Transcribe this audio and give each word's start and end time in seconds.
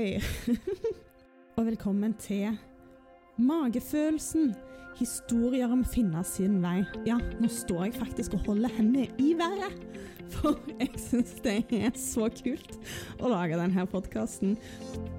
Hei! 0.00 0.16
og 1.58 1.66
velkommen 1.66 2.14
til 2.16 2.54
Magefølelsen. 3.36 4.54
Historier 4.96 5.68
om 5.74 5.82
finne 5.84 6.22
sin 6.24 6.54
vei. 6.62 6.78
Ja, 7.04 7.18
nå 7.36 7.50
står 7.52 7.82
jeg 7.84 7.98
faktisk 7.98 8.38
og 8.38 8.46
holder 8.46 8.72
hendene 8.78 9.10
i 9.20 9.34
været. 9.36 9.74
For 10.32 10.56
jeg 10.78 10.88
syns 11.02 11.34
det 11.44 11.58
er 11.76 11.92
så 12.00 12.30
kult 12.32 12.78
å 13.20 13.28
lage 13.28 13.58
denne 13.60 13.84
podkasten. 13.92 14.54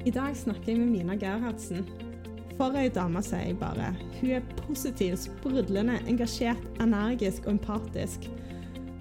I 0.02 0.16
dag 0.16 0.34
snakker 0.40 0.72
jeg 0.74 0.82
med 0.82 0.96
Mina 0.96 1.20
Gerhardsen. 1.20 1.86
For 2.56 2.74
ei 2.82 2.90
dame, 2.90 3.22
sier 3.22 3.52
jeg 3.52 3.60
bare. 3.62 3.92
Hun 4.18 4.34
er 4.40 4.50
positiv, 4.64 5.20
sprudlende, 5.28 6.00
engasjert, 6.10 6.66
energisk 6.82 7.46
og 7.46 7.60
empatisk. 7.60 8.26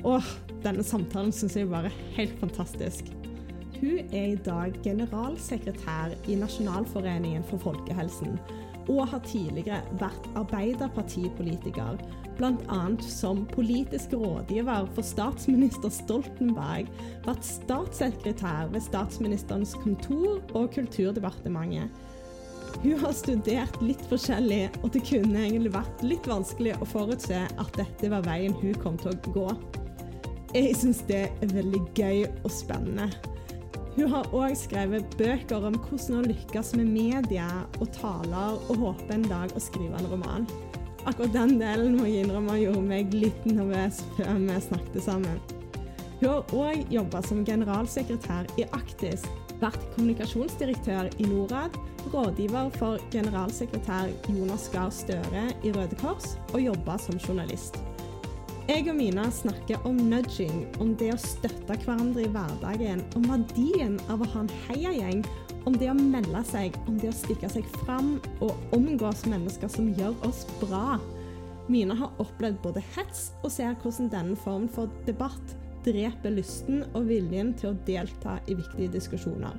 Åh, 0.05 0.29
denne 0.61 0.85
samtalen 0.85 1.33
syns 1.33 1.57
jeg 1.57 1.73
bare 1.73 1.89
er 1.89 2.05
helt 2.21 2.37
fantastisk. 2.45 3.09
Hun 3.81 3.99
er 4.13 4.27
i 4.35 4.41
dag 4.45 4.75
generalsekretær 4.85 6.13
i 6.29 6.35
Nasjonalforeningen 6.37 7.45
for 7.49 7.63
folkehelsen, 7.63 8.35
og 8.91 9.07
har 9.09 9.23
tidligere 9.25 9.81
vært 10.01 10.27
arbeiderpartipolitiker, 10.37 11.97
bl.a. 12.37 12.81
som 13.01 13.47
politisk 13.55 14.13
rådgiver 14.21 14.89
for 14.97 15.07
statsminister 15.07 15.93
Stoltenberg, 15.97 16.93
vært 17.25 17.49
statssekretær 17.49 18.69
ved 18.75 18.85
statsministerens 18.85 19.73
kontor 19.81 20.41
og 20.53 20.71
Kulturdepartementet. 20.77 21.89
Hun 22.85 23.01
har 23.01 23.17
studert 23.17 23.81
litt 23.83 24.05
forskjellig, 24.13 24.69
og 24.85 24.93
det 24.95 25.07
kunne 25.09 25.41
egentlig 25.47 25.73
vært 25.75 26.05
litt 26.05 26.29
vanskelig 26.29 26.77
å 26.81 26.89
forutse 26.89 27.43
at 27.49 27.77
dette 27.81 28.13
var 28.13 28.29
veien 28.29 28.55
hun 28.61 28.77
kom 28.85 29.01
til 29.01 29.17
å 29.17 29.35
gå. 29.35 29.49
Jeg 30.55 30.77
syns 30.77 31.05
det 31.09 31.27
er 31.31 31.53
veldig 31.57 31.85
gøy 31.97 32.25
og 32.29 32.51
spennende. 32.53 33.11
Hun 33.97 34.11
har 34.13 34.29
òg 34.37 34.55
skrevet 34.59 35.17
bøker 35.19 35.65
om 35.67 35.77
hvordan 35.83 36.21
å 36.21 36.27
lykkes 36.29 36.75
med 36.79 36.91
media 36.93 37.49
og 37.81 37.89
taler, 37.97 38.59
og 38.71 38.85
håper 38.85 39.17
en 39.17 39.27
dag 39.31 39.55
å 39.57 39.63
skrive 39.63 39.99
en 39.99 40.11
roman. 40.13 40.47
Akkurat 41.09 41.33
den 41.35 41.57
delen 41.59 41.97
må 41.97 42.07
jeg 42.07 42.27
innrømme 42.27 42.59
gjorde 42.61 42.85
meg 42.87 43.15
litt 43.17 43.47
nervøs 43.49 44.03
før 44.19 44.37
vi 44.45 44.59
snakket 44.67 45.03
sammen. 45.05 45.41
Hun 46.21 46.29
har 46.29 46.53
òg 46.53 46.91
jobba 46.93 47.23
som 47.25 47.45
generalsekretær 47.49 48.51
i 48.61 48.67
Aktis, 48.77 49.25
vært 49.61 49.81
kommunikasjonsdirektør 49.95 51.09
i 51.19 51.29
Norad, 51.29 51.77
rådgiver 52.13 52.69
for 52.77 53.01
generalsekretær 53.13 54.13
Jonas 54.29 54.69
Gahr 54.73 54.93
Støre 54.95 55.49
i 55.65 55.73
Røde 55.73 55.97
Kors 56.01 56.37
og 56.53 56.61
jobba 56.63 57.01
som 57.01 57.19
journalist. 57.21 57.81
Jeg 58.71 58.85
og 58.87 58.95
Mina 59.01 59.25
snakker 59.35 59.81
om 59.89 59.97
nudging, 59.99 60.61
om 60.79 60.93
det 60.95 61.09
å 61.11 61.17
støtte 61.19 61.75
hverandre 61.83 62.23
i 62.23 62.29
hverdagen, 62.31 63.01
om 63.19 63.25
verdien 63.27 63.97
av 64.13 64.21
å 64.23 64.29
ha 64.31 64.45
en 64.45 64.53
heiagjeng, 64.69 65.25
om 65.67 65.75
det 65.75 65.89
å 65.91 65.97
melde 65.99 66.43
seg, 66.47 66.77
om 66.87 67.01
det 67.03 67.09
å 67.11 67.17
stikke 67.19 67.51
seg 67.51 67.67
fram 67.81 68.13
og 68.39 68.77
omgås 68.77 69.25
mennesker 69.27 69.73
som 69.75 69.89
gjør 69.99 70.15
oss 70.29 70.45
bra. 70.61 71.01
Mina 71.67 71.97
har 71.99 72.23
opplevd 72.23 72.61
både 72.63 72.85
hets 72.95 73.33
og 73.41 73.51
ser 73.57 73.75
hvordan 73.83 74.13
denne 74.15 74.39
formen 74.45 74.71
for 74.71 74.87
debatt 75.09 75.57
dreper 75.83 76.37
lysten 76.37 76.85
og 76.93 77.11
viljen 77.11 77.51
til 77.59 77.73
å 77.73 77.81
delta 77.91 78.39
i 78.47 78.55
viktige 78.55 78.93
diskusjoner. 78.95 79.59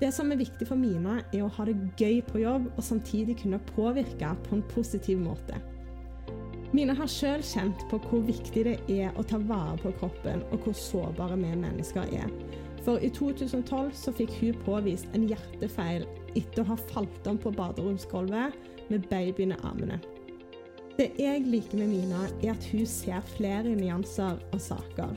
Det 0.00 0.14
som 0.16 0.32
er 0.32 0.40
viktig 0.40 0.70
for 0.72 0.80
Mina, 0.80 1.20
er 1.28 1.44
å 1.44 1.52
ha 1.58 1.68
det 1.68 1.76
gøy 2.00 2.24
på 2.32 2.40
jobb 2.46 2.72
og 2.72 2.82
samtidig 2.88 3.42
kunne 3.44 3.60
påvirke 3.74 4.32
på 4.48 4.56
en 4.56 4.66
positiv 4.72 5.20
måte. 5.28 5.60
Mina 6.74 6.94
har 6.98 7.06
sjøl 7.06 7.42
kjent 7.46 7.84
på 7.86 8.00
hvor 8.08 8.24
viktig 8.26 8.64
det 8.66 8.78
er 8.90 9.14
å 9.14 9.22
ta 9.22 9.38
vare 9.46 9.76
på 9.78 9.92
kroppen, 10.00 10.40
og 10.50 10.64
hvor 10.64 10.74
sårbare 10.74 11.36
vi 11.38 11.52
mennesker 11.54 12.08
er. 12.18 12.32
For 12.82 12.98
i 12.98 13.12
2012 13.14 13.92
så 13.94 14.14
fikk 14.18 14.32
hun 14.40 14.58
påvist 14.66 15.06
en 15.14 15.28
hjertefeil 15.30 16.02
etter 16.34 16.64
å 16.64 16.72
ha 16.72 16.78
falt 16.90 17.30
om 17.30 17.38
på 17.38 17.54
baderomsgulvet 17.54 18.58
med 18.90 19.06
babyen 19.06 19.54
i 19.54 19.60
armene. 19.62 20.00
Det 20.98 21.12
jeg 21.18 21.46
liker 21.46 21.78
med 21.78 21.92
Mina, 21.92 22.26
er 22.42 22.56
at 22.56 22.66
hun 22.72 22.82
ser 22.90 23.22
flere 23.36 23.70
nyanser 23.78 24.42
og 24.50 24.60
saker. 24.62 25.14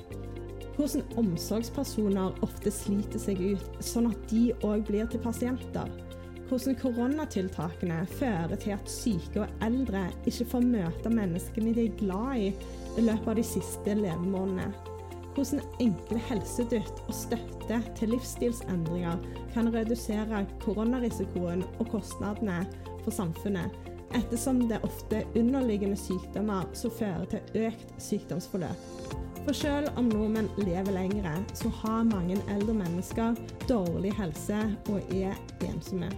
Hvordan 0.77 1.09
omsorgspersoner 1.17 2.37
ofte 2.45 2.69
sliter 2.73 3.21
seg 3.21 3.41
ut, 3.41 3.81
sånn 3.81 4.11
at 4.11 4.29
de 4.29 4.51
òg 4.61 4.85
blir 4.85 5.09
til 5.09 5.25
pasienter 5.25 5.89
hvordan 6.47 6.77
koronatiltakene 6.79 8.01
fører 8.17 8.55
til 8.55 8.75
at 8.75 8.91
syke 8.91 9.43
og 9.43 9.63
eldre 9.65 10.05
ikke 10.29 10.47
får 10.53 10.67
møte 10.67 11.11
menneskene 11.11 11.73
de 11.75 11.87
er 11.87 11.97
glad 11.99 12.43
i 12.43 12.51
i 12.97 13.03
løpet 13.03 13.31
av 13.31 13.35
de 13.37 13.45
siste 13.45 13.95
levemånedene. 13.97 14.69
Hvordan 15.37 15.61
enkle 15.83 16.21
helsedytt 16.31 17.03
og 17.05 17.13
støtte 17.13 17.81
til 17.99 18.09
livsstilsendringer 18.15 19.19
kan 19.53 19.69
redusere 19.73 20.45
koronarisikoen 20.63 21.61
og 21.77 21.91
kostnadene 21.91 22.63
for 23.03 23.13
samfunnet, 23.13 23.75
ettersom 24.17 24.63
det 24.71 24.81
ofte 24.87 25.21
er 25.21 25.37
underliggende 25.37 25.99
sykdommer 25.99 26.65
som 26.73 26.95
fører 26.97 27.27
til 27.29 27.67
økt 27.67 27.93
sykdomsforløp. 28.01 29.13
For 29.43 29.55
selv 29.55 29.93
om 29.95 30.09
nordmenn 30.09 30.49
lever 30.57 30.91
lengre, 30.91 31.37
så 31.55 31.69
har 31.83 32.09
mange 32.09 32.39
eldre 32.51 32.73
mennesker 32.81 33.37
dårlig 33.69 34.11
helse 34.17 34.57
og 34.89 35.13
er 35.15 35.37
ensomme. 35.69 36.09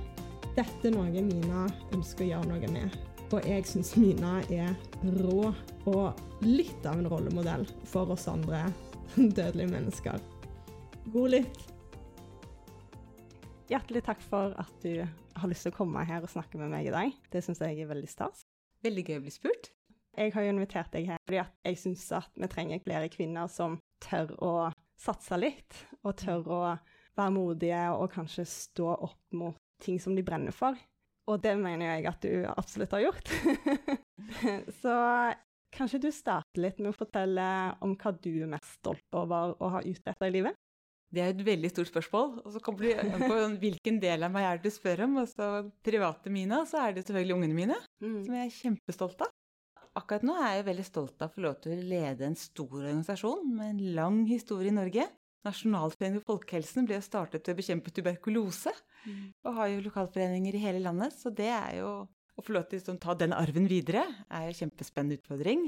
Dette 0.60 0.90
er 0.90 0.92
noe 0.92 1.22
Mina 1.24 1.62
ønsker 1.96 2.26
å 2.26 2.28
gjøre 2.34 2.48
noe 2.50 2.70
med. 2.74 2.96
Og 3.32 3.46
jeg 3.48 3.64
syns 3.70 3.94
Mina 3.96 4.42
er 4.52 4.74
rå 5.22 5.54
og 5.88 6.44
litt 6.44 6.84
av 6.90 7.00
en 7.00 7.08
rollemodell 7.08 7.64
for 7.88 8.12
oss 8.12 8.26
andre 8.28 8.66
dødelige 9.38 9.70
mennesker. 9.72 10.18
God 11.14 11.32
lytt! 11.32 11.62
Hjertelig 13.72 14.02
takk 14.10 14.26
for 14.26 14.58
at 14.60 14.84
du 14.84 15.00
har 15.00 15.48
lyst 15.48 15.64
til 15.64 15.72
å 15.72 15.78
komme 15.78 16.04
her 16.10 16.28
og 16.28 16.34
snakke 16.34 16.60
med 16.60 16.74
meg 16.74 16.90
i 16.90 16.94
dag. 16.98 17.16
Det 17.32 17.46
syns 17.46 17.64
jeg 17.64 17.80
er 17.80 17.92
veldig 17.94 18.12
stas. 18.12 18.44
Veldig 18.84 19.08
gøy 19.08 19.22
å 19.22 19.24
bli 19.30 19.36
spurt. 19.38 19.72
Jeg 20.20 20.36
har 20.36 20.44
jo 20.44 20.58
invitert 20.58 20.92
deg 20.92 21.08
her 21.14 21.24
fordi 21.24 21.40
jeg 21.70 21.82
syns 21.86 22.04
at 22.20 22.36
vi 22.36 22.52
trenger 22.52 22.84
flere 22.84 23.08
kvinner 23.16 23.48
som 23.48 23.80
tør 24.04 24.36
å 24.44 24.54
satse 25.00 25.40
litt, 25.40 25.86
og 26.04 26.20
tør 26.20 26.52
å 26.52 26.62
være 27.16 27.32
modige 27.40 27.88
og 27.96 28.10
kanskje 28.12 28.44
stå 28.44 28.92
opp 29.08 29.40
mot 29.40 29.56
ting 29.84 30.00
som 30.02 30.16
de 30.16 30.26
brenner 30.26 30.56
for. 30.56 30.78
Og 31.30 31.42
det 31.44 31.54
mener 31.60 31.94
jeg 31.94 32.08
at 32.10 32.26
du 32.26 32.48
absolutt 32.50 32.96
har 32.98 33.06
gjort. 33.06 33.30
Så 34.82 34.96
kanskje 35.76 36.02
du 36.02 36.10
starter 36.14 36.64
litt 36.64 36.80
med 36.82 36.92
å 36.92 36.98
fortelle 36.98 37.46
om 37.86 37.94
hva 38.00 38.14
du 38.16 38.32
er 38.32 38.50
mest 38.50 38.80
stolt 38.80 39.18
over 39.18 39.54
å 39.62 39.76
ha 39.76 39.84
utretta 39.86 40.30
i 40.30 40.34
livet? 40.40 40.58
Det 41.10 41.22
er 41.24 41.32
et 41.34 41.42
veldig 41.42 41.70
stort 41.72 41.90
spørsmål. 41.90 42.34
Og 42.44 42.54
så 42.54 42.62
kommer 42.62 42.86
du 42.86 43.26
på 43.26 43.40
hvilken 43.62 43.98
del 44.02 44.26
av 44.26 44.34
meg 44.34 44.46
er 44.46 44.60
det 44.60 44.70
du 44.70 44.76
spør 44.76 45.06
om. 45.08 45.18
Altså 45.24 45.50
private 45.86 46.34
mine, 46.34 46.62
og 46.62 46.70
så 46.70 46.84
er 46.84 46.96
det 46.96 47.06
selvfølgelig 47.06 47.38
ungene 47.38 47.58
mine, 47.58 47.78
mm. 48.04 48.20
som 48.26 48.36
jeg 48.38 48.46
er 48.46 48.58
kjempestolt 48.58 49.26
av. 49.26 49.34
Akkurat 49.98 50.24
nå 50.26 50.36
er 50.38 50.60
jeg 50.60 50.68
veldig 50.68 50.86
stolt 50.86 51.24
av 51.24 51.32
å 51.32 51.34
få 51.34 51.44
lov 51.44 51.58
til 51.64 51.74
å 51.74 51.88
lede 51.90 52.28
en 52.28 52.38
stor 52.38 52.76
organisasjon 52.78 53.42
med 53.58 53.74
en 53.74 53.96
lang 53.98 54.20
historie 54.30 54.70
i 54.70 54.76
Norge. 54.76 55.08
Nasjonalforeningen 55.48 56.24
for 56.24 56.38
folkehelsen 56.38 56.88
ble 56.88 57.00
startet 57.04 57.46
til 57.46 57.56
å 57.56 57.60
bekjempe 57.60 57.94
tuberkulose. 57.96 58.74
Mm. 59.06 59.28
Og 59.48 59.60
har 59.60 59.70
jo 59.72 59.84
lokalforeninger 59.86 60.58
i 60.58 60.64
hele 60.64 60.82
landet, 60.84 61.16
så 61.16 61.32
det 61.32 61.48
er 61.48 61.78
jo 61.80 61.92
å 62.40 62.44
få 62.44 62.56
lov 62.56 62.68
til 62.72 62.80
å 62.80 62.98
ta 63.02 63.16
den 63.20 63.36
arven 63.36 63.68
videre 63.68 64.06
er 64.32 64.48
jo 64.48 64.54
en 64.54 64.60
kjempespennende 64.62 65.20
utfordring. 65.20 65.66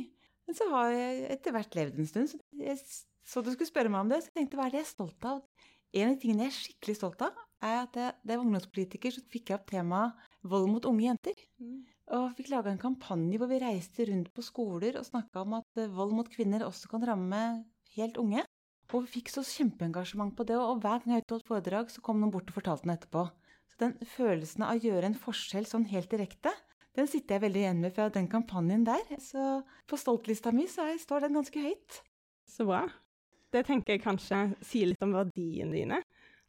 Men 0.48 0.58
så 0.58 0.68
har 0.72 0.92
jeg 0.96 1.24
etter 1.36 1.56
hvert 1.56 1.78
levd 1.78 2.00
en 2.00 2.10
stund, 2.10 2.32
så, 2.32 2.40
jeg, 2.60 2.80
så 3.28 3.44
du 3.44 3.52
skulle 3.52 3.70
spørre 3.70 3.92
meg 3.92 4.06
om 4.06 4.12
det. 4.12 4.22
Så 4.24 4.32
jeg 4.32 4.38
tenkte 4.40 4.60
hva 4.60 4.68
er 4.68 4.76
det 4.76 4.82
jeg 4.82 4.88
er 4.88 4.94
stolt 4.94 5.28
av? 5.28 5.42
En 5.92 6.08
av 6.08 6.16
de 6.16 6.22
tingene 6.22 6.48
jeg 6.48 6.54
er 6.54 6.58
skikkelig 6.58 6.98
stolt 6.98 7.26
av, 7.28 7.40
er 7.62 7.78
at 7.84 7.98
jeg, 8.00 8.14
da 8.24 8.34
jeg 8.34 8.40
var 8.40 8.46
ungdomspolitiker, 8.46 9.16
så 9.16 9.24
fikk 9.34 9.52
jeg 9.52 9.60
opp 9.60 9.68
temaet 9.70 10.30
vold 10.54 10.70
mot 10.72 10.88
unge 10.90 11.06
jenter. 11.06 11.44
Mm. 11.62 11.82
Og 12.18 12.32
fikk 12.38 12.52
laga 12.52 12.72
en 12.72 12.82
kampanje 12.82 13.40
hvor 13.40 13.52
vi 13.52 13.60
reiste 13.62 14.08
rundt 14.08 14.32
på 14.36 14.44
skoler 14.44 14.98
og 15.00 15.08
snakka 15.08 15.44
om 15.44 15.60
at 15.60 15.84
vold 15.92 16.16
mot 16.16 16.32
kvinner 16.32 16.66
også 16.68 16.92
kan 16.92 17.04
ramme 17.08 17.42
helt 17.98 18.20
unge. 18.20 18.44
Og 18.92 19.06
vi 19.06 19.20
fikk 19.20 19.32
så 19.32 19.44
kjempeengasjement 19.48 20.34
på 20.36 20.44
det, 20.48 20.58
og 20.60 20.82
hver 20.84 21.00
gang 21.04 21.16
jeg 21.16 21.28
holdt 21.30 21.48
foredrag, 21.48 21.92
så 21.94 22.04
kom 22.04 22.20
noen 22.20 22.34
bort 22.34 22.50
og 22.52 22.58
fortalte 22.58 22.84
den 22.84 22.96
etterpå. 22.98 23.24
Så 23.72 23.80
den 23.80 23.96
følelsen 24.18 24.66
av 24.68 24.76
å 24.76 24.84
gjøre 24.84 25.08
en 25.08 25.16
forskjell 25.18 25.68
sånn 25.70 25.88
helt 25.94 26.12
direkte, 26.12 26.52
den 26.98 27.08
sitter 27.08 27.38
jeg 27.38 27.46
veldig 27.46 27.62
igjen 27.62 27.84
med 27.86 27.94
fra 27.96 28.10
den 28.12 28.28
kampanjen 28.32 28.84
der. 28.84 29.06
Så 29.24 29.62
på 29.88 30.00
stoltlista 30.00 30.52
mi 30.52 30.66
så 30.68 30.90
står 31.00 31.24
den 31.26 31.38
ganske 31.40 31.64
høyt. 31.64 32.02
Så 32.44 32.68
bra. 32.68 32.84
Det 33.52 33.64
tenker 33.68 33.96
jeg 33.96 34.04
kanskje 34.04 34.42
sier 34.64 34.92
litt 34.92 35.04
om 35.04 35.16
verdiene 35.16 35.76
dine. 35.76 36.02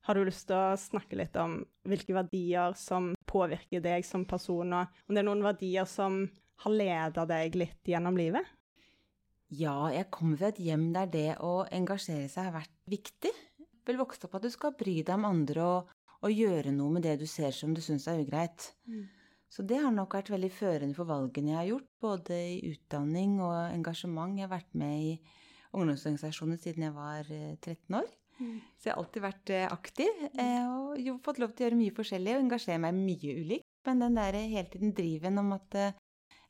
Har 0.02 0.18
du 0.18 0.24
lyst 0.26 0.48
til 0.48 0.58
å 0.58 0.78
snakke 0.78 1.18
litt 1.18 1.36
om 1.38 1.60
hvilke 1.86 2.14
verdier 2.16 2.74
som 2.78 3.12
påvirker 3.30 3.82
deg 3.84 4.06
som 4.06 4.26
person, 4.26 4.74
og 4.74 4.90
om 5.06 5.14
det 5.14 5.22
er 5.22 5.28
noen 5.28 5.44
verdier 5.46 5.86
som 5.86 6.24
har 6.64 6.74
leda 6.74 7.26
deg 7.30 7.54
litt 7.58 7.92
gjennom 7.92 8.18
livet? 8.18 8.50
Ja, 9.52 9.90
jeg 9.92 10.08
kommer 10.14 10.38
fra 10.40 10.48
et 10.48 10.60
hjem 10.64 10.86
der 10.94 11.08
det 11.12 11.30
å 11.44 11.66
engasjere 11.68 12.28
seg 12.32 12.48
har 12.48 12.54
vært 12.54 12.76
viktig. 12.88 13.32
Vel 13.84 13.98
vokst 14.00 14.24
opp 14.24 14.38
at 14.38 14.46
du 14.46 14.52
skal 14.52 14.72
bry 14.78 15.02
deg 15.02 15.18
om 15.18 15.26
andre 15.28 15.66
og, 15.66 15.90
og 16.24 16.32
gjøre 16.32 16.72
noe 16.72 16.94
med 16.94 17.04
det 17.04 17.18
du 17.20 17.26
ser 17.28 17.52
som 17.52 17.74
du 17.76 17.82
syns 17.84 18.06
er 18.08 18.22
ugreit. 18.22 18.70
Mm. 18.88 19.04
Så 19.52 19.64
det 19.68 19.82
har 19.82 19.92
nok 19.92 20.16
vært 20.16 20.30
veldig 20.32 20.48
førende 20.56 20.96
for 20.96 21.10
valgene 21.10 21.52
jeg 21.52 21.58
har 21.58 21.68
gjort, 21.68 21.88
både 22.00 22.38
i 22.54 22.58
utdanning 22.70 23.36
og 23.44 23.56
engasjement. 23.74 24.38
Jeg 24.38 24.46
har 24.46 24.54
vært 24.54 24.72
med 24.80 24.94
i 25.10 25.12
ungdomsorganisasjoner 25.76 26.60
siden 26.62 26.86
jeg 26.86 26.96
var 26.96 27.28
13 27.28 27.74
eh, 27.74 27.98
år. 27.98 28.08
Mm. 28.38 28.54
Så 28.80 28.88
jeg 28.88 28.94
har 28.94 29.02
alltid 29.02 29.26
vært 29.26 29.52
eh, 29.52 29.66
aktiv 29.68 30.22
eh, 30.32 30.70
og 31.04 31.20
fått 31.26 31.42
lov 31.42 31.52
til 31.52 31.66
å 31.66 31.68
gjøre 31.68 31.80
mye 31.82 31.96
forskjellig 31.98 32.38
og 32.38 32.46
engasjere 32.46 32.80
meg 32.86 32.96
mye 32.96 33.36
ulikt. 33.42 33.68
Men 33.84 34.00
den 34.06 34.16
der 34.16 34.40
hele 34.40 34.68
tiden 34.72 34.96
driven 34.96 35.42
om 35.42 35.52
at 35.58 35.76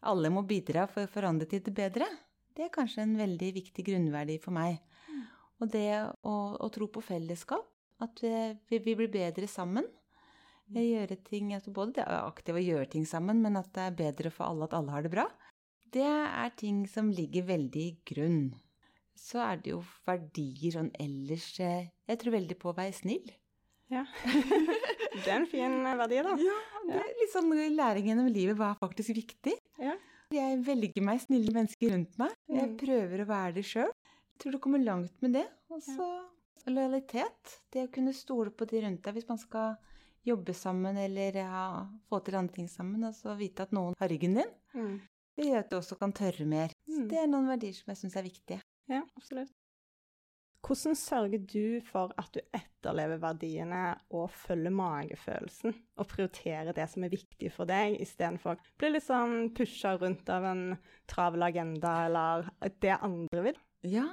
alle 0.07 0.31
må 0.31 0.45
bidra 0.47 0.87
for 0.91 1.03
å 1.03 1.11
forandre 1.11 1.49
til 1.51 1.65
det 1.67 1.75
bedre, 1.75 2.07
det 2.57 2.67
er 2.67 2.75
kanskje 2.75 3.05
en 3.07 3.17
veldig 3.19 3.51
viktig 3.59 3.85
grunnverdi 3.87 4.39
for 4.43 4.55
meg. 4.57 4.81
Mm. 5.09 5.23
Og 5.63 5.73
det 5.73 5.89
å, 6.03 6.35
å, 6.59 6.71
tro 6.75 6.89
på 6.93 7.03
fellesskap, 7.05 7.69
at 8.03 8.23
vi, 8.23 8.81
vi 8.83 8.97
blir 8.99 9.11
bedre 9.13 9.49
sammen. 9.51 9.87
Mm. 10.73 10.81
Gjøre 10.83 11.19
ting, 11.27 11.53
altså 11.57 11.73
både 11.75 12.01
det 12.01 12.07
er 12.07 12.27
aktivt 12.27 12.59
å 12.59 12.65
gjøre 12.65 12.91
ting 12.95 13.07
sammen, 13.09 13.43
men 13.45 13.59
at 13.61 13.71
det 13.77 13.87
er 13.87 14.01
bedre 14.03 14.33
for 14.35 14.49
alle 14.49 14.69
at 14.69 14.77
alle 14.79 14.95
har 14.95 15.07
det 15.07 15.13
bra. 15.15 15.29
Det 15.93 16.09
er 16.09 16.53
ting 16.57 16.85
som 16.89 17.11
ligger 17.13 17.45
veldig 17.51 17.83
i 17.85 17.97
grunn. 18.09 18.45
Så 19.19 19.43
er 19.45 19.61
det 19.63 19.75
jo 19.75 19.83
verdier 20.07 20.73
sånn 20.73 20.89
ellers 20.99 21.45
eh, 21.61 21.91
Jeg 22.09 22.19
tror 22.19 22.35
veldig 22.39 22.57
på 22.59 22.71
å 22.71 22.77
være 22.79 22.95
snill. 22.97 23.29
Ja. 23.93 24.07
det 25.23 25.27
er 25.27 25.37
en 25.37 25.51
fin 25.51 25.77
verdi, 26.01 26.23
da. 26.25 26.33
Ja, 26.41 26.57
det 26.89 27.03
er 27.03 27.13
litt 27.21 27.35
sånn 27.35 27.53
læring 27.77 28.09
gjennom 28.09 28.31
livet. 28.33 28.57
Hva 28.57 28.73
er 28.73 28.81
faktisk 28.81 29.13
viktig? 29.19 29.55
Ja. 29.83 29.99
Jeg 30.33 30.59
velger 30.67 31.05
meg 31.05 31.21
snille 31.23 31.53
mennesker 31.55 31.93
rundt 31.93 32.19
meg. 32.21 32.35
Jeg 32.49 32.71
mm. 32.71 32.77
prøver 32.81 33.23
å 33.23 33.29
være 33.29 33.57
det 33.59 33.65
sjøl. 33.69 33.91
Tror 34.41 34.57
du 34.57 34.61
kommer 34.63 34.83
langt 34.83 35.15
med 35.25 35.37
det. 35.37 35.47
Og 35.73 35.83
så 35.85 36.09
ja. 36.09 36.73
lojalitet. 36.73 37.57
Det 37.73 37.87
å 37.87 37.93
kunne 37.93 38.15
stole 38.17 38.53
på 38.55 38.69
de 38.71 38.83
rundt 38.87 39.03
deg 39.05 39.19
hvis 39.19 39.29
man 39.29 39.41
skal 39.41 39.77
jobbe 40.27 40.55
sammen 40.55 40.99
eller 41.03 41.41
ja, 41.43 41.65
få 42.09 42.23
til 42.25 42.39
andre 42.39 42.57
ting 42.57 42.69
sammen. 42.71 43.05
Og 43.09 43.17
så 43.19 43.37
vite 43.39 43.67
at 43.67 43.75
noen 43.77 43.97
har 44.01 44.13
ryggen 44.13 44.39
din. 44.41 44.55
Mm. 44.77 44.95
Det 45.37 45.49
gjør 45.49 45.65
at 45.65 45.73
du 45.73 45.79
også 45.79 45.99
kan 46.01 46.13
tørre 46.17 46.47
mer. 46.49 46.73
Mm. 46.89 47.09
det 47.09 47.19
er 47.23 47.29
noen 47.31 47.49
verdier 47.53 47.77
som 47.77 47.93
jeg 47.93 48.03
syns 48.03 48.19
er 48.21 48.29
viktige. 48.29 48.63
Ja, 48.91 49.05
absolutt. 49.17 49.53
Hvordan 50.63 50.95
sørger 50.95 51.43
du 51.51 51.81
for 51.83 52.13
at 52.21 52.29
du 52.37 52.39
etterlever 52.55 53.19
verdiene 53.23 53.81
og 54.15 54.29
følger 54.31 54.71
magefølelsen, 54.71 55.75
og 55.99 56.07
prioriterer 56.11 56.71
det 56.77 56.87
som 56.91 57.03
er 57.03 57.11
viktig 57.11 57.51
for 57.51 57.67
deg, 57.67 57.97
istedenfor 58.05 58.55
å 58.55 58.69
bli 58.79 58.93
litt 58.93 59.07
sånn 59.09 59.51
pusha 59.57 59.97
rundt 59.99 60.31
av 60.31 60.47
en 60.53 60.63
travel 61.11 61.49
agenda 61.49 61.97
eller 62.07 62.53
det 62.79 62.95
andre 62.95 63.49
vil? 63.49 63.59
Ja, 63.91 64.07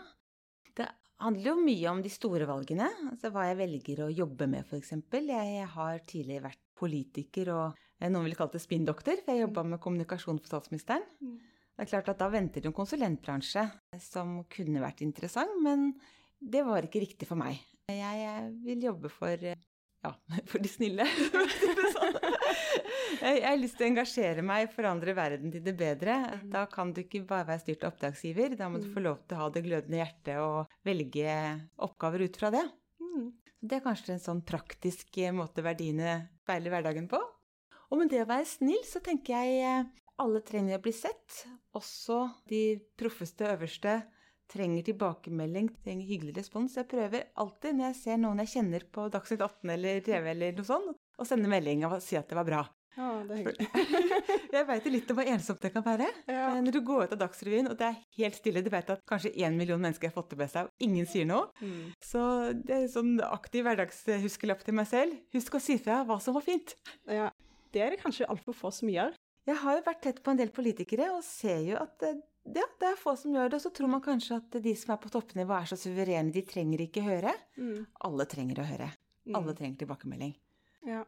det 0.79 0.89
handler 1.21 1.51
jo 1.51 1.55
mye 1.61 1.93
om 1.93 2.01
de 2.01 2.13
store 2.13 2.49
valgene. 2.49 2.89
Altså 3.11 3.29
hva 3.35 3.45
jeg 3.51 3.61
velger 3.61 4.03
å 4.07 4.09
jobbe 4.09 4.49
med, 4.49 4.65
f.eks. 4.65 4.95
Jeg 5.13 5.69
har 5.75 6.03
tidligere 6.09 6.47
vært 6.49 6.65
politiker 6.79 7.53
og 7.53 7.85
noen 8.07 8.25
ville 8.25 8.39
kalt 8.39 8.55
det 8.55 8.63
spinndoktor, 8.63 9.21
for 9.21 9.35
jeg 9.35 9.45
jobba 9.45 9.67
med 9.75 9.83
kommunikasjon 9.83 10.41
for 10.41 10.55
statsministeren. 10.55 11.05
Mm. 11.21 11.37
Det 11.79 11.85
er 11.85 11.91
klart 11.93 12.09
at 12.11 12.19
Da 12.19 12.27
venter 12.31 12.63
det 12.63 12.67
en 12.67 12.75
konsulentbransje 12.75 13.69
som 14.03 14.41
kunne 14.51 14.81
vært 14.83 15.03
interessant, 15.05 15.53
men 15.63 15.93
det 16.39 16.63
var 16.67 16.85
ikke 16.87 17.03
riktig 17.03 17.27
for 17.29 17.39
meg. 17.39 17.59
Jeg 17.89 18.49
vil 18.63 18.85
jobbe 18.89 19.09
for 19.11 19.49
ja, 20.03 20.13
for 20.49 20.63
de 20.63 20.71
snille. 20.71 21.07
Jeg 23.19 23.41
har 23.43 23.57
lyst 23.59 23.75
til 23.79 23.87
å 23.87 23.89
engasjere 23.89 24.43
meg, 24.45 24.69
forandre 24.71 25.15
verden 25.17 25.51
til 25.51 25.63
det 25.65 25.73
bedre. 25.79 26.15
Mm. 26.39 26.45
Da 26.53 26.63
kan 26.71 26.93
du 26.95 27.01
ikke 27.01 27.25
bare 27.27 27.47
være 27.49 27.63
styrt 27.65 27.83
av 27.83 27.93
oppdragsgiver. 27.93 28.55
Da 28.59 28.69
må 28.71 28.79
du 28.79 28.87
mm. 28.87 28.93
få 28.95 29.03
lov 29.03 29.17
til 29.25 29.35
å 29.35 29.41
ha 29.41 29.49
det 29.53 29.63
glødende 29.65 29.99
hjertet 29.99 30.39
og 30.39 30.77
velge 30.87 31.33
oppgaver 31.83 32.23
ut 32.27 32.39
fra 32.39 32.51
det. 32.55 32.63
Så 32.99 33.67
Det 33.67 33.75
er 33.75 33.83
kanskje 33.83 34.13
en 34.15 34.23
sånn 34.23 34.43
praktisk 34.47 35.19
måte 35.35 35.65
verdiene 35.65 36.29
speiler 36.45 36.71
hverdagen 36.71 37.09
på. 37.11 37.19
Og 37.89 37.99
med 37.99 38.11
det 38.13 38.21
å 38.23 38.29
være 38.29 38.47
snill, 38.47 38.85
så 38.87 39.01
tenker 39.03 39.41
jeg 39.41 39.65
eh, 39.65 39.89
alle 40.21 40.39
trenger 40.45 40.77
å 40.77 40.83
bli 40.85 40.93
sett. 40.95 41.41
Også 41.75 42.21
de 42.47 42.79
proffeste, 42.99 43.49
øverste 43.49 43.99
trenger 44.49 44.87
tilbakemelding, 44.87 45.69
trenger 45.83 46.09
hyggelig 46.09 46.35
respons. 46.39 46.77
Jeg 46.79 46.89
prøver 46.89 47.29
alltid, 47.39 47.77
når 47.77 47.89
jeg 47.91 47.99
ser 48.01 48.19
noen 48.21 48.41
jeg 48.43 48.53
kjenner 48.55 48.85
på 48.91 49.05
Dagsnytt 49.13 49.45
18 49.45 49.75
eller 49.75 50.03
TV 50.05 50.33
eller 50.33 50.57
noe 50.57 50.67
sånt, 50.67 50.99
å 51.19 51.27
sende 51.27 51.51
melding 51.51 51.85
og 51.87 51.99
si 52.03 52.17
at 52.19 52.29
det 52.29 52.37
var 52.39 52.47
bra. 52.47 52.65
Ja, 52.97 53.09
det 53.23 53.35
er 53.35 53.41
hyggelig. 53.43 53.67
jeg 54.55 54.67
veit 54.67 54.87
litt 54.91 55.11
om 55.13 55.19
hvor 55.19 55.29
ensomt 55.31 55.61
det 55.63 55.71
kan 55.75 55.85
være. 55.85 56.07
Ja. 56.27 56.49
Når 56.59 56.75
du 56.75 56.79
går 56.85 57.05
ut 57.05 57.13
av 57.15 57.21
Dagsrevyen, 57.21 57.69
og 57.71 57.77
det 57.79 57.87
er 57.87 57.99
helt 58.17 58.39
stille, 58.39 58.63
du 58.65 58.71
vet 58.73 58.89
at 58.91 59.03
kanskje 59.07 59.31
én 59.37 59.55
million 59.59 59.79
mennesker 59.79 60.09
har 60.09 60.15
fått 60.15 60.33
det 60.33 60.39
med 60.41 60.51
seg, 60.51 60.67
og 60.67 60.85
ingen 60.87 61.07
sier 61.07 61.29
noe. 61.29 61.47
Mm. 61.61 61.93
Så 62.03 62.23
det 62.57 62.75
er 62.75 62.83
en 62.83 62.93
sånn 62.95 63.13
aktiv 63.29 63.67
hverdagshuskeløp 63.67 64.65
til 64.65 64.77
meg 64.81 64.89
selv. 64.89 65.15
Husk 65.35 65.55
å 65.59 65.63
si 65.63 65.77
fra 65.79 66.01
hva 66.07 66.19
som 66.23 66.35
var 66.35 66.47
fint. 66.47 66.75
Ja, 67.07 67.29
Det 67.69 67.83
er 67.85 67.93
det 67.93 68.01
kanskje 68.01 68.25
altfor 68.25 68.57
få 68.57 68.73
som 68.73 68.89
gjør. 68.89 69.13
Jeg 69.47 69.57
har 69.61 69.77
jo 69.77 69.85
vært 69.85 70.01
tett 70.03 70.19
på 70.25 70.33
en 70.33 70.39
del 70.39 70.51
politikere 70.53 71.11
og 71.13 71.23
ser 71.25 71.61
jo 71.65 71.77
at 71.79 72.03
eh, 72.05 72.19
ja, 72.55 72.65
det 72.81 72.89
er 72.91 72.97
få 72.99 73.15
som 73.19 73.35
gjør 73.35 73.51
det. 73.51 73.59
Og 73.59 73.65
så 73.65 73.73
tror 73.75 73.91
man 73.91 74.03
kanskje 74.05 74.39
at 74.39 74.59
de 74.63 74.73
som 74.77 74.95
er 74.95 75.03
på 75.03 75.11
toppnivå, 75.13 75.55
er 75.55 75.69
så 75.69 75.77
suverene. 75.79 76.33
De 76.33 76.43
trenger 76.47 76.85
ikke 76.87 77.05
høre. 77.05 77.35
Mm. 77.59 77.85
Alle 78.09 78.27
trenger 78.29 78.63
å 78.63 78.67
høre. 78.69 78.91
Mm. 79.29 79.39
Alle 79.39 79.55
trenger 79.57 79.81
tilbakemelding. 79.83 80.35
Ja. 80.87 81.03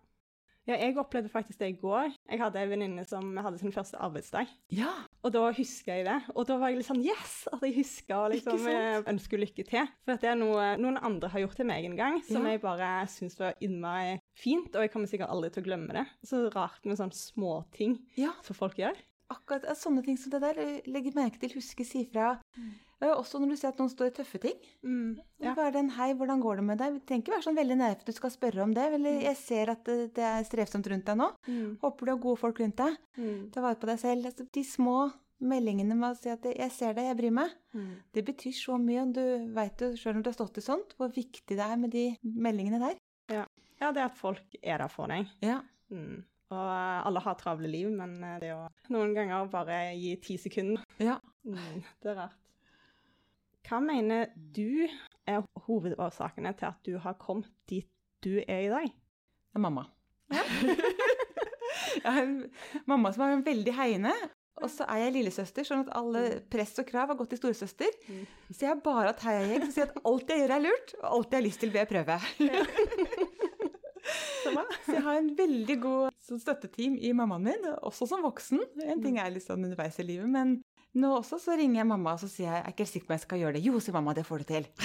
ja. 0.68 0.76
jeg 0.76 0.98
opplevde 1.00 1.32
faktisk 1.32 1.62
det 1.62 1.72
i 1.72 1.78
går. 1.82 2.12
Jeg 2.30 2.42
hadde 2.42 2.62
en 2.62 2.72
venninne 2.74 3.06
som 3.10 3.30
hadde 3.42 3.62
sin 3.62 3.74
første 3.74 4.00
arbeidsdag. 4.04 4.52
Ja. 4.76 4.92
Og 5.26 5.34
da 5.34 5.44
huska 5.58 5.98
jeg 5.98 6.08
det. 6.10 6.18
Og 6.36 6.48
da 6.50 6.60
var 6.62 6.74
jeg 6.74 6.82
litt 6.82 6.90
sånn 6.90 7.04
Yes! 7.06 7.36
At 7.52 7.66
jeg 7.66 7.78
huska 7.80 8.24
å 8.24 8.32
liksom, 8.34 8.66
eh, 8.70 9.02
ønske 9.12 9.40
lykke 9.42 9.66
til. 9.68 9.94
For 10.06 10.22
det 10.22 10.34
er 10.34 10.40
noe 10.40 10.74
noen 10.82 11.00
andre 11.02 11.32
har 11.34 11.46
gjort 11.48 11.58
til 11.62 11.70
meg 11.72 11.88
en 11.90 12.00
gang, 12.00 12.20
som 12.28 12.46
ja. 12.46 12.56
jeg 12.56 12.66
bare 12.66 12.92
syns 13.12 13.40
var 13.42 13.58
innmari 13.64 14.20
fint. 14.38 14.76
Og 14.76 14.86
jeg 14.86 14.94
kommer 14.94 15.10
sikkert 15.12 15.34
aldri 15.34 15.54
til 15.56 15.66
å 15.66 15.70
glemme 15.72 16.02
det. 16.02 16.06
Så 16.28 16.46
rart 16.54 16.84
med 16.86 17.00
sånne 17.02 17.18
småting 17.18 17.98
ja. 18.20 18.36
som 18.46 18.58
folk 18.58 18.78
gjør 18.82 19.00
akkurat 19.32 19.68
sånne 19.80 20.04
ting 20.06 20.20
som 20.20 20.34
det 20.34 20.42
der. 20.44 20.62
Legg 20.92 21.12
merke 21.16 21.42
til, 21.42 21.56
huske, 21.58 21.86
si 21.88 22.06
fra. 22.12 22.36
Mm. 22.58 22.72
Også 23.10 23.40
når 23.42 23.50
du 23.50 23.58
ser 23.58 23.72
at 23.72 23.80
noen 23.82 23.90
står 23.90 24.12
i 24.12 24.14
tøffe 24.20 24.38
ting. 24.44 24.58
Mm, 24.86 25.16
ja. 25.42 25.56
Det 25.58 25.80
en 25.80 25.90
hei, 25.96 26.12
hvordan 26.18 26.42
går 26.44 26.60
det 26.60 26.66
med 26.68 26.78
deg? 26.78 27.00
Du 27.00 27.08
trenger 27.10 27.24
ikke 27.24 27.34
være 27.34 27.46
sånn 27.48 27.58
veldig 27.58 27.78
nær 27.80 27.96
for 27.98 28.12
du 28.12 28.14
skal 28.14 28.34
spørre 28.36 28.62
om 28.62 28.76
det. 28.78 28.86
Eller 29.00 29.18
mm. 29.18 29.24
jeg 29.26 29.40
ser 29.40 29.72
at 29.74 29.90
det 29.90 30.28
er 30.28 30.46
strevsomt 30.46 30.90
rundt 30.92 31.10
deg 31.10 31.18
nå. 31.18 31.32
Mm. 31.48 31.72
Håper 31.82 32.06
du 32.06 32.14
har 32.14 32.22
gode 32.28 32.42
folk 32.44 32.62
rundt 32.62 32.78
deg. 32.84 33.02
Mm. 33.18 33.42
Ta 33.56 33.66
vare 33.66 33.80
på 33.82 33.90
deg 33.90 34.02
selv. 34.04 34.30
Altså, 34.30 34.46
de 34.46 34.66
små 34.68 34.98
meldingene 35.42 35.98
med 35.98 36.14
å 36.14 36.18
si 36.20 36.30
at 36.30 36.46
'jeg 36.46 36.72
ser 36.72 36.94
deg, 36.94 37.08
jeg 37.10 37.18
bryr 37.18 37.34
meg', 37.34 37.54
mm. 37.74 37.94
det 38.14 38.26
betyr 38.26 38.54
så 38.54 38.78
mye. 38.78 39.02
Og 39.02 39.14
du 39.18 39.54
veit 39.56 39.82
jo 39.82 39.94
sjøl 39.98 40.16
når 40.18 40.24
du 40.24 40.30
har 40.30 40.38
stått 40.38 40.62
i 40.62 40.66
sånt, 40.66 40.94
hvor 40.98 41.10
viktig 41.10 41.58
det 41.58 41.66
er 41.66 41.78
med 41.82 41.92
de 41.92 42.06
meldingene 42.22 42.82
der. 42.84 43.00
Ja, 43.34 43.46
ja 43.82 43.92
det 43.92 44.06
at 44.06 44.18
folk 44.18 44.62
er 44.62 44.78
der 44.78 44.94
for 44.94 45.10
deg. 45.10 45.26
Ja. 45.42 45.62
Mm. 45.90 46.22
Og 46.52 46.68
eh, 46.68 47.00
alle 47.08 47.24
har 47.24 47.40
travle 47.40 47.72
liv, 47.72 47.90
men 47.96 48.18
eh, 48.28 48.38
det 48.44 48.52
å 48.56 48.66
noen 48.92 49.16
ganger 49.16 49.50
bare 49.52 49.82
gi 49.96 50.16
ti 50.24 50.40
sekunder 50.42 50.86
Ja. 51.02 51.20
Mm, 51.42 51.80
det 52.04 52.10
er 52.12 52.18
rart. 52.20 52.36
Hva 53.66 53.80
mener 53.82 54.28
du 54.54 54.84
er 55.26 55.40
hovedårsakene 55.66 56.52
til 56.60 56.68
at 56.68 56.84
du 56.86 57.00
har 57.02 57.16
kommet 57.18 57.50
dit 57.66 57.88
du 58.22 58.36
er 58.44 58.68
i 58.68 58.70
dag? 58.70 58.86
Det 58.86 59.58
er 59.58 59.64
mamma. 59.66 59.88
Ja. 60.30 60.44
jeg 62.04 62.06
har 62.06 62.22
en 62.22 62.36
mamma 62.86 63.10
som 63.16 63.26
er 63.26 63.42
veldig 63.48 63.74
heiende, 63.74 64.14
og 64.62 64.70
så 64.70 64.86
er 64.86 65.08
jeg 65.08 65.16
lillesøster, 65.16 65.66
sånn 65.66 65.82
at 65.88 65.92
alle 65.98 66.24
press 66.54 66.76
og 66.78 66.86
krav 66.92 67.10
har 67.10 67.18
gått 67.18 67.34
til 67.34 67.42
storesøster. 67.42 67.98
Mm. 68.06 68.22
Så 68.52 68.68
jeg 68.68 68.70
har 68.70 68.84
bare 68.86 69.08
hatt 69.10 69.26
heiagjeng 69.26 69.66
som 69.66 69.74
sier 69.74 69.90
at 69.90 70.02
alt 70.12 70.30
jeg 70.30 70.44
gjør, 70.44 70.56
er 70.60 70.66
lurt, 70.68 70.96
og 71.02 71.08
alt 71.10 71.34
jeg 71.34 71.42
har 71.42 71.48
lyst 71.48 71.64
til, 71.66 71.74
vil 71.74 71.82
jeg 71.82 71.90
prøve. 71.90 72.20
Så 74.42 74.96
jeg 74.96 75.04
har 75.06 75.20
en 75.20 75.32
veldig 75.38 75.78
god 75.84 76.16
sånn 76.26 76.42
støtteteam 76.42 76.98
i 76.98 77.14
mammaen 77.18 77.48
min, 77.48 77.68
også 77.82 78.08
som 78.10 78.24
voksen. 78.26 78.62
En 78.86 79.04
ting 79.04 79.20
er 79.22 79.34
litt 79.34 79.46
sånn 79.46 79.64
underveis 79.64 80.00
i 80.02 80.08
livet, 80.08 80.30
men 80.32 80.60
nå 80.98 81.12
også 81.16 81.40
så 81.40 81.56
ringer 81.56 81.82
jeg 81.82 81.88
mamma 81.88 82.18
og 82.18 82.24
så 82.24 82.28
sier 82.28 82.50
jeg, 82.50 82.58
jeg 82.58 82.68
er 82.68 82.76
ikke 82.76 82.90
sikker 82.90 83.08
på 83.08 83.14
om 83.14 83.18
jeg 83.18 83.26
skal 83.26 83.44
gjøre 83.44 83.58
det. 83.58 83.66
Jo, 83.68 83.80
sier 83.80 83.96
mamma, 83.96 84.16
det 84.18 84.26
får 84.28 84.44
du 84.44 84.50
til. 84.50 84.68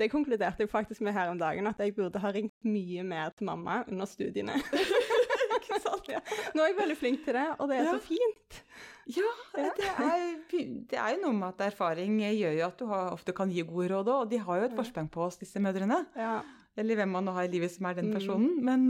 det 0.00 0.12
konkluderte 0.12 0.62
jeg 0.62 0.70
faktisk 0.70 1.02
med 1.06 1.16
her 1.16 1.32
om 1.32 1.40
dagen, 1.40 1.66
at 1.66 1.80
jeg 1.82 1.96
burde 1.96 2.22
ha 2.22 2.32
ringt 2.34 2.54
mye 2.66 3.06
mer 3.06 3.32
til 3.34 3.50
mamma 3.50 3.80
under 3.88 4.10
studiene. 4.10 4.60
ikke 5.56 5.80
sant? 5.82 6.12
Ja. 6.12 6.20
Nå 6.54 6.62
er 6.62 6.70
jeg 6.70 6.78
veldig 6.82 6.98
flink 7.00 7.24
til 7.26 7.38
det, 7.38 7.48
og 7.58 7.72
det 7.72 7.80
er 7.80 7.88
ja. 7.88 7.96
så 7.96 8.06
fint. 8.06 8.60
Ja, 9.06 9.32
det 9.54 9.86
er, 9.86 10.22
det 10.50 10.98
er, 10.98 11.12
jo 11.14 11.20
noe 11.22 11.34
med 11.36 11.52
at 11.52 11.68
erfaring 11.68 12.16
gjør 12.24 12.56
jo 12.58 12.64
at 12.66 12.80
du 12.80 12.88
har, 12.90 13.12
ofte 13.14 13.34
kan 13.36 13.52
gi 13.54 13.62
gode 13.66 13.92
råd 13.92 14.08
òg, 14.10 14.24
og 14.24 14.32
de 14.32 14.40
har 14.42 14.60
jo 14.60 14.66
et 14.66 14.78
forsprang 14.78 15.08
på 15.10 15.22
oss, 15.26 15.38
disse 15.38 15.62
mødrene. 15.62 16.00
Ja. 16.18 16.40
Eller 16.76 17.00
hvem 17.00 17.16
man 17.16 17.26
nå 17.26 17.34
har 17.36 17.48
i 17.48 17.52
livet 17.52 17.72
som 17.72 17.88
er 17.88 17.98
den 17.98 18.10
mm. 18.10 18.14
personen. 18.18 18.52
Mm. 18.60 18.68
Men 18.68 18.80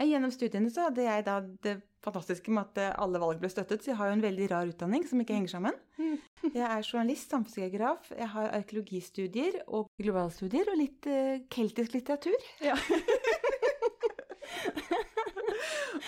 uh, 0.00 0.08
gjennom 0.08 0.32
studiene 0.32 0.70
så 0.72 0.88
hadde 0.88 1.04
jeg 1.04 1.26
da 1.26 1.34
det 1.64 1.74
fantastiske 2.04 2.52
med 2.54 2.62
at 2.70 2.78
eh, 2.80 2.94
alle 3.02 3.20
valg 3.20 3.40
ble 3.42 3.50
støttet, 3.52 3.82
så 3.84 3.90
jeg 3.92 3.98
har 3.98 4.06
jo 4.08 4.14
en 4.16 4.24
veldig 4.24 4.46
rar 4.52 4.70
utdanning 4.70 5.02
som 5.08 5.20
ikke 5.20 5.34
henger 5.36 5.52
sammen. 5.52 5.74
Mm. 6.00 6.16
Jeg 6.56 6.64
er 6.64 6.86
journalist, 6.86 7.30
samfunnsgeograf, 7.30 8.02
jeg 8.16 8.28
har 8.32 8.46
arkeologistudier 8.56 9.52
og 9.68 9.90
globalstudier 10.00 10.66
og 10.72 10.78
litt 10.80 11.04
uh, 11.12 11.36
keltisk 11.52 11.92
litteratur. 11.98 12.40
Ja. 12.64 12.76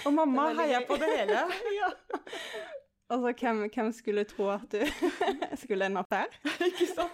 og 0.06 0.12
mamma 0.16 0.42
heier 0.56 0.82
på 0.88 0.96
det 0.96 1.10
hele. 1.12 1.44
ja. 1.80 1.90
Altså, 3.12 3.28
hvem, 3.42 3.56
hvem, 3.68 3.92
skulle 3.92 4.24
tro 4.24 4.48
at 4.56 4.72
du 4.72 4.80
skulle 5.60 5.84
ende 5.86 6.00
opp 6.00 6.12
her? 6.16 6.32
ikke 6.64 6.88
sant? 6.88 7.12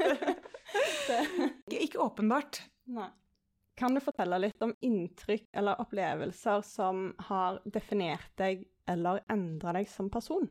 Ikke 1.75 1.99
åpenbart. 2.07 2.63
Nei. 2.95 3.11
Kan 3.79 3.95
du 3.95 4.03
fortelle 4.03 4.41
litt 4.43 4.63
om 4.65 4.73
inntrykk 4.83 5.47
eller 5.61 5.79
opplevelser 5.83 6.65
som 6.67 7.13
har 7.29 7.61
definert 7.71 8.33
deg 8.41 8.65
eller 8.91 9.23
endra 9.31 9.77
deg 9.77 9.87
som 9.91 10.09
person? 10.11 10.49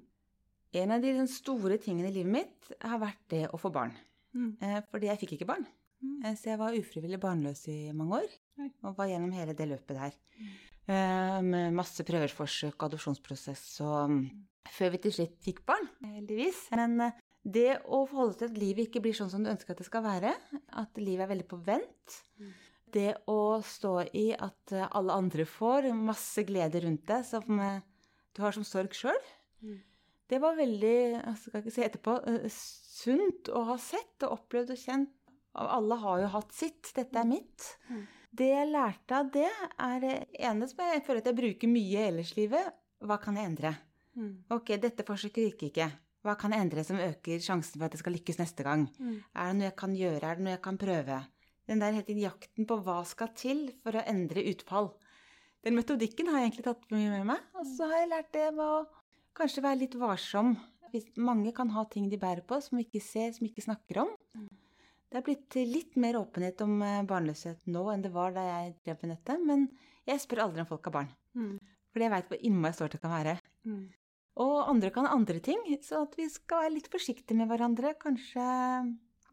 En 0.76 0.94
av 0.96 1.04
de 1.04 1.12
store 1.32 1.80
tingene 1.82 2.12
i 2.12 2.16
livet 2.20 2.32
mitt 2.32 2.70
har 2.84 3.02
vært 3.02 3.26
det 3.34 3.44
å 3.52 3.60
få 3.60 3.72
barn. 3.74 3.92
Mm. 4.36 4.54
Eh, 4.62 4.80
fordi 4.92 5.10
jeg 5.10 5.22
fikk 5.24 5.36
ikke 5.38 5.50
barn. 5.50 5.68
Mm. 6.04 6.16
Eh, 6.24 6.36
så 6.40 6.52
jeg 6.52 6.62
var 6.62 6.78
ufrivillig 6.78 7.20
barnløs 7.20 7.66
i 7.72 7.78
mange 7.96 8.22
år, 8.22 8.34
og 8.86 8.98
var 9.00 9.10
gjennom 9.12 9.34
hele 9.36 9.56
det 9.58 9.68
løpet 9.74 10.00
der. 10.00 10.18
Mm. 10.38 10.58
Med 10.88 11.74
masse 11.76 12.00
prøveforsøk, 12.08 12.80
adopsjonsprosess 12.86 13.82
og 13.84 14.14
mm, 14.14 14.22
Før 14.72 14.94
vi 14.94 15.00
til 15.04 15.14
slutt 15.16 15.34
fikk 15.44 15.60
barn, 15.68 15.90
heldigvis. 16.04 16.62
Men 16.76 17.10
det 17.44 17.82
å 17.84 18.02
forholde 18.08 18.36
seg 18.36 18.40
til 18.42 18.50
at 18.50 18.60
livet 18.60 18.88
ikke 18.88 19.02
blir 19.04 19.16
sånn 19.16 19.32
som 19.32 19.44
du 19.44 19.52
ønsker 19.52 19.76
at 19.76 19.80
det 19.80 19.88
skal 19.88 20.04
være, 20.04 20.34
at 20.80 21.00
livet 21.00 21.24
er 21.24 21.32
veldig 21.32 21.48
på 21.48 21.60
vent, 21.64 22.18
mm. 22.40 22.50
Det 22.94 23.12
å 23.30 23.60
stå 23.66 23.94
i 24.16 24.30
at 24.34 24.74
alle 24.88 25.16
andre 25.16 25.46
får 25.50 25.90
masse 25.96 26.44
glede 26.48 26.82
rundt 26.86 27.06
deg 27.10 27.26
som 27.28 27.48
du 27.52 28.42
har 28.44 28.56
som 28.56 28.66
sorg 28.68 28.96
sjøl, 28.96 29.20
mm. 29.66 29.78
det 30.32 30.40
var 30.44 30.58
veldig, 30.60 30.98
jeg 31.18 31.36
skal 31.42 31.62
ikke 31.64 31.74
si 31.76 31.86
etterpå, 31.86 32.18
sunt 32.52 33.52
å 33.52 33.64
ha 33.72 33.78
sett 33.82 34.28
og 34.28 34.38
opplevd 34.38 34.76
og 34.76 34.82
kjent 34.82 35.18
alle 35.58 35.96
har 35.96 36.22
jo 36.22 36.32
hatt 36.38 36.54
sitt. 36.54 36.92
Dette 36.96 37.20
er 37.20 37.28
mm. 37.28 37.34
mitt. 37.34 37.68
Mm. 37.90 38.02
Det 38.38 38.50
jeg 38.52 38.72
lærte 38.72 39.20
av 39.20 39.30
det, 39.34 39.52
er 39.82 40.02
det 40.04 40.16
ene 40.50 40.68
som 40.70 40.84
jeg 40.84 41.06
føler 41.06 41.24
at 41.24 41.30
jeg 41.32 41.40
bruker 41.40 41.72
mye 41.72 41.94
i 41.96 42.10
ellerslivet. 42.10 42.76
Hva 43.08 43.18
kan 43.22 43.38
jeg 43.40 43.52
endre? 43.52 43.74
Mm. 44.18 44.34
Ok, 44.54 44.76
dette 44.82 45.06
forsøket 45.08 45.52
gikk 45.52 45.66
ikke. 45.72 45.90
Hva 46.26 46.36
kan 46.40 46.54
jeg 46.54 46.66
endre 46.66 46.84
som 46.84 47.00
øker 47.00 47.42
sjansen 47.42 47.78
for 47.78 47.88
at 47.88 47.96
det 47.96 48.02
skal 48.02 48.16
lykkes 48.18 48.40
neste 48.42 48.66
gang? 48.68 48.88
Mm. 49.00 49.18
Er 49.34 49.50
det 49.50 49.58
noe 49.58 49.70
jeg 49.70 49.78
kan 49.80 49.98
gjøre? 49.98 50.24
Er 50.24 50.38
det 50.38 50.46
noe 50.46 50.56
jeg 50.56 50.64
kan 50.66 50.80
prøve? 50.82 51.20
Den 51.68 51.82
der 51.84 51.96
hele 51.96 52.08
tiden 52.08 52.24
jakten 52.24 52.68
på 52.68 52.80
hva 52.86 53.02
skal 53.08 53.34
til 53.36 53.68
for 53.84 53.98
å 53.98 54.06
endre 54.08 54.46
utfall. 54.52 54.94
Den 55.66 55.76
metodikken 55.76 56.30
har 56.32 56.40
jeg 56.40 56.52
egentlig 56.52 56.68
tatt 56.70 56.86
mye 56.94 57.12
med 57.12 57.28
meg. 57.34 57.44
Og 57.60 57.68
så 57.76 57.90
har 57.92 58.04
jeg 58.04 58.12
lært 58.14 58.32
det 58.36 58.46
med 58.56 58.64
å 58.64 58.86
kanskje 59.38 59.64
være 59.66 59.82
litt 59.84 59.98
varsom. 60.00 60.56
Hvis 60.94 61.10
mange 61.20 61.52
kan 61.56 61.74
ha 61.76 61.84
ting 61.92 62.08
de 62.12 62.20
bærer 62.22 62.46
på 62.48 62.62
som 62.64 62.80
vi 62.80 62.86
ikke 62.88 63.04
ser, 63.04 63.34
som 63.36 63.44
vi 63.44 63.52
ikke 63.52 63.66
snakker 63.66 64.06
om. 64.06 64.14
Det 65.08 65.20
er 65.20 65.26
blitt 65.26 65.58
litt 65.68 66.00
mer 66.00 66.18
åpenhet 66.20 66.62
om 66.66 66.80
eh, 66.84 67.04
barnløshet 67.08 67.68
nå 67.72 67.86
enn 67.94 68.04
det 68.04 68.12
var 68.16 68.34
da 68.36 68.44
jeg 68.44 68.74
drev 68.84 69.04
med 69.04 69.14
dette, 69.16 69.38
men 69.40 69.68
jeg 70.08 70.24
spør 70.24 70.44
aldri 70.46 70.64
om 70.64 70.70
folk 70.72 70.88
har 70.90 70.96
barn. 70.98 71.12
Mm. 71.36 71.54
Fordi 71.92 72.08
jeg 72.08 72.14
veit 72.14 72.32
hvor 72.32 72.44
innmari 72.50 72.76
stort 72.76 72.96
det 72.96 73.02
kan 73.04 73.14
være. 73.16 73.36
Mm. 73.68 73.86
Og 74.44 74.56
andre 74.70 74.92
kan 74.94 75.08
andre 75.10 75.40
ting, 75.44 75.64
så 75.84 76.04
at 76.06 76.16
vi 76.20 76.28
skal 76.30 76.66
være 76.66 76.76
litt 76.76 76.90
forsiktige 76.94 77.40
med 77.40 77.50
hverandre. 77.50 77.96
Kanskje 78.00 78.44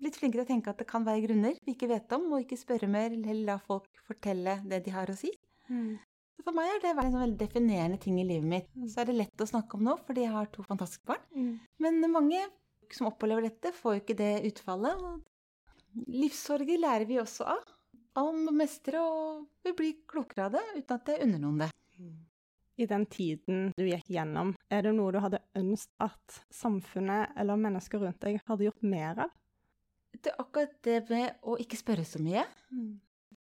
litt 0.04 0.18
flinkere 0.20 0.44
til 0.44 0.46
å 0.46 0.52
tenke 0.52 0.72
at 0.72 0.80
det 0.80 0.88
kan 0.88 1.06
være 1.06 1.24
grunner 1.26 1.60
vi 1.64 1.74
ikke 1.74 1.90
vet 1.90 2.12
om, 2.16 2.26
og 2.32 2.44
ikke 2.44 2.60
spørre 2.60 2.88
mer, 2.90 3.14
eller 3.14 3.44
la 3.48 3.60
folk 3.62 4.04
fortelle 4.08 4.58
det 4.70 4.82
de 4.86 4.94
har 4.94 5.10
å 5.10 5.16
si. 5.18 5.32
Mm. 5.68 5.94
For 6.44 6.56
meg 6.56 6.68
har 6.68 6.82
det 6.82 6.92
vært 6.96 7.08
en 7.08 7.14
sånn 7.14 7.24
veldig 7.24 7.40
definerende 7.40 8.00
ting 8.02 8.18
i 8.20 8.26
livet 8.26 8.50
mitt. 8.50 8.72
Så 8.90 9.00
er 9.00 9.08
det 9.08 9.16
lett 9.16 9.44
å 9.44 9.48
snakke 9.48 9.78
om 9.78 9.86
nå, 9.86 9.94
fordi 10.04 10.26
jeg 10.26 10.34
har 10.34 10.50
to 10.52 10.64
fantastiske 10.66 11.08
barn. 11.08 11.22
Mm. 11.32 11.54
Men 11.80 12.02
mange 12.12 12.42
som 12.92 13.08
opplever 13.08 13.46
dette, 13.46 13.72
får 13.74 13.96
jo 13.96 14.02
ikke 14.02 14.18
det 14.18 14.32
utfallet. 14.50 15.06
Livssorger 16.10 16.80
lærer 16.82 17.08
vi 17.08 17.20
også 17.22 17.48
av. 17.54 17.72
Om 18.20 18.50
å 18.50 18.54
mestre, 18.54 19.00
og 19.00 19.48
vi 19.66 19.72
blir 19.74 20.04
klokere 20.10 20.46
av 20.46 20.54
det 20.54 20.62
uten 20.76 20.94
at 20.94 21.08
det 21.08 21.22
unner 21.24 21.42
noen 21.42 21.64
det. 21.64 21.70
I 22.74 22.86
den 22.90 23.06
tiden 23.06 23.70
du 23.78 23.84
gikk 23.86 24.08
gjennom, 24.10 24.52
er 24.70 24.82
det 24.86 24.92
noe 24.96 25.14
du 25.14 25.20
hadde 25.22 25.42
ønsket 25.58 26.06
at 26.10 26.38
samfunnet 26.54 27.34
eller 27.38 27.58
mennesker 27.58 28.02
rundt 28.02 28.22
deg 28.22 28.40
hadde 28.50 28.66
gjort 28.66 28.86
mer 28.86 29.24
av? 29.26 29.34
Det 30.24 30.32
er 30.32 30.40
akkurat 30.40 30.76
det 30.86 31.00
med 31.10 31.42
å 31.44 31.56
ikke 31.60 31.78
spørre 31.78 32.04
så 32.08 32.20
mye. 32.22 32.44
Mm. 32.72 32.94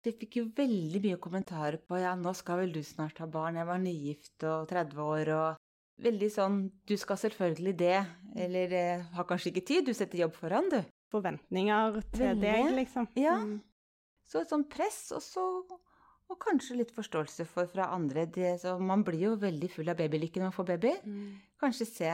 Jeg 0.06 0.18
fikk 0.20 0.36
jo 0.38 0.48
veldig 0.54 1.00
mye 1.02 1.18
kommentarer 1.18 1.80
på 1.82 1.98
ja, 1.98 2.12
nå 2.14 2.30
skal 2.38 2.60
vel 2.60 2.74
du 2.74 2.82
snart 2.86 3.18
ha 3.18 3.26
barn, 3.26 3.58
jeg 3.58 3.66
var 3.66 3.80
nygift 3.82 4.44
og 4.46 4.68
30 4.70 5.06
år 5.06 5.32
og 5.36 5.62
Veldig 5.96 6.26
sånn 6.28 6.56
du 6.84 6.92
skal 7.00 7.16
selvfølgelig 7.16 7.72
det, 7.80 8.00
eller 8.36 8.72
eh, 8.76 9.04
har 9.16 9.24
kanskje 9.24 9.48
ikke 9.48 9.62
tid, 9.64 9.86
du 9.86 9.96
setter 9.96 10.20
jobb 10.20 10.34
foran, 10.36 10.66
du 10.68 10.82
forventninger 11.08 11.96
til 12.10 12.34
Veldig. 12.34 12.42
deg, 12.42 12.72
liksom. 12.76 13.06
Ja. 13.16 13.38
Mm. 13.40 13.62
Så 14.28 14.42
et 14.42 14.52
sånt 14.52 14.68
press, 14.68 14.98
og 15.16 15.22
så 15.24 15.46
og 16.26 16.38
kanskje 16.42 16.80
litt 16.80 16.92
forståelse 16.94 17.46
for 17.46 17.68
fra 17.70 17.86
andre. 17.94 18.26
Det, 18.26 18.56
man 18.82 19.04
blir 19.06 19.28
jo 19.28 19.36
veldig 19.38 19.68
full 19.70 19.90
av 19.92 19.98
babylykke 20.00 20.42
når 20.42 20.50
man 20.50 20.56
får 20.56 20.68
baby. 20.72 20.92
Mm. 21.06 21.28
Kanskje 21.62 21.86
se 21.86 22.10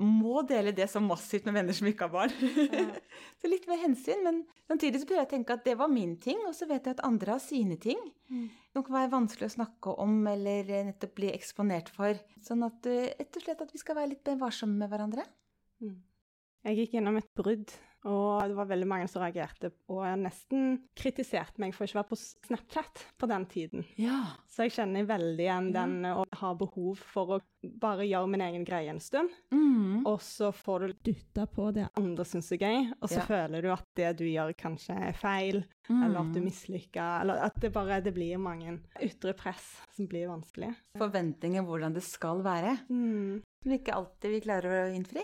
Må 0.00 0.40
dele 0.48 0.72
det 0.72 0.86
så 0.88 1.02
massivt 1.04 1.44
med 1.44 1.58
venner 1.58 1.76
som 1.76 1.88
ikke 1.90 2.06
har 2.06 2.12
barn. 2.14 2.32
Ja. 2.56 2.86
så 3.42 3.50
litt 3.50 3.66
med 3.68 3.80
hensyn. 3.82 4.22
Men 4.24 4.38
samtidig 4.70 5.02
så 5.02 5.08
prøver 5.08 5.20
jeg 5.20 5.28
å 5.28 5.32
tenke 5.34 5.56
at 5.58 5.66
det 5.66 5.76
var 5.80 5.92
min 5.92 6.14
ting, 6.22 6.40
og 6.48 6.54
så 6.56 6.68
vet 6.70 6.88
jeg 6.88 6.96
at 6.96 7.04
andre 7.04 7.34
har 7.36 7.42
sine 7.44 7.76
ting. 7.80 8.00
Mm. 8.32 8.46
Noe 8.72 8.86
kan 8.86 8.96
være 8.96 9.12
vanskelig 9.12 9.50
å 9.50 9.54
snakke 9.58 9.96
om 10.00 10.16
eller 10.30 10.72
nettopp 10.88 11.12
bli 11.18 11.28
eksponert 11.34 11.92
for. 11.92 12.16
Sånn 12.44 12.64
at 12.64 12.88
eh, 12.88 13.12
rett 13.18 13.36
og 13.36 13.44
slett 13.44 13.64
at 13.66 13.74
vi 13.74 13.82
skal 13.82 14.00
være 14.00 14.14
litt 14.14 14.32
mer 14.32 14.40
varsomme 14.46 14.80
med 14.80 14.92
hverandre. 14.92 15.26
Mm. 15.84 15.98
Jeg 16.62 16.78
gikk 16.78 16.96
gjennom 16.96 17.18
et 17.20 17.28
brudd 17.36 17.76
og 18.08 18.48
det 18.50 18.56
var 18.58 18.66
veldig 18.66 18.86
mange 18.90 19.06
som 19.10 19.22
reagerte 19.22 19.70
og 19.92 20.02
nesten 20.18 20.80
kritiserte 20.98 21.62
meg 21.62 21.74
for 21.74 21.86
ikke 21.86 22.00
å 22.00 22.00
være 22.00 22.10
på 22.10 22.18
Snapchat 22.18 23.02
på 23.20 23.28
den 23.30 23.46
tiden. 23.50 23.84
Ja. 24.00 24.18
Så 24.50 24.66
jeg 24.66 24.74
kjenner 24.74 25.06
veldig 25.06 25.44
igjen 25.44 25.68
den 25.74 25.94
å 26.10 26.24
ha 26.40 26.52
behov 26.58 26.98
for 27.12 27.36
å 27.36 27.40
bare 27.62 28.06
gjøre 28.08 28.30
min 28.32 28.42
egen 28.42 28.64
greie 28.66 28.90
en 28.90 28.98
stund. 29.02 29.30
Mm. 29.54 30.02
Og 30.08 30.18
så 30.24 30.50
får 30.54 30.88
du 30.88 31.04
dytta 31.10 31.46
på 31.46 31.68
det 31.76 31.86
andre 31.98 32.26
syns 32.26 32.50
er 32.56 32.64
gøy, 32.64 32.88
og 32.98 33.06
så 33.06 33.20
ja. 33.20 33.26
føler 33.28 33.62
du 33.62 33.70
at 33.74 33.86
det 33.98 34.10
du 34.18 34.24
gjør, 34.26 34.50
kanskje 34.58 34.96
er 35.10 35.14
feil, 35.18 35.60
mm. 35.86 36.00
eller 36.00 36.18
at 36.24 36.32
du 36.34 36.40
mislykka, 36.42 37.06
eller 37.22 37.44
at 37.46 37.60
det 37.62 37.70
bare 37.74 38.00
det 38.02 38.14
blir 38.16 38.40
mange 38.42 38.80
ytre 39.02 39.36
press 39.38 39.68
som 39.94 40.10
blir 40.10 40.26
vanskelig. 40.32 40.72
Forventninger 40.98 41.62
hvordan 41.68 41.94
det 41.94 42.02
skal 42.06 42.42
være, 42.42 42.80
mm. 42.90 43.38
som 43.62 43.76
ikke 43.78 43.94
alltid 44.00 44.36
vi 44.36 44.42
klarer 44.48 44.80
å 44.80 44.90
innfri. 44.96 45.22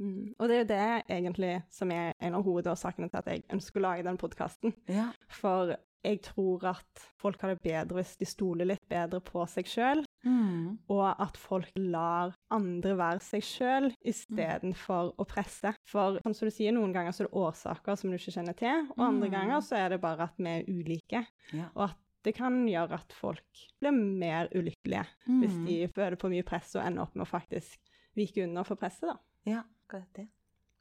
Mm. 0.00 0.32
Og 0.38 0.48
det 0.48 0.56
er 0.56 0.62
jo 0.62 0.70
det 0.70 0.88
egentlig 1.18 1.52
som 1.72 1.92
er 1.92 2.14
en 2.24 2.38
av 2.38 2.44
hovedårsakene 2.46 3.10
til 3.10 3.20
at 3.20 3.30
jeg 3.30 3.46
ønsker 3.52 3.80
å 3.80 3.84
lage 3.84 4.06
den 4.06 4.18
podkasten. 4.20 4.74
Ja. 4.88 5.10
For 5.40 5.76
jeg 6.00 6.22
tror 6.24 6.64
at 6.70 7.02
folk 7.20 7.42
har 7.42 7.52
det 7.52 7.60
bedre 7.64 7.98
hvis 7.98 8.14
de 8.20 8.28
stoler 8.28 8.68
litt 8.70 8.84
bedre 8.88 9.20
på 9.24 9.42
seg 9.50 9.68
sjøl, 9.68 10.02
mm. 10.24 10.88
og 10.92 11.06
at 11.10 11.36
folk 11.40 11.68
lar 11.76 12.32
andre 12.52 12.94
være 12.96 13.24
seg 13.24 13.44
sjøl 13.44 13.90
istedenfor 14.00 15.10
mm. 15.10 15.16
å 15.20 15.26
presse. 15.28 15.74
For 15.88 16.20
som 16.24 16.48
du 16.48 16.54
sier, 16.54 16.72
noen 16.76 16.94
ganger 16.96 17.12
så 17.12 17.24
er 17.24 17.28
det 17.28 17.42
årsaker 17.42 18.00
som 18.00 18.12
du 18.12 18.16
ikke 18.16 18.36
kjenner 18.38 18.56
til, 18.56 18.86
og 18.96 19.02
andre 19.10 19.28
mm. 19.28 19.34
ganger 19.34 19.66
så 19.66 19.80
er 19.80 19.92
det 19.94 20.00
bare 20.02 20.30
at 20.30 20.40
vi 20.40 20.54
er 20.54 20.70
ulike. 20.70 21.26
Ja. 21.52 21.68
Og 21.74 21.90
at 21.90 21.98
det 22.24 22.34
kan 22.36 22.56
gjøre 22.68 22.98
at 23.00 23.14
folk 23.16 23.60
blir 23.80 23.96
mer 23.96 24.48
ulykkelige 24.52 25.06
mm. 25.24 25.36
hvis 25.40 25.60
de 25.64 25.76
føler 25.96 26.20
på 26.20 26.28
mye 26.32 26.44
press 26.48 26.74
og 26.76 26.84
ender 26.84 27.06
opp 27.06 27.14
med 27.16 27.24
å 27.24 27.30
faktisk 27.30 27.92
vike 28.16 28.44
under 28.44 28.66
for 28.68 28.80
presset, 28.80 29.08
da. 29.12 29.20
Ja 29.48 29.62
akkurat 29.90 30.14
det. 30.14 30.28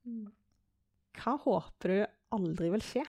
Mm. 0.05 0.27
Hva 1.19 1.33
håper 1.41 1.91
du 1.91 1.97
aldri 2.37 2.69
vil 2.75 2.85
skje? 2.85 3.05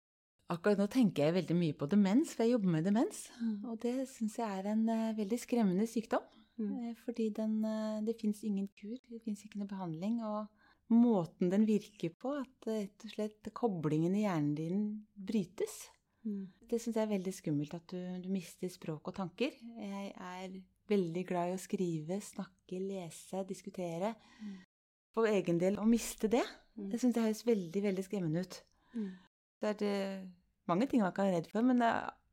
Akkurat 0.52 0.78
nå 0.78 0.86
tenker 0.92 1.26
jeg 1.26 1.36
veldig 1.40 1.56
mye 1.58 1.74
på 1.74 1.88
demens, 1.90 2.36
for 2.36 2.44
jeg 2.44 2.54
jobber 2.54 2.74
med 2.76 2.84
demens. 2.86 3.24
Og 3.66 3.80
det 3.82 3.96
syns 4.12 4.36
jeg 4.38 4.60
er 4.60 4.68
en 4.74 4.84
uh, 4.92 5.16
veldig 5.16 5.38
skremmende 5.42 5.88
sykdom. 5.90 6.22
Mm. 6.60 6.68
Uh, 6.70 6.92
fordi 7.02 7.30
den, 7.34 7.58
uh, 7.64 8.04
det 8.06 8.14
fins 8.20 8.44
ingen 8.46 8.68
kur, 8.78 8.94
det 9.10 9.22
fins 9.24 9.42
ikke 9.42 9.58
noe 9.62 9.72
behandling. 9.72 10.20
Og 10.22 10.94
måten 10.94 11.50
den 11.50 11.66
virker 11.66 12.14
på, 12.14 12.36
at 12.44 12.70
rett 12.70 13.08
og 13.08 13.16
slett 13.16 13.50
koblingen 13.56 14.14
i 14.14 14.22
hjernen 14.26 14.54
din 14.60 14.86
brytes. 15.16 15.88
Mm. 16.28 16.46
Det 16.68 16.78
syns 16.78 17.00
jeg 17.00 17.08
er 17.08 17.14
veldig 17.16 17.34
skummelt, 17.34 17.74
at 17.74 17.90
du, 17.90 17.98
du, 18.22 18.30
mister 18.30 18.70
språk 18.70 19.10
og 19.10 19.18
tanker. 19.18 19.58
Jeg 19.82 20.14
er 20.14 20.56
veldig 20.86 21.26
glad 21.26 21.50
i 21.50 21.58
å 21.58 21.64
skrive, 21.64 22.22
snakke, 22.22 22.78
lese, 22.78 23.42
diskutere. 23.48 24.14
Mm 24.38 24.56
for 25.16 25.30
egen 25.30 25.60
del 25.62 25.80
å 25.80 25.88
miste 25.88 26.28
det. 26.32 26.44
Mm. 26.76 26.90
Det 26.92 27.00
syns 27.00 27.16
jeg 27.16 27.24
høres 27.30 27.46
veldig, 27.48 27.82
veldig 27.88 28.04
skremmende 28.04 28.44
ut. 28.44 28.60
Mm. 28.92 29.10
Det 29.56 29.72
er 29.72 29.80
det 29.80 29.96
mange 30.68 30.88
ting 30.90 31.02
man 31.04 31.14
kan 31.16 31.28
være 31.28 31.40
redd 31.40 31.50
for, 31.52 31.64
men 31.64 31.82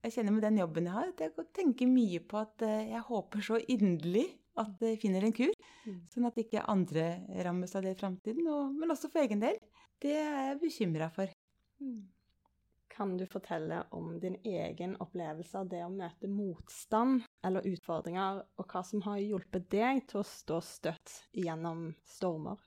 jeg 0.03 0.15
kjenner 0.17 0.35
med 0.35 0.43
den 0.43 0.59
jobben 0.59 0.89
jeg 0.89 0.97
har, 0.97 1.11
at 1.13 1.21
jeg 1.23 1.51
tenker 1.55 1.91
mye 1.91 2.23
på 2.27 2.39
at 2.41 2.65
eh, 2.67 2.89
jeg 2.91 3.05
håper 3.07 3.45
så 3.45 3.59
inderlig 3.71 4.25
at 4.59 4.81
jeg 4.83 4.99
finner 5.01 5.23
en 5.25 5.33
kur, 5.33 5.53
mm. 5.87 6.01
sånn 6.13 6.27
at 6.29 6.41
ikke 6.43 6.65
andre 6.69 7.05
rammes 7.45 7.71
av 7.77 7.85
det 7.85 7.95
i 7.95 8.01
framtiden, 8.01 8.49
men 8.77 8.93
også 8.93 9.09
for 9.09 9.23
egen 9.23 9.41
del. 9.41 9.55
Det 10.03 10.11
er 10.19 10.49
jeg 10.49 10.59
bekymra 10.61 11.07
for. 11.13 11.31
Mm. 11.81 12.03
Kan 12.93 13.15
du 13.17 13.23
fortelle 13.25 13.79
om 13.97 14.11
din 14.21 14.35
egen 14.45 14.93
opplevelse 15.01 15.63
av 15.63 15.71
det 15.71 15.79
å 15.81 15.89
møte 15.89 16.29
motstand 16.29 17.23
eller 17.47 17.65
utfordringer, 17.65 18.43
og 18.59 18.67
hva 18.69 18.83
som 18.85 19.01
har 19.07 19.23
hjulpet 19.23 19.65
deg 19.71 20.03
til 20.11 20.21
å 20.21 20.27
stå 20.27 20.59
støtt 20.67 21.15
gjennom 21.33 21.87
stormer? 22.05 22.61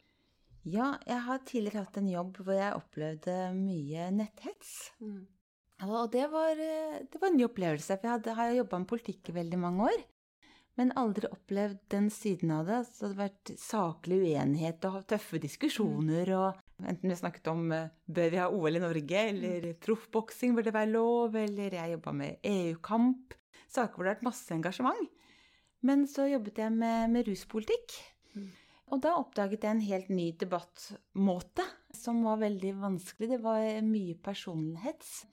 Ja, 0.67 0.97
jeg 1.07 1.23
har 1.29 1.43
tidligere 1.47 1.85
hatt 1.85 1.99
en 2.01 2.11
jobb 2.11 2.41
hvor 2.43 2.57
jeg 2.57 2.75
opplevde 2.75 3.35
mye 3.55 4.11
netthets. 4.15 4.91
Mm. 4.99 5.23
Og 5.87 6.11
det 6.11 6.27
var, 6.33 6.59
eh, 6.59 7.01
det 7.07 7.21
var, 7.21 7.31
en 7.31 7.37
ny 7.39 7.45
opplevelse, 7.47 7.95
for 7.95 8.09
jeg 8.09 8.17
hadde, 8.17 8.35
har 8.35 8.55
jobba 8.57 8.81
med 8.83 8.91
politikk 8.91 9.31
i 9.31 9.37
veldig 9.37 9.61
mange 9.63 9.91
år. 9.93 10.05
Men 10.77 10.93
aldri 10.99 11.29
opplevd 11.33 11.79
den 11.93 12.11
siden 12.13 12.51
av 12.53 12.67
det. 12.69 12.83
Så 12.89 12.99
det 12.99 13.07
hadde 13.07 13.23
vært 13.23 13.53
saklig 13.61 14.19
uenighet 14.25 14.85
og 14.91 15.07
tøffe 15.09 15.41
diskusjoner. 15.41 16.27
Mm. 16.27 16.37
og 16.41 16.89
Enten 16.91 17.13
vi 17.13 17.21
snakket 17.23 17.53
om 17.53 17.71
eh, 17.73 17.93
bør 18.11 18.35
vi 18.35 18.43
ha 18.43 18.51
OL 18.51 18.81
i 18.81 18.83
Norge, 18.83 19.23
eller 19.31 19.71
mm. 19.71 19.81
proffboksing, 19.87 20.57
bør 20.57 20.67
det 20.67 20.75
være 20.77 20.93
lov, 20.97 21.37
eller 21.47 21.79
jeg 21.79 21.95
jobba 21.95 22.13
med 22.25 22.43
EU-kamp. 22.43 23.39
Saker 23.71 23.95
hvor 23.95 24.05
det 24.05 24.11
har 24.11 24.19
vært 24.19 24.31
masse 24.33 24.51
engasjement. 24.55 25.09
Men 25.87 26.09
så 26.11 26.27
jobbet 26.27 26.59
jeg 26.59 26.75
med, 26.75 27.13
med 27.13 27.29
ruspolitikk. 27.29 28.01
Mm. 28.35 28.51
Og 28.95 29.01
da 29.03 29.17
oppdaget 29.19 29.65
jeg 29.67 29.75
en 29.75 29.83
helt 29.83 30.09
ny 30.15 30.29
debattmåte 30.39 31.65
som 31.97 32.21
var 32.27 32.39
veldig 32.39 32.73
vanskelig. 32.79 33.29
Det 33.35 33.41
var 33.43 33.65
mye 33.83 34.15
personlighets. 34.23 35.25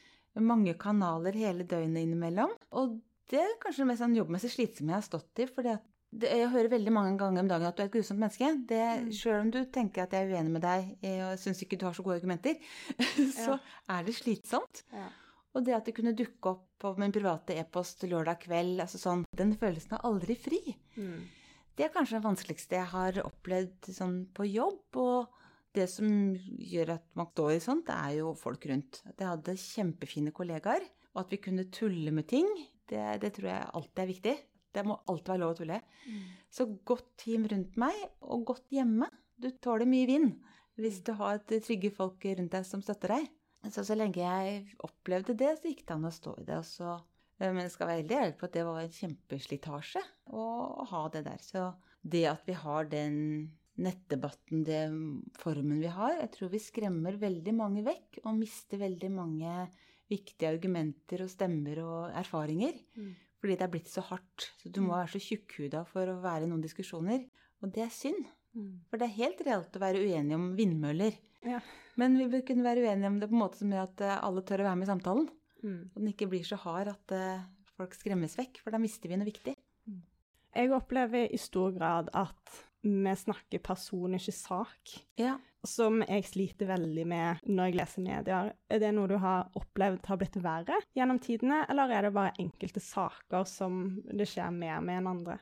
mange 0.42 0.74
kanaler 0.82 1.36
hele 1.38 1.64
døgnet 1.70 2.08
innimellom. 2.08 2.54
Og 2.74 2.96
det 3.30 3.42
er 3.44 3.58
kanskje 3.62 3.84
det 3.84 3.90
mest 3.92 4.02
sånn 4.02 4.16
jobbmessig 4.18 4.50
slitsomme 4.56 4.90
jeg 4.96 4.98
har 5.02 5.06
stått 5.06 5.40
i. 5.44 5.46
fordi 5.46 5.70
at 5.76 5.84
jeg 6.24 6.50
hører 6.50 6.70
veldig 6.70 6.92
mange 6.94 7.18
ganger 7.18 7.42
om 7.42 7.48
dagen 7.50 7.66
at 7.68 7.78
du 7.78 7.82
er 7.84 7.88
et 7.88 7.94
grusomt 7.94 8.20
menneske. 8.22 8.50
Det, 8.70 8.82
Mm. 9.04 9.12
Selv 9.14 9.40
om 9.42 9.52
du 9.52 9.60
tenker 9.66 10.04
at 10.04 10.12
jeg 10.14 10.28
er 10.28 10.34
uenig 10.34 10.52
med 10.52 10.62
deg 10.62 10.98
eh, 11.02 11.22
og 11.32 11.38
syns 11.42 11.62
ikke 11.64 11.78
du 11.78 11.86
har 11.86 11.94
så 11.94 12.04
gode 12.04 12.18
argumenter, 12.22 12.58
så 13.46 13.60
er 13.90 14.04
det 14.04 14.14
slitsomt. 14.18 14.84
Ja. 14.94 15.08
Og 15.54 15.66
det 15.66 15.74
at 15.78 15.86
det 15.86 15.94
kunne 15.96 16.14
dukke 16.18 16.50
opp 16.50 16.66
på 16.82 16.96
min 16.98 17.12
private 17.14 17.54
e-post 17.58 18.02
lørdag 18.10 18.40
kveld, 18.46 18.80
altså 18.82 18.98
sånn, 18.98 19.26
den 19.36 19.54
følelsen 19.58 19.94
er 19.98 20.06
aldri 20.10 20.36
fri, 20.36 20.76
Mm. 20.98 21.24
Det 21.78 21.88
er 21.88 21.94
kanskje 21.94 22.20
det 22.20 22.28
vanskeligste 22.28 22.78
jeg 22.78 22.90
har 22.92 23.20
opplevd 23.24 23.90
sånn 23.96 24.20
på 24.36 24.46
jobb. 24.50 25.00
Og 25.02 25.40
det 25.74 25.88
som 25.90 26.08
gjør 26.38 26.96
at 27.00 27.06
man 27.18 27.30
står 27.32 27.56
i 27.56 27.64
sånt, 27.64 27.88
det 27.90 27.98
er 27.98 28.20
jo 28.20 28.34
folk 28.38 28.68
rundt. 28.70 29.02
At 29.10 29.22
jeg 29.22 29.32
hadde 29.32 29.60
kjempefine 29.64 30.34
kollegaer, 30.36 30.86
og 31.14 31.24
at 31.24 31.34
vi 31.34 31.42
kunne 31.42 31.70
tulle 31.74 32.14
med 32.14 32.28
ting, 32.30 32.50
det, 32.90 33.02
det 33.24 33.34
tror 33.36 33.50
jeg 33.50 33.72
alltid 33.80 34.04
er 34.04 34.12
viktig. 34.12 34.36
Det 34.74 34.84
må 34.86 34.98
alltid 35.10 35.34
være 35.34 35.42
lov 35.44 35.54
å 35.54 35.58
tulle. 35.60 35.80
Så 36.54 36.68
godt 36.86 37.12
team 37.22 37.46
rundt 37.50 37.78
meg, 37.82 37.98
og 38.26 38.46
godt 38.50 38.74
hjemme. 38.74 39.10
Du 39.38 39.50
tåler 39.62 39.90
mye 39.90 40.10
vind 40.10 40.36
hvis 40.82 41.04
du 41.06 41.12
har 41.20 41.38
et 41.38 41.52
trygge 41.62 41.92
folk 41.94 42.24
rundt 42.26 42.54
deg 42.56 42.66
som 42.66 42.82
støtter 42.82 43.14
deg. 43.14 43.28
Så 43.72 43.84
så 43.86 43.96
lenge 43.96 44.20
jeg 44.20 44.64
opplevde 44.84 45.36
det, 45.38 45.52
så 45.60 45.70
gikk 45.70 45.84
det 45.86 45.96
an 45.96 46.10
å 46.10 46.14
stå 46.14 46.34
i 46.42 46.46
det. 46.48 46.58
Og 46.58 46.66
så, 46.68 46.96
men 47.42 47.64
jeg 47.66 47.74
skal 47.74 47.90
være 47.90 48.04
veldig 48.04 48.18
ærlig 48.20 48.38
på 48.40 48.48
at 48.48 48.56
det 48.56 48.64
var 48.68 48.80
en 48.84 48.96
kjempeslitasje 48.98 50.04
å, 50.32 50.44
ha 50.92 51.04
det 51.14 51.24
der. 51.26 51.42
Så 51.42 51.66
det 52.02 52.24
at 52.30 52.46
vi 52.48 52.56
har 52.58 52.90
den 52.92 53.18
nettdebatten, 53.84 54.62
den 54.68 55.00
formen 55.42 55.80
vi 55.82 55.90
har, 55.90 56.14
jeg 56.20 56.30
tror 56.36 56.52
vi 56.54 56.62
skremmer 56.62 57.18
veldig 57.18 57.56
mange 57.58 57.82
vekk 57.88 58.22
og 58.24 58.38
mister 58.38 58.82
veldig 58.84 59.10
mange 59.16 59.56
viktige 60.12 60.52
argumenter 60.52 61.24
og 61.26 61.32
stemmer 61.32 61.82
og 61.82 62.18
erfaringer. 62.22 62.78
Mm. 63.00 63.14
Fordi 63.44 63.58
det 63.60 63.66
er 63.66 63.74
blitt 63.74 63.92
så 63.92 64.04
hardt. 64.08 64.52
Så 64.62 64.70
du 64.72 64.80
må 64.86 64.94
være 64.94 65.16
så 65.16 65.24
tjukkhuda 65.26 65.84
for 65.90 66.08
å 66.08 66.22
være 66.24 66.46
i 66.46 66.52
noen 66.52 66.64
diskusjoner. 66.64 67.26
Og 67.64 67.74
det 67.76 67.88
er 67.88 67.92
synd. 67.92 68.28
Mm. 68.54 68.84
For 68.88 69.02
det 69.02 69.10
er 69.10 69.18
helt 69.18 69.42
reelt 69.44 69.76
å 69.76 69.82
være 69.84 70.04
uenige 70.04 70.38
om 70.38 70.52
vindmøller. 70.56 71.18
Ja. 71.44 71.60
Men 72.00 72.16
vi 72.18 72.30
bør 72.32 72.46
kunne 72.48 72.66
være 72.66 72.86
uenige 72.86 73.10
om 73.10 73.18
det 73.20 73.28
på 73.30 73.36
en 73.36 73.44
måte 73.44 73.60
som 73.60 73.74
gjør 73.74 73.90
at 73.90 74.04
eh, 74.06 74.20
alle 74.30 74.46
tør 74.48 74.64
å 74.64 74.68
være 74.70 74.80
med 74.80 74.88
i 74.88 74.92
samtalen. 74.94 75.28
Mm. 75.64 75.82
Og 75.94 76.00
den 76.02 76.12
ikke 76.12 76.30
blir 76.32 76.46
så 76.48 76.60
hard 76.60 76.92
at 76.92 77.16
eh, 77.16 77.46
folk 77.78 77.96
skremmes 77.98 78.36
vekk, 78.40 78.60
for 78.64 78.76
da 78.76 78.82
mister 78.82 79.12
vi 79.12 79.20
noe 79.20 79.30
viktig. 79.30 79.56
Jeg 80.54 80.70
opplever 80.76 81.32
i 81.34 81.40
stor 81.42 81.74
grad 81.74 82.12
at 82.14 82.62
vi 82.84 83.16
snakker 83.18 83.62
person, 83.64 84.14
ikke 84.14 84.36
sak. 84.36 84.94
Ja. 85.18 85.38
Som 85.66 86.02
jeg 86.04 86.26
sliter 86.28 86.68
veldig 86.68 87.06
med 87.08 87.46
når 87.48 87.70
jeg 87.70 87.78
leser 87.80 88.04
medier. 88.04 88.52
Er 88.68 88.82
det 88.84 88.92
noe 88.94 89.08
du 89.10 89.16
har 89.24 89.48
opplevd 89.58 90.10
har 90.12 90.20
blitt 90.20 90.36
verre 90.44 90.82
gjennom 90.94 91.22
tidene, 91.24 91.62
eller 91.72 91.94
er 91.96 92.06
det 92.06 92.14
bare 92.18 92.36
enkelte 92.44 92.84
saker 92.84 93.48
som 93.50 94.02
det 94.12 94.28
skjer 94.30 94.52
mer 94.54 94.84
med 94.84 95.00
enn 95.00 95.10
andre? 95.14 95.40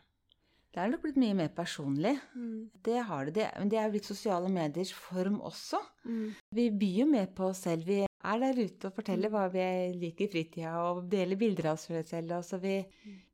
Det 0.71 0.79
er 0.79 0.93
nok 0.93 1.01
blitt 1.03 1.17
mye 1.19 1.35
mer 1.35 1.49
personlig. 1.51 2.13
Det 2.85 3.01
har 3.09 3.25
det. 3.27 3.33
det. 3.35 3.49
Men 3.59 3.73
det 3.73 3.81
er 3.81 3.89
blitt 3.91 4.07
sosiale 4.07 4.47
mediers 4.53 4.93
form 4.95 5.41
også. 5.43 5.81
Mm. 6.05 6.29
Vi 6.55 6.69
byr 6.71 7.01
jo 7.01 7.09
mer 7.11 7.27
på 7.35 7.49
oss 7.49 7.65
selv. 7.65 7.89
Vi 7.89 8.05
er 8.23 8.41
der 8.41 8.59
ute 8.61 8.89
og 8.89 8.95
forteller 8.95 9.31
hva 9.33 9.47
vi 9.53 9.65
liker 9.97 10.27
i 10.27 10.31
fritida, 10.31 10.73
og 10.91 11.05
deler 11.11 11.39
bilder 11.39 11.71
av 11.71 11.79
oss 11.79 11.87
selv. 11.89 12.35
Altså 12.37 12.59
vi, 12.61 12.79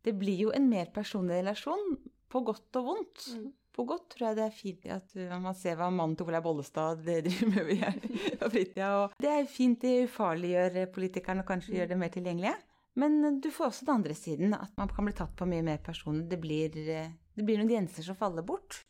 det 0.03 0.13
blir 0.17 0.48
jo 0.48 0.53
en 0.56 0.70
mer 0.70 0.91
personlig 0.96 1.41
relasjon, 1.41 1.98
på 2.27 2.44
godt 2.48 2.79
og 2.79 2.88
vondt. 2.91 3.25
Mm. 3.36 3.48
På 3.77 3.86
godt 3.86 4.08
tror 4.13 4.29
jeg 4.29 4.38
det 4.39 4.46
er 4.48 4.56
fint 4.58 4.88
at 4.89 5.12
uh, 5.20 5.36
man 5.38 5.56
ser 5.56 5.77
hva 5.77 5.91
mannen 5.94 6.15
til 6.17 6.25
Olaug 6.27 6.48
Bollestad 6.48 7.03
driver 7.06 7.51
med 7.53 8.08
på 8.41 8.50
fritida. 8.50 8.89
Og 9.03 9.20
det 9.22 9.34
er 9.34 9.51
fint, 9.51 9.79
det 9.84 10.08
ufarliggjør 10.08 10.79
politikerne 10.96 11.46
og 11.46 11.51
kanskje 11.51 11.77
gjør 11.77 11.91
det 11.91 12.00
mer 12.01 12.13
tilgjengelige. 12.15 12.58
Men 12.98 13.38
du 13.44 13.51
får 13.53 13.70
også 13.70 13.86
den 13.86 14.00
andre 14.00 14.15
siden, 14.17 14.56
at 14.58 14.72
man 14.79 14.89
kan 14.89 15.06
bli 15.06 15.13
tatt 15.13 15.36
på 15.38 15.46
mye 15.46 15.65
mer 15.65 15.77
personlig. 15.86 16.25
Det 16.32 16.41
blir, 16.41 16.79
uh, 16.89 17.12
det 17.38 17.46
blir 17.46 17.62
noen 17.62 17.70
grenser 17.70 18.08
som 18.08 18.17
faller 18.17 18.45
bort. 18.47 18.82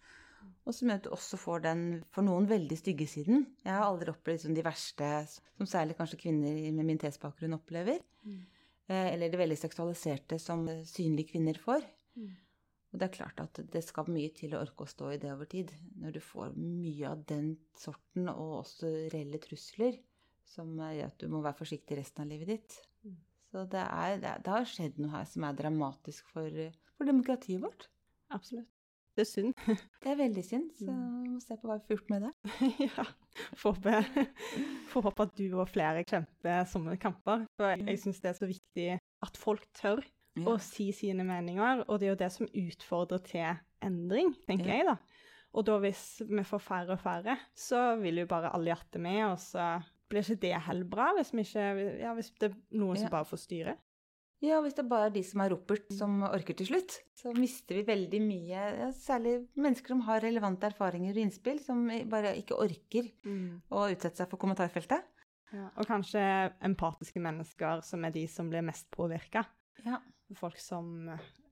Og 0.68 0.76
som 0.76 0.90
gjør 0.90 1.00
at 1.00 1.06
du 1.06 1.14
også 1.16 1.40
får 1.40 1.62
den 1.64 1.84
for 2.12 2.28
noen 2.28 2.48
veldig 2.50 2.76
stygge 2.76 3.08
siden. 3.08 3.46
Jeg 3.64 3.72
har 3.72 3.86
aldri 3.86 4.12
opplevd 4.12 4.42
liksom, 4.42 4.56
de 4.58 4.66
verste, 4.66 5.12
som 5.56 5.70
særlig 5.70 5.96
kanskje 5.96 6.20
kvinner 6.26 6.58
med 6.76 6.90
min 6.90 7.00
tesbakgrunn 7.00 7.56
opplever. 7.56 8.02
Mm. 8.28 8.42
Eh, 8.92 9.08
eller 9.14 9.32
det 9.32 9.40
veldig 9.40 9.60
seksualiserte 9.62 10.40
som 10.44 10.66
synlige 10.90 11.32
kvinner 11.32 11.60
får. 11.64 11.88
Mm. 12.20 12.36
Og 12.92 13.00
det 13.00 13.08
er 13.08 13.16
klart 13.16 13.40
at 13.44 13.62
det 13.72 13.84
skal 13.84 14.12
mye 14.12 14.34
til 14.36 14.56
å 14.56 14.62
orke 14.66 14.84
å 14.84 14.92
stå 14.92 15.14
i 15.14 15.22
det 15.24 15.32
over 15.32 15.48
tid. 15.52 15.72
Når 16.04 16.18
du 16.18 16.22
får 16.24 16.54
mye 16.60 17.14
av 17.14 17.24
den 17.32 17.54
sorten, 17.80 18.28
og 18.32 18.62
også 18.62 18.92
reelle 19.14 19.40
trusler, 19.44 20.00
som 20.48 20.76
gjør 20.76 21.08
at 21.08 21.20
du 21.20 21.28
må 21.32 21.44
være 21.44 21.60
forsiktig 21.60 22.00
resten 22.00 22.24
av 22.26 22.32
livet 22.32 22.56
ditt. 22.58 22.80
Mm. 23.08 23.20
Så 23.52 23.64
det, 23.72 23.84
er, 23.88 24.20
det, 24.24 24.34
det 24.44 24.56
har 24.56 24.68
skjedd 24.68 25.00
noe 25.00 25.16
her 25.16 25.28
som 25.32 25.48
er 25.48 25.60
dramatisk 25.60 26.28
for, 26.34 26.64
for 26.96 27.08
demokratiet 27.08 27.64
vårt. 27.64 27.88
Absolutt. 28.36 28.72
Det 29.18 29.24
er 29.26 29.30
synd. 29.32 29.54
Det 30.04 30.12
er 30.12 30.20
veldig 30.20 30.44
synd, 30.46 30.68
så 30.78 30.92
Mm. 30.94 31.24
vi 31.24 31.30
må 31.34 31.40
se 31.42 31.56
på 31.58 31.68
hva 31.68 31.78
vi 31.80 31.86
får 31.88 31.96
gjort 31.98 32.10
med 32.14 32.22
det. 32.28 32.34
ja. 32.88 33.06
Får 34.92 35.02
håpe, 35.08 35.26
at 35.26 35.36
du 35.38 35.46
og 35.60 35.70
flere 35.72 36.04
kjemper 36.08 36.66
sånne 36.70 36.98
kamper. 37.02 37.46
For 37.58 37.74
jeg, 37.74 37.86
jeg 37.90 38.02
syns 38.04 38.22
det 38.24 38.30
er 38.32 38.38
så 38.38 38.50
viktig 38.50 38.88
at 39.26 39.38
folk 39.42 39.66
tør 39.78 40.04
å 40.48 40.54
si 40.62 40.92
sine 40.94 41.26
meninger, 41.26 41.82
og 41.90 41.98
det 42.00 42.08
er 42.08 42.14
jo 42.14 42.20
det 42.22 42.30
som 42.36 42.50
utfordrer 42.54 43.24
til 43.26 43.58
endring, 43.86 44.36
tenker 44.46 44.70
Ja. 44.70 44.76
jeg, 44.78 44.86
da. 44.92 44.98
Og 45.58 45.66
da 45.66 45.78
hvis 45.82 46.04
vi 46.30 46.44
får 46.46 46.62
færre 46.62 46.94
og 46.94 47.02
færre, 47.02 47.38
så 47.58 47.96
vil 48.02 48.20
jo 48.22 48.28
bare 48.30 48.52
alle 48.54 48.70
hjertet 48.70 49.02
med, 49.02 49.24
og 49.32 49.40
så 49.42 49.80
blir 50.12 50.22
ikke 50.22 50.42
det 50.44 50.54
heller 50.68 50.86
bra 50.92 51.08
hvis, 51.18 51.32
vi 51.34 51.42
ikke, 51.42 51.66
ja, 52.04 52.14
hvis 52.14 52.30
det 52.40 52.52
er 52.52 52.56
noen 52.78 52.96
Ja. 52.96 53.02
som 53.02 53.10
bare 53.16 53.26
får 53.26 53.42
styre. 53.48 53.74
Ja, 54.46 54.60
hvis 54.62 54.76
det 54.78 54.86
bare 54.86 55.08
er 55.10 55.14
de 55.16 55.24
som 55.26 55.42
er 55.42 55.50
ropert, 55.50 55.88
som 55.98 56.20
orker 56.28 56.54
til 56.58 56.68
slutt, 56.70 57.00
så 57.18 57.32
mister 57.34 57.80
vi 57.80 57.86
veldig 57.88 58.20
mye. 58.22 58.66
Ja, 58.84 58.90
særlig 58.94 59.40
mennesker 59.58 59.96
som 59.96 60.04
har 60.06 60.22
relevante 60.22 60.70
erfaringer 60.70 61.16
og 61.16 61.24
innspill, 61.24 61.62
som 61.64 61.88
bare 62.12 62.36
ikke 62.38 62.60
orker 62.62 63.10
å 63.74 63.88
utsette 63.90 64.22
seg 64.22 64.30
for 64.30 64.42
kommentarfeltet. 64.42 65.08
Ja, 65.56 65.70
og 65.80 65.88
kanskje 65.88 66.22
empatiske 66.68 67.22
mennesker 67.24 67.82
som 67.88 68.06
er 68.06 68.14
de 68.14 68.28
som 68.30 68.52
blir 68.52 68.66
mest 68.68 68.90
påvirka. 68.94 69.46
Ja. 69.86 70.02
Folk 70.36 70.60
som 70.60 71.08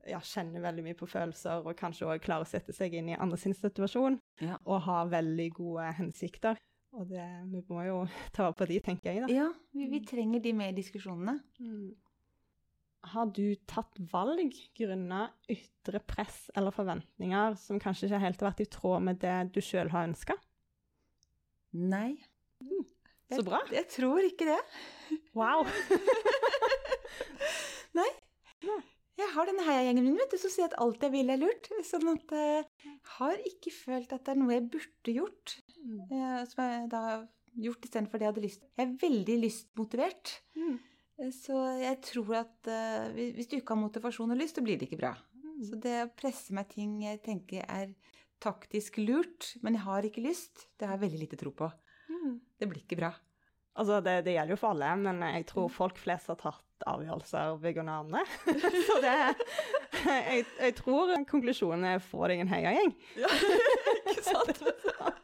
ja, 0.05 0.19
kjenner 0.19 0.61
veldig 0.67 0.85
mye 0.85 0.97
på 0.99 1.07
følelser, 1.09 1.63
og 1.65 1.77
kanskje 1.79 2.09
òg 2.11 2.23
klarer 2.23 2.45
å 2.45 2.49
sette 2.49 2.75
seg 2.75 2.93
inn 2.99 3.13
i 3.13 3.17
andre 3.17 3.39
sin 3.41 3.55
situasjon, 3.55 4.19
og 4.61 4.79
har 4.85 5.11
veldig 5.13 5.49
gode 5.55 5.89
hensikter. 5.97 6.59
Og 6.95 7.09
det, 7.09 7.23
vi 7.51 7.59
må 7.67 7.81
jo 7.83 8.01
ta 8.35 8.45
vare 8.45 8.55
på 8.55 8.67
de, 8.69 8.79
tenker 8.83 9.11
jeg, 9.11 9.25
da. 9.25 9.31
Ja, 9.33 9.47
vi, 9.75 9.89
vi 9.91 9.99
trenger 10.07 10.43
de 10.43 10.53
med 10.55 10.71
i 10.71 10.77
diskusjonene. 10.77 11.39
Mm. 11.59 11.89
Har 13.11 13.29
du 13.35 13.53
tatt 13.69 13.99
valg 14.11 14.55
grunnet 14.77 15.51
ytre 15.51 16.01
press 16.07 16.47
eller 16.57 16.73
forventninger 16.73 17.57
som 17.61 17.81
kanskje 17.81 18.09
ikke 18.09 18.23
helt 18.23 18.41
har 18.41 18.49
vært 18.49 18.65
i 18.65 18.69
tråd 18.77 19.05
med 19.05 19.21
det 19.21 19.35
du 19.53 19.61
sjøl 19.63 19.91
har 19.93 20.09
ønska? 20.09 20.37
Nei. 21.75 22.15
Så 23.29 23.43
bra. 23.45 23.61
Jeg, 23.69 23.81
jeg 23.81 23.87
tror 23.97 24.25
ikke 24.25 24.49
det. 24.49 24.59
Wow! 25.37 25.65
Nei. 27.99 28.09
Jeg 29.15 29.31
har 29.31 29.47
denne 29.47 29.63
heiagjengen 29.63 30.03
min 30.03 30.17
vet 30.19 30.33
du, 30.33 30.39
som 30.41 30.51
sier 30.51 30.67
at 30.67 30.75
alt 30.83 31.03
jeg 31.05 31.13
vil 31.13 31.31
er 31.31 31.39
lurt. 31.39 31.69
Sånn 31.87 32.09
at 32.11 32.33
jeg 32.35 32.65
har 33.15 33.45
ikke 33.47 33.71
følt 33.71 34.11
at 34.15 34.25
det 34.25 34.33
er 34.33 34.41
noe 34.41 34.57
jeg 34.57 34.65
burde 34.73 35.13
gjort, 35.15 35.53
eh, 36.09 36.41
som 36.51 36.63
jeg 36.65 36.89
da 36.91 37.03
har 37.05 37.23
gjort 37.55 37.87
istedenfor 37.87 38.19
det 38.19 38.27
jeg 38.27 38.33
hadde 38.33 38.43
lyst 38.43 38.65
Jeg 38.65 38.83
er 38.83 38.97
veldig 39.05 39.37
lystmotivert. 39.45 40.33
Mm. 40.59 40.75
Eh, 41.19 41.31
Så 41.31 41.55
jeg 41.81 42.01
tror 42.01 42.33
at 42.41 42.67
eh, 42.67 43.07
hvis- 43.15 43.47
du 43.49 43.57
ikke 43.57 43.73
har 43.75 43.81
motivasjon 43.83 44.31
og 44.31 44.37
lyst, 44.37 44.55
så 44.57 44.63
blir 44.63 44.77
det 44.79 44.89
ikke 44.89 44.99
bra. 44.99 45.13
Så 45.63 45.79
det 45.79 45.95
å 46.03 46.11
presse 46.15 46.51
meg 46.53 46.67
ting 46.69 47.01
jeg 47.03 47.21
tenker 47.23 47.63
er 47.67 47.93
taktisk 48.43 48.97
lurt, 48.99 49.53
men 49.63 49.73
jeg 49.77 49.83
har 49.85 50.03
ikke 50.03 50.21
lyst, 50.25 50.67
det 50.77 50.87
har 50.89 50.97
jeg 50.97 51.05
veldig 51.09 51.19
lite 51.21 51.37
tro 51.39 51.51
på. 51.51 51.69
Mm. 52.09 52.39
Det 52.59 52.67
blir 52.69 52.81
ikke 52.83 52.97
bra. 52.99 53.13
Altså, 53.77 54.01
det, 54.03 54.23
det 54.25 54.35
gjelder 54.35 54.53
jo 54.55 54.59
for 54.59 54.69
alle, 54.75 54.89
men 54.99 55.19
jeg 55.21 55.45
tror 55.47 55.69
folk 55.71 55.97
flest 55.97 56.27
har 56.27 56.35
tatt 56.39 56.61
avgjørelser 56.87 57.55
av 57.55 57.65
andre. 57.89 58.21
Så 58.87 58.99
det 59.03 59.15
jeg, 60.05 60.45
jeg 60.59 60.75
tror 60.75 61.15
konklusjonen 61.27 61.85
er 61.95 62.03
få 62.03 62.27
deg 62.27 62.43
en 62.43 62.51
heiagjeng. 62.51 62.93
ikke 64.11 64.23
sant? 64.23 64.63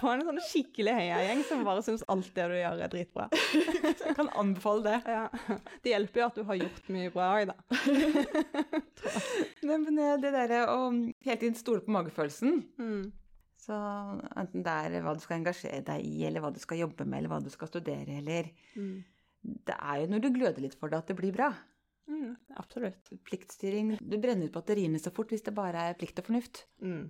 Få 0.00 0.12
en 0.12 0.24
sånn 0.26 0.40
skikkelig 0.44 0.94
heiagjeng 0.96 1.42
som 1.48 1.64
bare 1.66 1.82
syns 1.86 2.04
alt 2.12 2.28
det 2.36 2.46
du 2.50 2.56
gjør, 2.58 2.82
er 2.86 2.92
dritbra. 2.92 3.26
Jeg 4.06 4.16
kan 4.18 4.30
anbefale 4.40 4.84
det. 4.86 4.96
Ja. 5.16 5.58
Det 5.84 5.92
hjelper 5.92 6.22
jo 6.22 6.26
at 6.30 6.38
du 6.40 6.42
har 6.48 6.58
gjort 6.60 6.90
mye 6.96 7.12
bra 7.14 7.28
òg, 7.38 7.52
da. 7.52 7.56
Nei, 9.66 9.78
men 9.82 9.98
eh, 10.00 10.16
det 10.22 10.32
derre 10.34 10.62
å 10.72 10.80
hele 10.92 11.38
tiden 11.40 11.58
stole 11.58 11.84
på 11.84 11.94
magefølelsen 11.96 12.60
Mm. 12.78 13.06
Så 13.66 13.74
enten 14.38 14.62
det 14.62 14.70
er 14.70 15.02
hva 15.02 15.14
du 15.16 15.22
skal 15.24 15.40
engasjere 15.40 15.80
deg 15.88 16.04
i, 16.06 16.20
eller 16.28 16.44
hva 16.44 16.52
du 16.54 16.60
skal 16.62 16.78
jobbe 16.84 17.02
med, 17.08 17.18
eller 17.18 17.32
hva 17.32 17.40
du 17.42 17.48
skal 17.50 17.70
studere, 17.70 18.20
eller 18.20 18.52
Mm. 18.76 19.00
Det 19.46 19.74
er 19.78 20.00
jo 20.02 20.06
når 20.10 20.22
du 20.24 20.28
gløder 20.34 20.62
litt 20.64 20.74
for 20.74 20.90
det 20.90 20.98
at 20.98 21.10
det 21.10 21.16
blir 21.18 21.34
bra. 21.34 21.48
Mm. 22.10 22.36
Absolutt. 22.58 23.10
Pliktstyring 23.26 23.92
Du 23.98 24.16
brenner 24.22 24.46
ut 24.48 24.54
batteriene 24.54 24.98
så 25.02 25.10
fort 25.14 25.30
hvis 25.30 25.42
det 25.46 25.54
bare 25.54 25.84
er 25.90 25.98
plikt 25.98 26.18
og 26.22 26.26
fornuft. 26.28 26.64
Mm. 26.82 27.08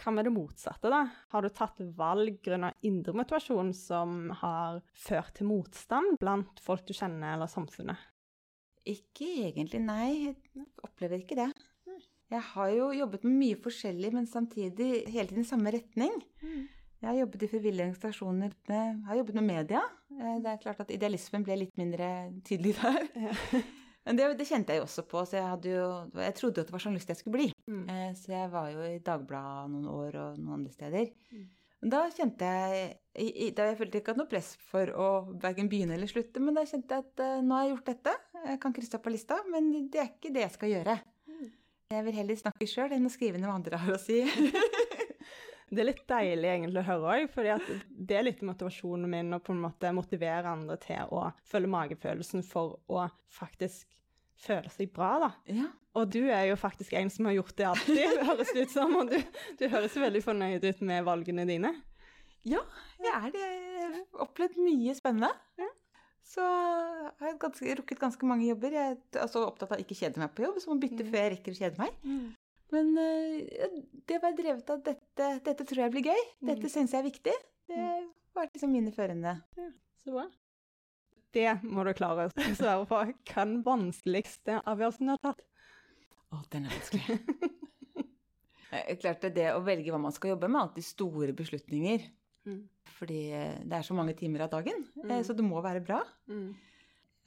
Hva 0.00 0.12
med 0.14 0.26
det 0.26 0.32
motsatte, 0.34 0.90
da? 0.90 1.02
Har 1.34 1.44
du 1.44 1.50
tatt 1.52 1.82
valg 1.98 2.40
grunnet 2.44 2.86
indre 2.86 3.14
motivasjon 3.16 3.72
som 3.76 4.30
har 4.40 4.80
ført 4.96 5.34
til 5.38 5.50
motstand 5.50 6.16
blant 6.22 6.62
folk 6.64 6.86
du 6.88 6.94
kjenner 6.96 7.36
eller 7.36 7.50
samfunnet? 7.50 8.00
Ikke 8.88 9.28
egentlig, 9.46 9.78
nei. 9.84 10.32
Jeg 10.32 10.66
opplever 10.82 11.22
ikke 11.22 11.38
det. 11.38 11.50
Jeg 12.32 12.44
har 12.54 12.70
jo 12.72 12.86
jobbet 12.96 13.26
med 13.28 13.36
mye 13.38 13.58
forskjellig, 13.60 14.10
men 14.16 14.26
samtidig 14.26 15.04
hele 15.12 15.28
tiden 15.28 15.44
i 15.44 15.50
samme 15.50 15.74
retning. 15.74 16.14
Jeg 17.02 17.10
har 17.10 17.18
jobbet 17.18 17.44
i 17.44 17.50
frivillige 17.50 17.84
organisasjoner, 17.84 18.56
med, 18.70 19.04
har 19.08 19.18
jobbet 19.18 19.38
med 19.38 19.46
media. 19.48 19.82
Eh, 20.14 20.36
det 20.42 20.50
er 20.52 20.60
klart 20.62 20.82
at 20.84 20.90
idealismen 20.94 21.44
ble 21.44 21.56
litt 21.64 21.78
mindre 21.78 22.08
tydelig 22.46 22.76
der. 22.80 23.08
Ja. 23.28 23.62
Men 24.02 24.18
det, 24.18 24.28
det, 24.38 24.46
kjente 24.48 24.74
jeg 24.74 24.82
jo 24.82 24.86
også 24.88 25.04
på, 25.06 25.22
så 25.28 25.38
jeg, 25.38 25.72
jo, 25.76 25.88
jeg 26.18 26.34
trodde 26.34 26.58
jo 26.58 26.64
at 26.64 26.70
det 26.70 26.74
var 26.74 26.84
journalist 26.84 27.10
jeg 27.12 27.20
skulle 27.20 27.38
bli. 27.38 27.48
Mm. 27.70 27.82
Eh, 27.86 28.08
så 28.18 28.32
jeg 28.34 28.50
var 28.50 28.70
jo 28.72 28.86
i 28.86 29.02
Dagbladet 29.04 29.70
noen 29.70 29.90
år 29.92 30.18
og 30.18 30.40
noen 30.40 30.56
andre 30.58 30.74
steder. 30.74 31.12
Mm. 31.30 31.50
Da 31.92 32.04
kjente 32.14 32.46
jeg 32.46 33.54
Da 33.56 33.64
jeg 33.66 33.78
følte 33.80 33.98
ikke 33.98 34.14
noe 34.14 34.30
press 34.30 34.52
for 34.70 34.90
å 34.94 35.06
verken 35.42 35.70
begynne 35.70 35.96
eller 35.96 36.10
slutte, 36.10 36.42
men 36.42 36.54
da 36.54 36.62
kjente 36.66 36.94
jeg 36.94 37.06
at 37.08 37.22
uh, 37.22 37.40
nå 37.42 37.56
har 37.58 37.64
jeg 37.66 37.74
gjort 37.74 37.90
dette. 37.90 38.14
Jeg 38.46 38.60
kan 38.62 38.76
krysse 38.76 38.98
opp 38.98 39.04
på 39.06 39.14
lista, 39.14 39.38
men 39.50 39.72
det 39.90 40.00
er 40.00 40.12
ikke 40.12 40.32
det 40.34 40.46
jeg 40.46 40.54
skal 40.54 40.72
gjøre. 40.76 40.96
Mm. 41.28 41.50
Jeg 41.92 42.06
vil 42.06 42.16
heller 42.16 42.38
snakke 42.40 42.70
sjøl 42.70 42.94
enn 42.96 43.10
å 43.10 43.12
skrive 43.12 43.38
ned 43.38 43.50
hva 43.50 43.58
andre 43.58 43.82
har 43.82 43.98
å 43.98 44.00
si. 44.00 44.22
Det 45.72 45.80
er 45.80 45.88
litt 45.88 46.02
deilig 46.08 46.50
egentlig 46.50 46.82
å 46.82 46.88
høre 46.90 47.12
òg, 47.14 47.30
for 47.32 47.46
det 47.48 48.16
er 48.18 48.26
litt 48.26 48.42
motivasjonen 48.44 49.08
min 49.08 49.32
å 49.32 49.40
på 49.40 49.54
en 49.54 49.62
måte 49.62 49.92
motivere 49.96 50.52
andre 50.52 50.76
til 50.82 51.14
å 51.16 51.30
følge 51.48 51.70
magefølelsen 51.72 52.44
for 52.44 52.76
å 52.92 53.06
faktisk 53.32 53.88
føle 54.42 54.68
seg 54.74 54.92
bra, 54.92 55.14
da. 55.22 55.30
Ja. 55.48 55.70
Og 55.96 56.08
du 56.12 56.20
er 56.24 56.46
jo 56.48 56.58
faktisk 56.60 56.94
en 56.96 57.10
som 57.12 57.28
har 57.28 57.36
gjort 57.36 57.56
det 57.56 57.68
alltid, 57.68 58.20
høres 58.28 58.52
ut 58.56 58.72
som. 58.72 58.94
Og 59.00 59.12
du, 59.12 59.18
du 59.60 59.66
høres 59.72 59.96
veldig 60.00 60.22
fornøyd 60.24 60.64
ut 60.64 60.84
med 60.88 61.08
valgene 61.08 61.46
dine. 61.48 61.72
Ja, 62.48 62.62
jeg 63.00 63.12
er 63.12 63.30
det. 63.34 63.48
Jeg 63.82 63.88
har 63.92 64.24
opplevd 64.24 64.58
mye 64.60 64.96
spennende. 64.98 65.30
Ja. 65.60 65.68
Så 66.32 66.44
jeg 66.44 67.26
har 67.26 67.40
ganske, 67.42 67.74
rukket 67.80 68.00
ganske 68.00 68.28
mange 68.28 68.46
jobber. 68.48 68.74
Jeg 68.76 68.96
er 68.96 69.20
altså 69.24 69.44
opptatt 69.46 69.74
av 69.74 69.82
ikke 69.82 69.98
kjede 69.98 70.22
meg 70.22 70.32
på 70.36 70.46
jobb, 70.46 70.60
så 70.62 70.72
må 70.72 70.78
bytte 70.82 71.04
mm. 71.04 71.10
før 71.12 71.24
jeg 71.24 71.34
rekker 71.36 71.54
å 71.54 71.60
kjede 71.60 71.82
meg. 71.82 71.98
Mm. 72.06 72.30
Men 72.72 72.92
uh, 72.96 73.78
det 74.08 74.20
være 74.22 74.38
drevet 74.38 74.70
av 74.72 74.84
dette, 74.86 75.30
dette 75.44 75.66
tror 75.68 75.84
jeg 75.84 75.94
blir 75.94 76.12
gøy. 76.12 76.22
Dette 76.40 76.68
mm. 76.68 76.72
syns 76.72 76.94
jeg 76.94 77.02
er 77.02 77.08
viktig. 77.08 77.34
Det 77.68 77.80
mm. 77.80 78.46
liksom 78.48 78.72
mine 78.72 78.92
førende. 78.94 79.36
Ja, 79.58 79.68
så 80.02 80.16
bra. 80.16 80.28
Det 81.32 81.48
må 81.64 81.84
du 81.86 81.92
klare 81.96 82.28
å 82.28 82.32
svare 82.58 82.84
på. 82.88 83.00
Hva 83.32 83.44
den 83.46 83.60
vanskeligste 83.66 84.60
avgjørelsen 84.68 85.08
du 85.08 85.14
har 85.14 85.22
tatt? 85.30 85.44
Å, 86.32 86.40
den 86.52 86.68
er 86.68 86.76
vanskelig. 86.76 87.18
Klart 89.02 89.24
det 89.36 89.50
å 89.52 89.60
velge 89.64 89.92
hva 89.92 90.00
man 90.00 90.14
skal 90.16 90.32
jobbe 90.32 90.48
med, 90.48 90.58
er 90.58 90.68
alltid 90.68 90.86
store 90.86 91.34
beslutninger. 91.36 92.06
Mm. 92.48 92.62
Fordi 92.96 93.20
eh, 93.36 93.58
det 93.68 93.78
er 93.78 93.86
så 93.86 93.96
mange 93.96 94.14
timer 94.18 94.46
av 94.46 94.52
dagen. 94.54 94.86
Eh, 95.02 95.08
mm. 95.10 95.24
Så 95.28 95.36
det 95.36 95.44
må 95.46 95.60
være 95.64 95.82
bra. 95.84 96.00
Mm. 96.30 96.54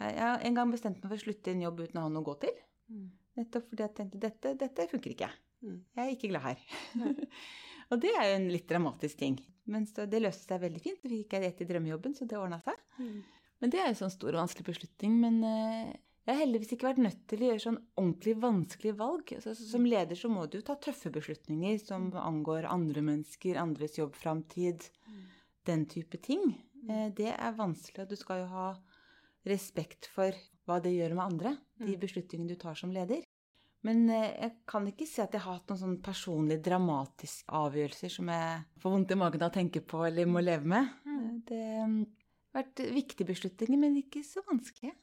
Jeg 0.02 0.18
har 0.20 0.42
en 0.44 0.58
gang 0.58 0.74
bestemt 0.74 0.98
meg 1.00 1.12
for 1.12 1.18
å 1.18 1.22
slutte 1.22 1.52
i 1.52 1.56
en 1.56 1.68
jobb 1.68 1.86
uten 1.86 2.02
å 2.02 2.08
ha 2.08 2.12
noe 2.12 2.26
å 2.26 2.30
gå 2.32 2.36
til. 2.42 2.58
Nettopp 3.36 3.68
fordi 3.72 3.84
jeg 3.84 3.96
tenkte 3.98 4.22
dette, 4.22 4.54
dette 4.60 4.88
funker 4.92 5.12
ikke. 5.12 5.30
Mm. 5.66 5.80
Jeg 5.98 6.06
er 6.06 6.14
ikke 6.14 6.32
glad 6.32 6.46
her. 6.46 6.64
og 7.92 8.02
det 8.04 8.14
er 8.14 8.30
jo 8.30 8.40
en 8.40 8.50
litt 8.54 8.70
dramatisk 8.70 9.20
ting. 9.20 9.38
Men 9.72 9.88
det 9.90 10.22
løste 10.22 10.46
seg 10.46 10.62
veldig 10.62 10.82
fint. 10.82 11.02
Så 11.02 11.12
fikk 11.12 11.36
jeg 11.36 11.44
rett 11.44 11.62
i 11.64 11.68
drømmejobben, 11.70 12.16
så 12.18 12.28
det 12.30 12.40
ordna 12.40 12.62
seg. 12.66 12.82
Mm. 13.02 13.22
Men 13.64 13.74
det 13.74 13.82
er 13.82 13.92
jo 13.92 14.02
sånn 14.04 14.14
stor 14.14 14.36
og 14.36 14.44
vanskelig 14.44 14.68
beslutning. 14.68 15.16
Men 15.24 15.40
uh, 15.42 15.94
jeg 16.26 16.32
har 16.32 16.42
heldigvis 16.44 16.76
ikke 16.76 16.90
vært 16.90 17.04
nødt 17.06 17.24
til 17.32 17.42
å 17.44 17.50
gjøre 17.50 17.64
sånn 17.64 17.80
ordentlig 17.98 18.36
vanskelige 18.44 19.00
valg. 19.00 19.36
Altså, 19.40 19.56
som 19.58 19.88
leder 19.90 20.20
så 20.20 20.32
må 20.32 20.46
du 20.46 20.60
jo 20.60 20.66
ta 20.68 20.78
tøffe 20.82 21.12
beslutninger 21.16 21.80
som 21.82 22.12
mm. 22.12 22.20
angår 22.22 22.70
andre 22.70 23.06
mennesker, 23.10 23.60
andres 23.62 23.98
jobbframtid, 24.00 24.90
mm. 25.10 25.24
den 25.72 25.88
type 25.92 26.22
ting. 26.26 26.52
Uh, 26.86 27.10
det 27.18 27.32
er 27.34 27.58
vanskelig, 27.58 28.06
og 28.06 28.14
du 28.14 28.20
skal 28.22 28.44
jo 28.46 28.52
ha 28.54 28.70
respekt 29.50 30.10
for 30.10 30.36
hva 30.66 30.80
det 30.82 30.96
gjør 30.96 31.14
med 31.18 31.26
andre, 31.26 31.52
de 31.78 31.94
beslutningene 32.02 32.56
du 32.56 32.58
tar 32.58 32.78
som 32.78 32.94
leder. 32.94 33.25
Men 33.86 34.10
eh, 34.10 34.32
jeg 34.42 34.52
kan 34.70 34.88
ikke 34.90 35.06
si 35.10 35.22
at 35.22 35.36
jeg 35.36 35.44
har 35.44 35.60
hatt 35.60 35.70
noen 35.70 35.82
sånn 35.82 35.98
personlig 36.06 36.58
dramatiske 36.66 37.52
avgjørelser 37.54 38.14
som 38.14 38.32
jeg 38.34 38.62
får 38.82 38.96
vondt 38.96 39.14
i 39.14 39.18
magen 39.20 39.46
av 39.46 39.52
å 39.52 39.58
tenke 39.58 39.82
på 39.86 40.06
eller 40.08 40.30
må 40.30 40.42
leve 40.42 40.70
med. 40.76 40.94
Mm. 41.06 41.26
Eh, 41.26 41.42
det 41.50 41.62
har 41.76 42.64
vært 42.64 42.86
viktige 42.96 43.30
beslutninger, 43.30 43.82
men 43.82 44.00
ikke 44.00 44.24
så 44.26 44.42
vanskelige. 44.48 44.96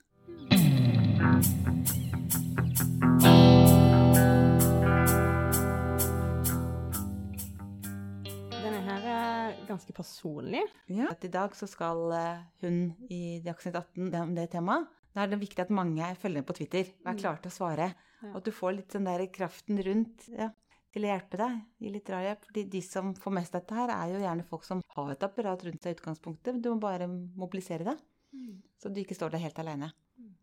Denne 8.62 8.82
her 8.88 9.06
er 9.12 9.60
ganske 9.68 9.94
personlig. 9.94 10.64
Ja. 10.90 11.12
I 11.12 11.30
dag 11.30 11.54
så 11.58 11.68
skal 11.70 12.02
eh, 12.18 12.42
hun 12.64 12.82
i 13.12 13.38
Dagsnytt 13.44 13.78
18 13.78 14.10
om 14.24 14.34
det 14.34 14.50
temaet. 14.56 14.90
Da 15.12 15.26
er 15.26 15.28
det 15.28 15.42
viktig 15.42 15.60
at 15.60 15.74
mange 15.74 16.06
følger 16.16 16.40
med 16.40 16.48
på 16.48 16.56
Twitter 16.56 16.88
og 16.88 17.10
er 17.10 17.14
mm. 17.18 17.20
klare 17.20 17.42
til 17.44 17.52
å 17.52 17.56
svare. 17.58 17.92
Ja. 18.22 18.32
Og 18.32 18.40
at 18.40 18.48
du 18.48 18.52
får 18.54 18.76
litt 18.76 18.94
den 18.94 19.08
der 19.08 19.24
kraften 19.34 19.80
rundt 19.82 20.28
ja, 20.30 20.48
til 20.94 21.06
å 21.06 21.10
hjelpe 21.10 21.40
deg. 21.40 21.58
Gi 21.82 21.92
litt 21.94 22.06
drahjelp. 22.08 22.44
Fordi 22.48 22.64
de 22.76 22.82
som 22.86 23.12
får 23.18 23.36
mest 23.38 23.56
av 23.56 23.64
dette 23.64 23.78
her, 23.78 23.94
er 23.94 24.12
jo 24.14 24.22
gjerne 24.22 24.46
folk 24.48 24.66
som 24.68 24.82
har 24.94 25.12
et 25.14 25.26
apparat 25.26 25.64
rundt 25.66 25.82
seg 25.82 25.94
i 25.94 25.98
utgangspunktet. 25.98 26.60
Du 26.62 26.70
må 26.72 26.78
bare 26.82 27.08
mobilisere 27.10 27.88
det. 27.88 27.96
Mm. 28.32 28.60
Så 28.80 28.92
du 28.92 29.02
ikke 29.02 29.16
står 29.18 29.34
der 29.34 29.44
helt 29.44 29.58
aleine. 29.60 29.90
Mm. 30.20 30.34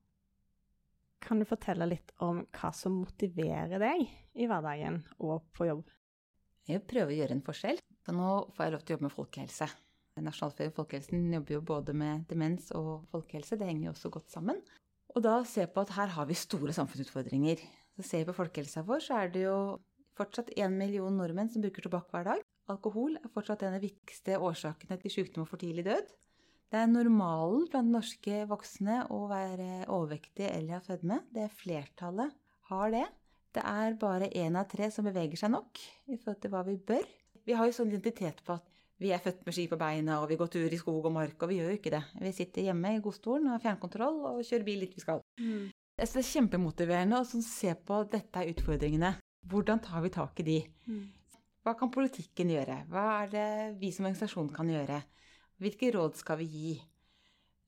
Kan 1.23 1.41
du 1.41 1.47
fortelle 1.47 1.87
litt 1.89 2.13
om 2.25 2.43
hva 2.59 2.73
som 2.75 2.99
motiverer 3.01 3.81
deg 3.81 4.05
i 4.35 4.49
hverdagen 4.49 5.01
og 5.19 5.47
på 5.55 5.69
jobb? 5.69 5.85
Jeg 6.69 6.85
prøver 6.85 7.15
å 7.15 7.21
gjøre 7.21 7.37
en 7.37 7.45
forskjell. 7.45 7.79
Så 8.05 8.13
nå 8.15 8.33
får 8.55 8.65
jeg 8.65 8.73
lov 8.75 8.83
til 8.83 8.93
å 8.93 8.97
jobbe 8.97 9.07
med 9.07 9.15
folkehelse. 9.15 9.69
Nasjonalforeningen 10.19 10.73
og 10.73 10.79
folkehelsen 10.81 11.33
jobber 11.33 11.55
jo 11.55 11.61
både 11.63 11.95
med 11.95 12.25
demens 12.29 12.73
og 12.75 13.07
folkehelse. 13.13 13.57
Det 13.59 13.67
henger 13.69 13.87
jo 13.87 13.93
også 13.95 14.11
godt 14.13 14.33
sammen. 14.33 14.59
Og 15.15 15.23
da 15.25 15.39
se 15.47 15.65
på 15.67 15.83
at 15.85 15.93
her 15.95 16.13
har 16.15 16.27
vi 16.29 16.37
store 16.37 16.75
samfunnsutfordringer. 16.75 17.61
Så 17.97 18.05
ser 18.05 18.23
vi 18.23 18.29
på 18.29 18.37
folkehelsa 18.37 18.85
vår, 18.87 19.01
så 19.03 19.17
er 19.23 19.33
det 19.33 19.43
jo 19.47 19.57
fortsatt 20.19 20.53
én 20.59 20.75
million 20.75 21.15
nordmenn 21.15 21.49
som 21.51 21.63
bruker 21.63 21.85
tobakk 21.85 22.11
hver 22.13 22.27
dag. 22.27 22.43
Alkohol 22.69 23.17
er 23.17 23.31
fortsatt 23.33 23.63
en 23.65 23.75
av 23.75 23.81
de 23.81 23.89
viktigste 23.89 24.37
årsakene 24.37 24.99
til 25.01 25.13
sykdom 25.13 25.45
og 25.45 25.49
for 25.51 25.61
tidlig 25.61 25.87
død. 25.87 26.11
Det 26.69 26.77
er 26.77 26.91
normalen 26.91 27.65
blant 27.71 27.89
norske 27.89 28.43
voksne 28.49 28.99
å 29.09 29.23
være 29.31 29.87
overvektig 29.89 30.45
eller 30.51 30.77
ha 30.77 30.81
fedme. 30.85 31.23
Det 31.33 31.47
er 31.47 31.55
flertallet 31.63 32.35
har 32.69 32.93
det. 32.93 33.07
Det 33.57 33.63
er 33.65 33.97
bare 33.97 34.29
én 34.37 34.57
av 34.59 34.67
tre 34.69 34.91
som 34.93 35.07
beveger 35.09 35.39
seg 35.41 35.55
nok 35.55 35.81
i 35.81 36.19
forhold 36.19 36.43
til 36.43 36.53
hva 36.53 36.61
vi 36.67 36.77
bør. 36.91 37.07
Vi 37.47 37.55
har 37.57 37.65
jo 37.65 37.73
sånn 37.73 37.89
identitet 37.89 38.43
på 38.45 38.59
at 38.59 38.68
vi 38.99 39.13
er 39.15 39.21
født 39.23 39.45
med 39.47 39.55
ski 39.55 39.65
på 39.71 39.77
beina, 39.79 40.17
og 40.19 40.27
vi 40.27 40.35
går 40.39 40.49
tur 40.51 40.73
i 40.75 40.79
skog 40.79 41.05
og 41.07 41.13
mark, 41.15 41.37
og 41.39 41.51
vi 41.51 41.59
gjør 41.61 41.71
jo 41.71 41.77
ikke 41.77 41.93
det. 41.93 42.01
Vi 42.19 42.33
sitter 42.35 42.65
hjemme 42.67 42.91
i 42.97 43.03
godstolen 43.03 43.47
og 43.47 43.55
har 43.55 43.63
fjernkontroll 43.63 44.17
og 44.27 44.41
kjører 44.43 44.65
bil 44.67 44.83
dit 44.83 44.97
vi 44.97 45.03
skal. 45.05 45.23
Mm. 45.39 45.69
det 45.95 46.07
er 46.07 46.27
kjempemotiverende 46.33 47.19
å 47.19 47.27
sånn 47.27 47.45
se 47.45 47.71
på 47.75 48.01
at 48.03 48.11
dette 48.17 48.41
er 48.41 48.51
utfordringene. 48.51 49.13
Hvordan 49.49 49.79
tar 49.79 50.03
vi 50.03 50.11
tak 50.11 50.43
i 50.43 50.47
de? 50.49 50.59
Mm. 50.91 51.07
Hva 51.63 51.75
kan 51.79 51.91
politikken 51.91 52.51
gjøre? 52.51 52.83
Hva 52.91 53.05
er 53.21 53.31
det 53.31 53.47
vi 53.79 53.91
som 53.95 54.07
organisasjon 54.07 54.51
kan 54.55 54.71
gjøre? 54.71 54.99
Hvilke 55.59 55.91
råd 55.95 56.19
skal 56.19 56.39
vi 56.41 56.47
gi? 56.51 56.77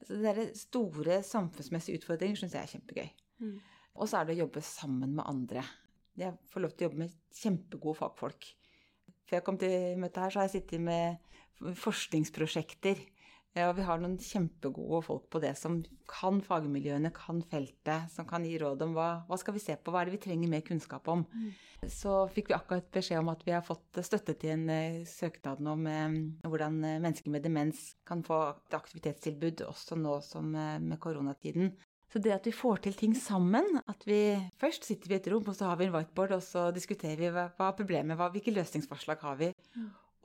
Så 0.04 0.20
det 0.20 0.50
store 0.58 1.22
samfunnsmessige 1.28 2.02
utfordringer 2.02 2.40
syns 2.40 2.56
jeg 2.58 2.66
er 2.66 2.74
kjempegøy. 2.76 3.10
Mm. 3.44 3.58
Og 4.00 4.10
så 4.10 4.20
er 4.20 4.28
det 4.28 4.38
å 4.38 4.44
jobbe 4.46 4.64
sammen 4.66 5.16
med 5.16 5.28
andre. 5.28 5.64
Jeg 6.20 6.36
får 6.52 6.64
lov 6.64 6.74
til 6.76 6.86
å 6.86 6.90
jobbe 6.90 7.04
med 7.06 7.16
kjempegode 7.40 8.00
fagfolk. 8.00 8.48
Før 9.32 9.40
jeg 9.40 9.44
kom 9.48 9.56
til 9.56 9.96
møtet 9.96 10.18
her, 10.20 10.32
så 10.34 10.42
har 10.42 10.48
jeg 10.50 10.58
sittet 10.58 10.82
med 10.84 11.76
forskningsprosjekter. 11.80 12.98
Og 13.64 13.70
vi 13.78 13.84
har 13.88 14.00
noen 14.00 14.18
kjempegode 14.20 15.00
folk 15.06 15.30
på 15.32 15.40
det 15.44 15.54
som 15.56 15.78
kan 16.12 16.42
fagmiljøene, 16.44 17.14
kan 17.16 17.40
feltet, 17.48 18.12
som 18.12 18.28
kan 18.28 18.44
gi 18.44 18.58
råd 18.60 18.84
om 18.84 18.96
hva, 18.96 19.08
hva 19.30 19.38
skal 19.40 19.56
vi 19.56 19.64
se 19.64 19.78
på, 19.80 19.94
hva 19.96 20.02
er 20.02 20.10
det 20.10 20.18
vi 20.18 20.22
trenger 20.26 20.52
mer 20.52 20.66
kunnskap 20.68 21.08
om. 21.12 21.24
Mm. 21.32 21.88
Så 21.96 22.18
fikk 22.36 22.52
vi 22.52 22.58
akkurat 22.58 22.92
beskjed 22.92 23.24
om 23.24 23.32
at 23.32 23.48
vi 23.48 23.56
har 23.56 23.64
fått 23.64 24.02
støtte 24.04 24.36
til 24.40 24.58
en 24.58 24.68
uh, 24.68 25.00
søknad 25.08 25.64
om 25.64 25.88
uh, 25.88 26.20
hvordan 26.44 26.76
mennesker 26.84 27.32
med 27.32 27.48
demens 27.48 27.86
kan 28.08 28.24
få 28.28 28.42
et 28.52 28.78
aktivitetstilbud 28.82 29.64
også 29.70 30.00
nå 30.00 30.20
som 30.28 30.52
med 30.52 31.00
koronatiden. 31.00 31.72
Så 32.12 32.20
det 32.20 32.34
at 32.36 32.48
vi 32.48 32.52
får 32.52 32.82
til 32.84 32.96
ting 33.00 33.14
sammen, 33.16 33.78
at 33.88 34.02
vi 34.04 34.36
først 34.60 34.84
sitter 34.84 35.08
vi 35.08 35.16
i 35.16 35.20
et 35.22 35.28
rom, 35.32 35.46
og 35.48 35.56
så 35.56 35.70
har 35.70 35.78
vi 35.80 35.86
en 35.88 35.94
whiteboard, 35.96 36.34
og 36.36 36.44
så 36.44 36.66
diskuterer 36.76 37.22
vi 37.22 37.30
hva, 37.32 37.46
hva 37.56 37.70
er 37.72 37.78
problemet, 37.78 38.18
hva, 38.20 38.28
hvilke 38.34 38.52
løsningsforslag 38.52 39.22
har 39.24 39.38
vi. 39.40 39.48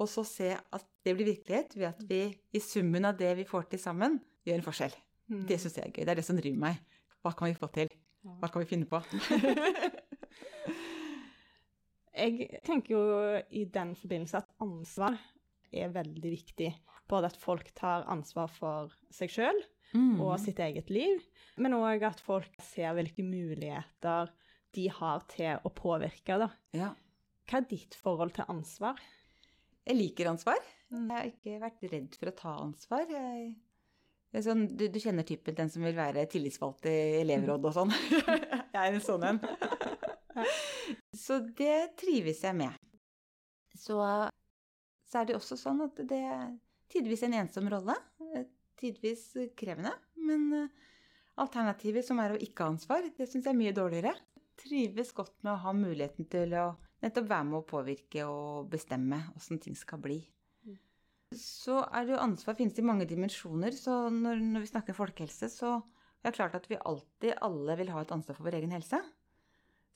Og 0.02 0.10
så 0.10 0.24
se 0.26 0.50
at 0.56 0.86
det 1.06 1.14
blir 1.14 1.30
virkelighet 1.30 1.76
ved 1.78 1.86
at 1.92 2.00
vi 2.08 2.20
i 2.34 2.62
summen 2.62 3.06
av 3.06 3.14
det 3.20 3.30
vi 3.38 3.46
får 3.46 3.68
til 3.70 3.80
sammen, 3.80 4.18
gjør 4.46 4.58
en 4.58 4.66
forskjell. 4.66 4.96
Mm. 5.30 5.44
Det 5.46 5.60
syns 5.62 5.78
jeg 5.78 5.86
er 5.86 5.94
gøy. 5.94 6.02
Det 6.02 6.12
er 6.12 6.18
det 6.18 6.26
som 6.26 6.40
driver 6.40 6.60
meg. 6.66 6.82
Hva 7.22 7.32
kan 7.38 7.52
vi 7.52 7.60
få 7.60 7.70
til? 7.78 7.94
Hva 8.42 8.50
kan 8.50 8.64
vi 8.64 8.70
finne 8.72 8.90
på? 8.90 8.98
jeg 12.18 12.62
tenker 12.66 12.96
jo 12.96 13.02
i 13.46 13.62
den 13.78 13.94
forbindelse 13.98 14.42
at 14.42 14.50
ansvar 14.66 15.14
er 15.70 15.94
veldig 15.94 16.34
viktig. 16.34 16.74
Både 17.06 17.30
at 17.30 17.38
folk 17.38 17.70
tar 17.78 18.10
ansvar 18.10 18.50
for 18.50 18.90
seg 19.14 19.30
sjøl 19.30 19.66
mm. 19.94 20.20
og 20.20 20.36
sitt 20.42 20.60
eget 20.62 20.90
liv, 20.92 21.22
men 21.60 21.76
òg 21.78 22.04
at 22.08 22.22
folk 22.22 22.52
ser 22.64 22.96
hvilke 22.96 23.24
muligheter 23.26 24.32
de 24.76 24.88
har 24.92 25.22
til 25.32 25.62
å 25.64 25.72
påvirke. 25.72 26.38
da. 26.40 26.50
Ja. 26.76 26.90
Hva 27.46 27.60
er 27.60 27.68
ditt 27.70 27.94
forhold 27.98 28.34
til 28.36 28.48
ansvar? 28.52 28.98
Jeg 29.86 29.96
liker 30.00 30.32
ansvar. 30.32 30.58
Jeg 30.90 31.06
har 31.10 31.28
ikke 31.30 31.60
vært 31.62 31.86
redd 31.92 32.18
for 32.18 32.30
å 32.30 32.34
ta 32.36 32.54
ansvar. 32.62 33.06
Jeg, 33.10 34.42
sånn, 34.44 34.66
du, 34.74 34.88
du, 34.92 34.98
kjenner 35.02 35.26
typen 35.26 35.56
den 35.58 35.70
som 35.72 35.86
vil 35.86 35.96
være 35.96 36.26
tillitsvalgt 36.30 36.88
i 36.90 36.96
elevrådet 37.22 37.70
og 37.70 37.76
sånn. 37.76 37.94
jeg 38.74 38.80
er 38.82 38.90
en 38.90 39.04
sånn 39.04 39.28
en. 39.30 39.40
Så 41.16 41.40
det 41.58 41.96
trives 42.02 42.42
jeg 42.44 42.58
med. 42.58 42.74
Så, 43.76 43.96
så 45.06 45.20
er 45.20 45.28
det 45.28 45.38
også 45.38 45.58
sånn 45.60 45.84
at 45.86 46.02
det 46.08 46.20
er 46.26 46.50
tidvis 46.92 47.24
en 47.26 47.38
ensom 47.42 47.70
rolle. 47.72 47.96
Tidvis 48.80 49.28
krevende. 49.58 49.92
Men 50.26 50.46
eh, 50.56 50.86
alternativet, 51.42 52.06
som 52.06 52.20
er 52.22 52.34
å 52.34 52.40
ikke 52.40 52.64
ha 52.64 52.74
ansvar, 52.74 53.06
det 53.16 53.28
syns 53.28 53.46
jeg 53.46 53.54
er 53.54 53.60
mye 53.60 53.76
dårligere. 53.76 54.14
Trives 54.60 55.12
godt 55.16 55.36
med 55.42 55.54
å 55.54 55.62
ha 55.66 55.74
muligheten 55.76 56.28
til 56.32 56.54
å 56.56 56.70
nettopp 57.04 57.28
være 57.28 57.48
med 57.50 57.58
å 57.60 57.66
påvirke 57.68 58.24
og 58.28 58.70
bestemme 58.72 59.20
åssen 59.36 59.60
ting 59.62 59.76
skal 59.78 60.00
bli. 60.02 60.20
Mm. 60.64 60.78
Så 61.36 61.82
er 61.84 62.06
det 62.06 62.16
jo 62.16 62.22
ansvar 62.24 62.56
finnes 62.58 62.78
i 62.80 62.86
mange 62.86 63.08
dimensjoner. 63.08 63.76
Så 63.76 64.06
når, 64.12 64.40
når, 64.40 64.64
vi 64.64 64.72
snakker 64.72 64.96
folkehelse, 64.96 65.50
så 65.52 65.76
er 66.22 66.30
det 66.30 66.38
klart 66.38 66.56
at 66.58 66.68
vi 66.70 66.80
alltid 66.80 67.36
alle 67.44 67.76
vil 67.80 67.92
ha 67.94 68.02
et 68.02 68.16
ansvar 68.16 68.38
for 68.38 68.48
vår 68.48 68.58
egen 68.60 68.74
helse. 68.74 69.00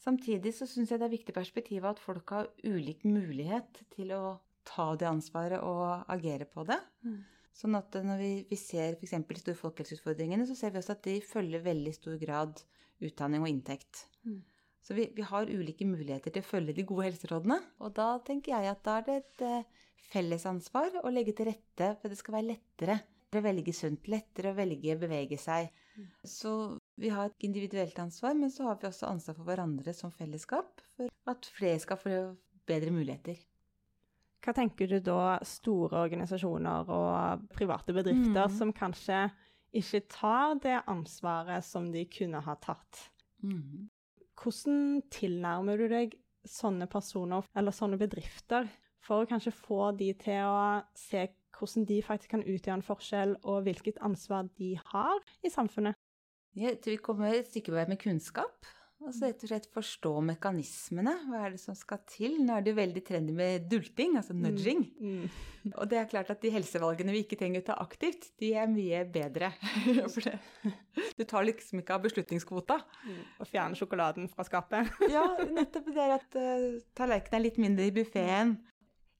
Samtidig 0.00 0.54
så 0.56 0.68
syns 0.68 0.92
jeg 0.92 1.00
det 1.00 1.08
er 1.10 1.16
viktig 1.16 1.34
perspektiv 1.36 1.84
at 1.88 2.00
folk 2.00 2.32
har 2.32 2.48
ulik 2.64 3.02
mulighet 3.04 3.82
til 3.92 4.14
å 4.16 4.38
ta 4.64 4.92
det 4.96 5.08
ansvaret 5.08 5.60
og 5.64 6.06
agere 6.12 6.46
på 6.48 6.64
det. 6.68 6.78
Mm. 7.04 7.20
Sånn 7.56 7.76
at 7.76 7.96
når 8.06 8.20
vi, 8.20 8.30
vi 8.50 8.58
ser 8.58 8.96
f.eks. 8.96 9.16
de 9.26 9.40
store 9.42 9.58
folkehelseutfordringene, 9.58 10.46
så 10.48 10.56
ser 10.56 10.72
vi 10.72 10.80
også 10.80 10.94
at 10.96 11.04
de 11.06 11.18
følger 11.24 11.64
veldig 11.64 11.92
stor 11.96 12.16
grad 12.20 12.62
utdanning 13.04 13.44
og 13.44 13.50
inntekt. 13.50 14.06
Mm. 14.24 14.40
Så 14.80 14.96
vi, 14.96 15.06
vi, 15.16 15.24
har 15.26 15.50
ulike 15.50 15.86
muligheter 15.88 16.32
til 16.32 16.44
å 16.44 16.50
følge 16.50 16.74
de 16.76 16.86
gode 16.88 17.10
helserådene. 17.10 17.58
Og 17.84 17.92
da 17.98 18.14
tenker 18.26 18.54
jeg 18.54 18.72
at 18.72 18.84
da 18.86 18.96
er 18.98 19.06
det 19.06 19.16
et 19.20 19.44
eh, 19.46 19.88
fellesansvar 20.10 21.02
å 21.04 21.12
legge 21.12 21.34
til 21.36 21.50
rette 21.50 21.94
for 22.00 22.12
det 22.12 22.18
skal 22.20 22.38
være 22.38 22.52
lettere 22.54 23.00
å 23.38 23.42
velge 23.44 23.74
sunt, 23.76 24.08
lettere 24.10 24.50
å 24.50 24.56
velge 24.56 24.96
å 24.96 25.00
bevege 25.00 25.38
seg. 25.38 25.68
Mm. 25.94 26.08
Så 26.26 26.54
vi 27.00 27.12
har 27.12 27.30
et 27.30 27.46
individuelt 27.46 27.98
ansvar, 28.02 28.34
men 28.38 28.50
så 28.50 28.66
har 28.66 28.80
vi 28.80 28.88
også 28.88 29.10
ansvar 29.10 29.36
for 29.38 29.50
hverandre 29.50 29.94
som 29.96 30.14
fellesskap. 30.14 30.82
For 30.96 31.12
at 31.30 31.50
flere 31.54 31.78
skal 31.82 32.00
få 32.00 32.16
bedre 32.66 32.94
muligheter. 32.94 33.38
Hva 34.40 34.55
tenker 34.57 34.88
du 34.88 34.98
da 35.05 35.37
store 35.44 36.00
organisasjoner 36.07 36.88
og 36.88 37.46
private 37.53 37.92
bedrifter 37.96 38.46
mm. 38.48 38.57
som 38.57 38.72
kanskje 38.76 39.26
ikke 39.76 40.00
tar 40.11 40.57
det 40.64 40.79
ansvaret 40.90 41.64
som 41.66 41.90
de 41.92 42.07
kunne 42.11 42.40
ha 42.46 42.57
tatt? 42.62 43.05
Mm. 43.44 43.90
Hvordan 44.40 45.03
tilnærmer 45.12 45.81
du 45.81 45.90
deg 45.92 46.16
sånne 46.48 46.88
personer 46.88 47.44
eller 47.53 47.76
sånne 47.76 48.00
bedrifter 48.00 48.68
for 49.05 49.22
å 49.22 49.29
kanskje 49.29 49.53
få 49.53 49.90
de 49.98 50.12
til 50.20 50.48
å 50.48 50.81
se 50.96 51.26
hvordan 51.61 51.87
de 51.88 52.00
faktisk 52.05 52.33
kan 52.33 52.44
utgjøre 52.46 52.79
en 52.79 52.85
forskjell, 52.85 53.33
og 53.44 53.64
hvilket 53.66 54.00
ansvar 54.07 54.48
de 54.57 54.74
har 54.92 55.33
i 55.44 55.53
samfunnet? 55.53 55.98
Jeg 56.57 56.81
tror 56.81 56.96
vi 56.96 57.03
kommer 57.05 57.35
et 57.35 57.50
stykke 57.50 57.74
vei 57.74 57.85
med 57.90 58.00
kunnskap. 58.00 58.68
Altså 59.00 59.30
rett 59.30 59.44
og 59.46 59.48
slett 59.48 59.66
forstå 59.72 60.10
mekanismene. 60.28 61.14
Hva 61.30 61.38
er 61.46 61.54
det 61.54 61.60
som 61.62 61.76
skal 61.78 62.02
til? 62.10 62.34
Nå 62.44 62.58
er 62.58 62.64
det 62.66 62.74
veldig 62.76 63.02
trendy 63.06 63.32
med 63.32 63.64
dulting, 63.70 64.18
altså 64.20 64.34
mm, 64.36 64.42
nudging. 64.44 64.82
Mm. 65.00 65.14
Mm. 65.22 65.72
Og 65.80 65.88
det 65.88 66.00
er 66.00 66.10
klart 66.10 66.32
at 66.34 66.42
de 66.44 66.52
helsevalgene 66.52 67.14
vi 67.14 67.22
ikke 67.24 67.38
trenger 67.40 67.64
å 67.64 67.66
ta 67.70 67.78
aktivt, 67.80 68.28
de 68.40 68.52
er 68.60 68.68
mye 68.70 69.04
bedre. 69.08 69.52
Du 71.16 71.24
tar 71.28 71.44
liksom 71.46 71.80
ikke 71.80 71.94
av 71.96 72.04
beslutningskvota. 72.04 72.76
Mm. 73.06 73.20
Og 73.40 73.48
fjerner 73.48 73.78
sjokoladen 73.78 74.28
fra 74.32 74.44
skapet. 74.44 74.88
ja, 75.14 75.24
nettopp 75.48 75.90
det 75.96 76.08
at 76.16 76.36
uh, 76.40 76.80
tallerkenen 76.96 77.38
er 77.38 77.44
litt 77.44 77.60
mindre 77.60 77.88
i 77.88 77.94
buffeen. 77.94 78.56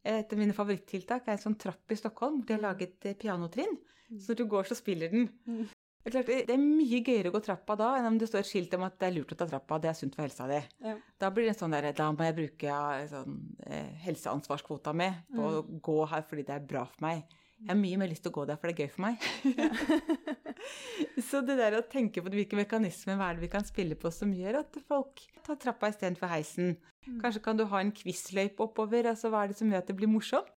Et 0.05 0.33
av 0.33 0.41
mine 0.41 0.57
favorittiltak 0.57 1.29
er 1.29 1.37
en 1.37 1.43
sånn 1.43 1.59
trapp 1.61 1.93
i 1.93 1.99
Stockholm. 2.01 2.41
De 2.45 2.57
har 2.57 2.63
laget 2.65 3.05
eh, 3.05 3.17
pianotrinn. 3.21 3.77
Så 4.19 4.33
når 4.33 4.39
du 4.41 4.47
går, 4.51 4.69
så 4.69 4.77
spiller 4.79 5.13
den. 5.13 5.29
Det 6.01 6.09
er, 6.09 6.15
klart, 6.15 6.47
det 6.49 6.55
er 6.55 6.61
mye 6.63 7.03
gøyere 7.05 7.29
å 7.29 7.35
gå 7.35 7.43
trappa 7.45 7.75
da 7.77 7.91
enn 7.99 8.07
om 8.09 8.15
det 8.21 8.31
står 8.31 8.41
et 8.41 8.49
skilt 8.49 8.73
om 8.79 8.87
at 8.87 8.95
det 9.03 9.11
er 9.11 9.13
lurt 9.19 9.35
å 9.35 9.37
ta 9.37 9.47
trappa, 9.51 9.77
det 9.83 9.91
er 9.91 9.99
sunt 9.99 10.15
for 10.17 10.25
helsa 10.25 10.47
di. 10.49 10.61
Ja. 10.87 10.95
Da 11.21 11.29
blir 11.35 11.51
det 11.51 11.59
sånn 11.59 11.75
der, 11.77 11.91
da 11.97 12.07
må 12.15 12.25
jeg 12.25 12.37
bruke 12.39 12.79
sånn, 13.11 13.37
eh, 13.69 13.91
helseansvarskvota 14.07 14.95
mi 14.97 15.11
på 15.29 15.43
mm. 15.43 15.59
å 15.59 15.81
gå 15.91 15.99
her 16.15 16.25
fordi 16.31 16.47
det 16.49 16.57
er 16.57 16.65
bra 16.73 16.87
for 16.89 17.05
meg. 17.05 17.37
Jeg 17.61 17.69
har 17.69 17.77
mye 17.77 17.99
mer 18.01 18.09
lyst 18.09 18.25
til 18.25 18.33
å 18.33 18.37
gå 18.39 18.47
der, 18.49 18.57
for 18.57 18.71
det 18.71 18.73
er 18.73 18.87
gøy 18.87 18.93
for 18.95 19.05
meg. 19.05 19.25
Så 21.29 21.43
det 21.45 21.59
der 21.59 21.77
å 21.77 21.83
tenke 21.85 22.23
på 22.25 22.33
hvilke 22.33 22.57
mekanismer 22.57 23.19
hva 23.21 23.29
er 23.29 23.37
det 23.37 23.45
vi 23.45 23.51
kan 23.53 23.67
spille 23.69 23.99
på 24.01 24.13
som 24.15 24.33
gjør 24.33 24.63
at 24.63 24.79
folk 24.89 25.21
tar 25.45 25.59
trappa 25.61 25.91
istedenfor 25.93 26.33
heisen. 26.33 26.79
Mm. 27.05 27.19
Kanskje 27.21 27.45
kan 27.45 27.61
du 27.61 27.67
ha 27.69 27.83
en 27.85 27.93
quizløype 27.93 28.65
oppover. 28.65 29.11
altså 29.13 29.29
Hva 29.29 29.45
er 29.45 29.53
det 29.53 29.61
som 29.61 29.69
gjør 29.69 29.85
at 29.85 29.93
det 29.93 29.99
blir 30.01 30.09
morsomt? 30.09 30.49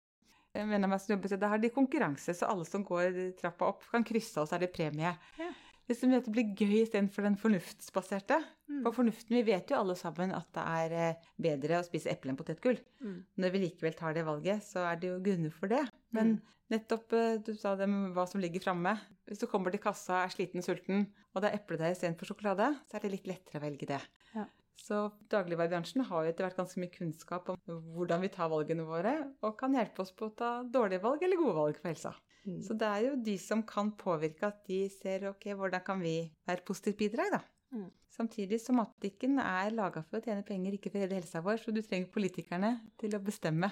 Som 0.53 1.15
jobber, 1.15 1.37
da 1.41 1.53
har 1.55 1.61
de 1.63 1.73
konkurranse, 1.73 2.35
så 2.37 2.49
alle 2.53 2.65
som 2.69 2.85
går 2.85 3.37
trappa 3.41 3.71
opp, 3.73 3.85
kan 3.91 4.05
krysse, 4.05 4.41
og 4.41 4.49
så 4.49 4.59
er 4.59 4.67
det 4.67 4.75
premie. 4.75 5.15
Ja. 5.39 5.51
Hvis 5.89 6.03
de 6.05 6.13
det 6.13 6.31
blir 6.31 6.53
gøy 6.55 6.77
istedenfor 6.85 7.27
den 7.27 7.37
fornuftsbaserte. 7.37 8.39
Mm. 8.71 8.83
For 8.85 8.97
fornuften, 9.01 9.35
vi 9.35 9.43
vet 9.49 9.73
jo 9.73 9.81
alle 9.81 9.97
sammen 9.99 10.31
at 10.37 10.47
det 10.55 10.63
er 10.63 10.95
eh, 10.97 11.27
bedre 11.43 11.81
å 11.81 11.87
spise 11.87 12.13
eple 12.13 12.33
enn 12.33 12.39
potetgull. 12.39 12.79
Mm. 13.03 13.19
Når 13.43 13.55
vi 13.55 13.63
likevel 13.65 13.97
tar 13.99 14.15
det 14.17 14.25
valget, 14.29 14.63
så 14.65 14.87
er 14.89 15.01
det 15.03 15.11
jo 15.11 15.19
grunner 15.25 15.53
for 15.53 15.73
det. 15.73 15.83
Men 16.15 16.37
mm. 16.37 16.55
nettopp 16.77 17.17
eh, 17.19 17.35
du 17.43 17.53
sa 17.59 17.75
det 17.77 17.91
med 17.91 18.15
hva 18.17 18.29
som 18.31 18.41
ligger 18.41 18.63
framme. 18.63 18.95
Hvis 19.29 19.43
du 19.43 19.49
kommer 19.51 19.75
til 19.75 19.83
kassa, 19.83 20.23
er 20.23 20.33
sliten 20.33 20.65
sulten, 20.65 21.09
og 21.35 21.43
det 21.43 21.51
er 21.51 21.59
eple 21.59 21.81
der 21.83 21.97
istedenfor 21.97 22.31
sjokolade, 22.31 22.71
så 22.87 22.99
er 22.99 23.05
det 23.05 23.15
litt 23.17 23.31
lettere 23.31 23.59
å 23.59 23.67
velge 23.67 23.91
det. 23.91 24.01
Ja. 24.37 24.47
Så 24.81 25.05
dagligvarebransjen 25.31 26.05
har 26.09 26.25
jo 26.25 26.33
etter 26.33 26.47
hvert 26.47 26.59
ganske 26.59 26.81
mye 26.83 26.93
kunnskap 26.93 27.49
om 27.53 27.81
hvordan 27.95 28.23
vi 28.25 28.31
tar 28.35 28.51
valgene 28.51 28.87
våre, 28.89 29.15
og 29.45 29.57
kan 29.61 29.77
hjelpe 29.77 30.03
oss 30.05 30.13
på 30.17 30.31
å 30.31 30.37
ta 30.37 30.53
dårlige 30.65 31.05
valg 31.05 31.23
eller 31.23 31.41
gode 31.41 31.57
valg 31.59 31.79
for 31.79 31.93
helsa. 31.93 32.15
Mm. 32.43 32.59
Så 32.67 32.75
det 32.75 32.89
er 32.89 33.05
jo 33.07 33.17
de 33.23 33.37
som 33.39 33.63
kan 33.67 33.93
påvirke 33.99 34.49
at 34.49 34.65
de 34.67 34.85
ser 34.91 35.29
ok, 35.31 35.53
hvordan 35.59 35.85
kan 35.87 36.03
vi 36.03 36.17
være 36.49 36.67
positivt 36.67 36.99
bidrag, 37.05 37.37
da. 37.37 37.43
Mm. 37.73 37.91
Samtidig 38.13 38.59
som 38.61 38.77
matbutikken 38.81 39.39
er 39.41 39.73
laga 39.73 40.03
for 40.05 40.19
å 40.19 40.25
tjene 40.25 40.45
penger, 40.45 40.77
ikke 40.77 40.93
for 40.93 41.05
hele 41.05 41.21
helsa 41.21 41.41
vår, 41.45 41.63
så 41.63 41.73
du 41.73 41.81
trenger 41.81 42.11
politikerne 42.13 42.75
til 43.01 43.17
å 43.17 43.23
bestemme. 43.23 43.71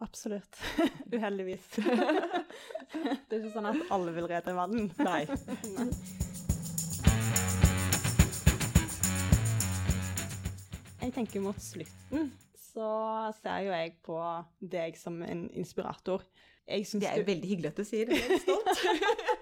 Absolutt. 0.00 0.60
Uheldigvis. 1.14 1.66
det 1.76 3.36
er 3.36 3.40
ikke 3.40 3.54
sånn 3.56 3.72
at 3.72 3.86
alle 3.92 4.16
vil 4.16 4.30
redde 4.30 4.56
verden. 4.56 4.90
Nei. 5.02 5.24
Jeg 11.10 11.18
tenker 11.18 11.42
mot 11.44 11.58
slutten 11.58 12.30
så 12.70 12.90
ser 13.40 13.66
jo 13.66 13.74
jeg 13.74 13.96
på 14.06 14.16
deg 14.72 14.98
som 14.98 15.20
en 15.26 15.48
inspirator. 15.58 16.22
det 16.66 17.08
er 17.08 17.18
jo 17.18 17.24
du... 17.24 17.30
veldig 17.32 17.50
hyggelig 17.50 17.72
at 17.72 17.80
du 17.80 17.86
sier 17.88 18.10
det. 18.10 18.20
Jeg 18.20 18.38
er 18.38 18.44
stolt. 18.44 19.36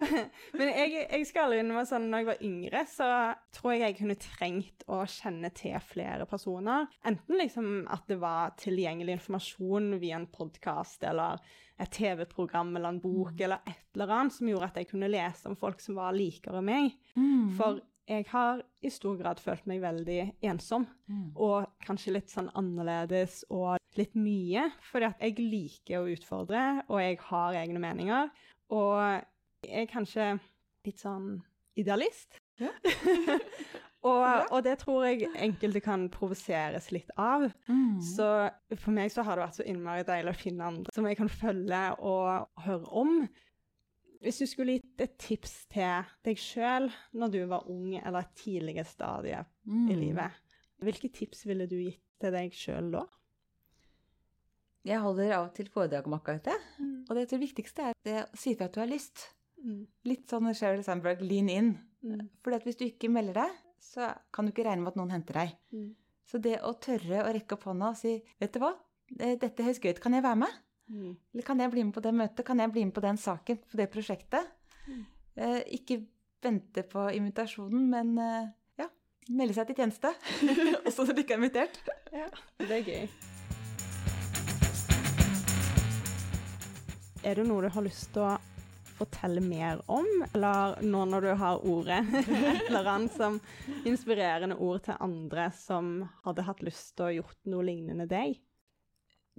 Men 0.56 0.70
jeg, 0.72 0.92
jeg 1.04 1.26
skal 1.28 1.54
innrømme 1.58 1.84
sånn, 1.88 2.06
når 2.10 2.22
jeg 2.22 2.28
var 2.30 2.44
yngre, 2.46 2.82
så 2.88 3.08
tror 3.54 3.74
jeg 3.74 3.82
jeg 3.84 3.96
kunne 3.98 4.16
trengt 4.20 4.84
å 4.88 5.02
kjenne 5.04 5.50
til 5.56 5.76
flere 5.84 6.26
personer. 6.28 6.88
Enten 7.06 7.40
liksom 7.40 7.68
at 7.92 8.06
det 8.08 8.16
var 8.22 8.54
tilgjengelig 8.60 9.18
informasjon 9.18 9.98
via 10.00 10.16
en 10.20 10.30
podkast 10.32 11.04
eller 11.08 11.42
et 11.80 11.92
TV-program 11.96 12.74
eller 12.76 12.94
en 12.94 13.02
bok 13.02 13.36
mm. 13.36 13.44
eller 13.46 13.68
et 13.68 13.86
eller 13.96 14.16
annet 14.16 14.36
som 14.36 14.48
gjorde 14.50 14.68
at 14.68 14.80
jeg 14.80 14.90
kunne 14.90 15.12
lese 15.12 15.48
om 15.48 15.56
folk 15.60 15.80
som 15.84 15.96
var 16.00 16.16
likere 16.16 16.60
meg. 16.64 16.92
Mm. 17.16 17.52
For 17.56 17.80
jeg 18.10 18.26
har 18.32 18.62
i 18.82 18.90
stor 18.90 19.18
grad 19.20 19.40
følt 19.42 19.66
meg 19.70 19.82
veldig 19.84 20.20
ensom. 20.50 20.86
Mm. 21.10 21.28
Og 21.38 21.68
kanskje 21.86 22.16
litt 22.16 22.32
sånn 22.32 22.50
annerledes 22.58 23.44
og 23.54 23.76
litt 23.98 24.16
mye. 24.18 24.66
Fordi 24.90 25.10
at 25.10 25.22
jeg 25.22 25.38
liker 25.38 26.00
å 26.00 26.10
utfordre, 26.10 26.64
og 26.88 27.02
jeg 27.02 27.20
har 27.28 27.60
egne 27.60 27.82
meninger. 27.82 28.32
Og 28.74 28.96
jeg 29.66 29.84
er 29.84 29.92
kanskje 29.92 30.32
litt 30.86 31.02
sånn 31.02 31.36
idealist. 31.78 32.40
Ja. 32.60 32.72
og, 34.08 34.24
og, 34.50 34.58
det 34.66 34.78
tror 34.82 35.06
jeg 35.06 35.30
enkelte 35.30 35.82
kan 35.84 36.08
provoseres 36.12 36.90
litt 36.94 37.12
av. 37.14 37.46
Mm. 37.70 38.00
Så 38.04 38.26
for 38.74 38.96
meg 38.96 39.14
så 39.14 39.24
har 39.26 39.38
det 39.38 39.46
vært 39.46 39.60
så 39.60 39.68
innmari 39.70 40.06
deilig 40.08 40.34
å 40.34 40.40
finne 40.40 40.72
andre 40.72 40.96
som 40.96 41.06
jeg 41.06 41.20
kan 41.20 41.30
følge 41.30 41.84
og 41.98 42.66
høre 42.66 42.90
om. 43.04 43.22
Hvis 44.20 44.42
du 44.42 44.46
skulle 44.48 44.76
gitt 44.76 45.00
et 45.00 45.16
tips 45.20 45.54
til 45.72 46.08
deg 46.26 46.40
sjøl 46.40 46.90
når 47.16 47.32
du 47.32 47.38
var 47.48 47.68
ung 47.72 47.94
eller 47.96 48.20
et 48.20 48.34
tidligere 48.36 48.84
stadie 48.88 49.40
mm. 49.64 49.86
i 49.88 49.96
livet, 49.96 50.36
hvilke 50.84 51.08
tips 51.12 51.46
ville 51.48 51.68
du 51.70 51.78
gitt 51.78 52.04
til 52.20 52.34
deg 52.36 52.52
sjøl 52.56 52.92
da? 52.92 53.06
Jeg 54.84 55.00
holder 55.04 55.34
av 55.36 55.46
og 55.48 55.54
til 55.56 55.68
foredrag 55.72 56.06
om 56.08 56.16
akkurat 56.16 56.44
det. 56.48 56.56
Mm. 56.80 56.92
Og 57.08 57.16
det, 57.16 57.26
det 57.32 57.40
viktigste 57.40 57.90
er 57.90 57.96
det 58.04 58.16
å 58.22 58.38
si 58.40 58.54
fra 58.56 58.68
at 58.68 58.76
du 58.76 58.80
har 58.80 58.88
lyst. 58.88 59.26
Mm. 59.60 59.82
Litt 60.08 60.32
sånn 60.32 60.48
Sheryl 60.56 60.84
Sandberg, 60.84 61.20
lean 61.24 61.50
in. 61.52 61.74
Mm. 62.04 62.28
For 62.44 62.64
hvis 62.64 62.80
du 62.80 62.86
ikke 62.86 63.12
melder 63.12 63.42
deg, 63.42 63.58
så 63.80 64.12
kan 64.32 64.46
du 64.46 64.54
ikke 64.54 64.64
regne 64.68 64.84
med 64.84 64.94
at 64.94 65.00
noen 65.00 65.12
henter 65.12 65.36
deg. 65.42 65.52
Mm. 65.76 65.90
Så 66.28 66.40
det 66.40 66.58
å 66.64 66.72
tørre 66.80 67.24
å 67.24 67.32
rekke 67.34 67.56
opp 67.56 67.66
hånda 67.68 67.92
og 67.92 67.98
si 67.98 68.20
'Vet 68.40 68.54
du 68.54 68.60
hva, 68.62 68.74
dette 69.10 69.64
høres 69.66 69.80
gøy 69.82 69.96
ut, 69.96 70.02
kan 70.04 70.14
jeg 70.14 70.24
være 70.24 70.44
med?' 70.44 70.58
Mm. 70.90 71.14
Eller 71.32 71.46
kan 71.46 71.60
jeg 71.62 71.70
bli 71.70 71.84
med 71.86 71.94
på 71.94 72.02
det 72.02 72.12
møtet? 72.18 72.44
Kan 72.46 72.58
jeg 72.58 72.72
bli 72.74 72.84
med 72.88 72.94
på 72.94 73.04
den 73.04 73.18
saken, 73.20 73.58
på 73.70 73.78
det 73.78 73.86
prosjektet? 73.92 74.48
Mm. 74.88 75.04
Eh, 75.38 75.60
ikke 75.78 76.00
vente 76.42 76.82
på 76.82 77.04
invitasjonen, 77.14 77.84
men 77.92 78.16
eh, 78.18 78.48
ja, 78.82 78.88
melde 79.30 79.54
seg 79.54 79.70
til 79.70 79.78
tjeneste. 79.82 80.10
Også 80.86 81.06
når 81.06 81.14
du 81.14 81.22
ikke 81.24 81.36
er 81.36 81.42
invitert. 81.44 81.82
Ja, 82.10 82.26
det 82.58 82.74
er 82.74 82.88
gøy. 82.88 83.04
Er 87.22 87.36
det 87.38 87.44
noe 87.46 87.62
du 87.62 87.68
har 87.70 87.84
lyst 87.86 88.08
til 88.16 88.24
å 88.26 88.32
fortelle 88.98 89.40
mer 89.44 89.78
om, 89.86 90.08
eller 90.34 90.80
nå 90.82 91.04
når 91.06 91.28
du 91.28 91.30
har 91.38 91.62
ordet, 91.70 92.02
et 92.18 92.66
eller 92.66 92.90
annet 92.96 93.14
som 93.14 93.38
inspirerende 93.86 94.58
ord 94.58 94.82
til 94.88 94.98
andre 94.98 95.46
som 95.54 96.00
hadde 96.26 96.48
hatt 96.50 96.64
lyst 96.66 96.96
til 96.98 97.06
å 97.06 97.14
gjort 97.20 97.38
noe 97.52 97.68
lignende 97.70 98.10
deg? 98.10 98.40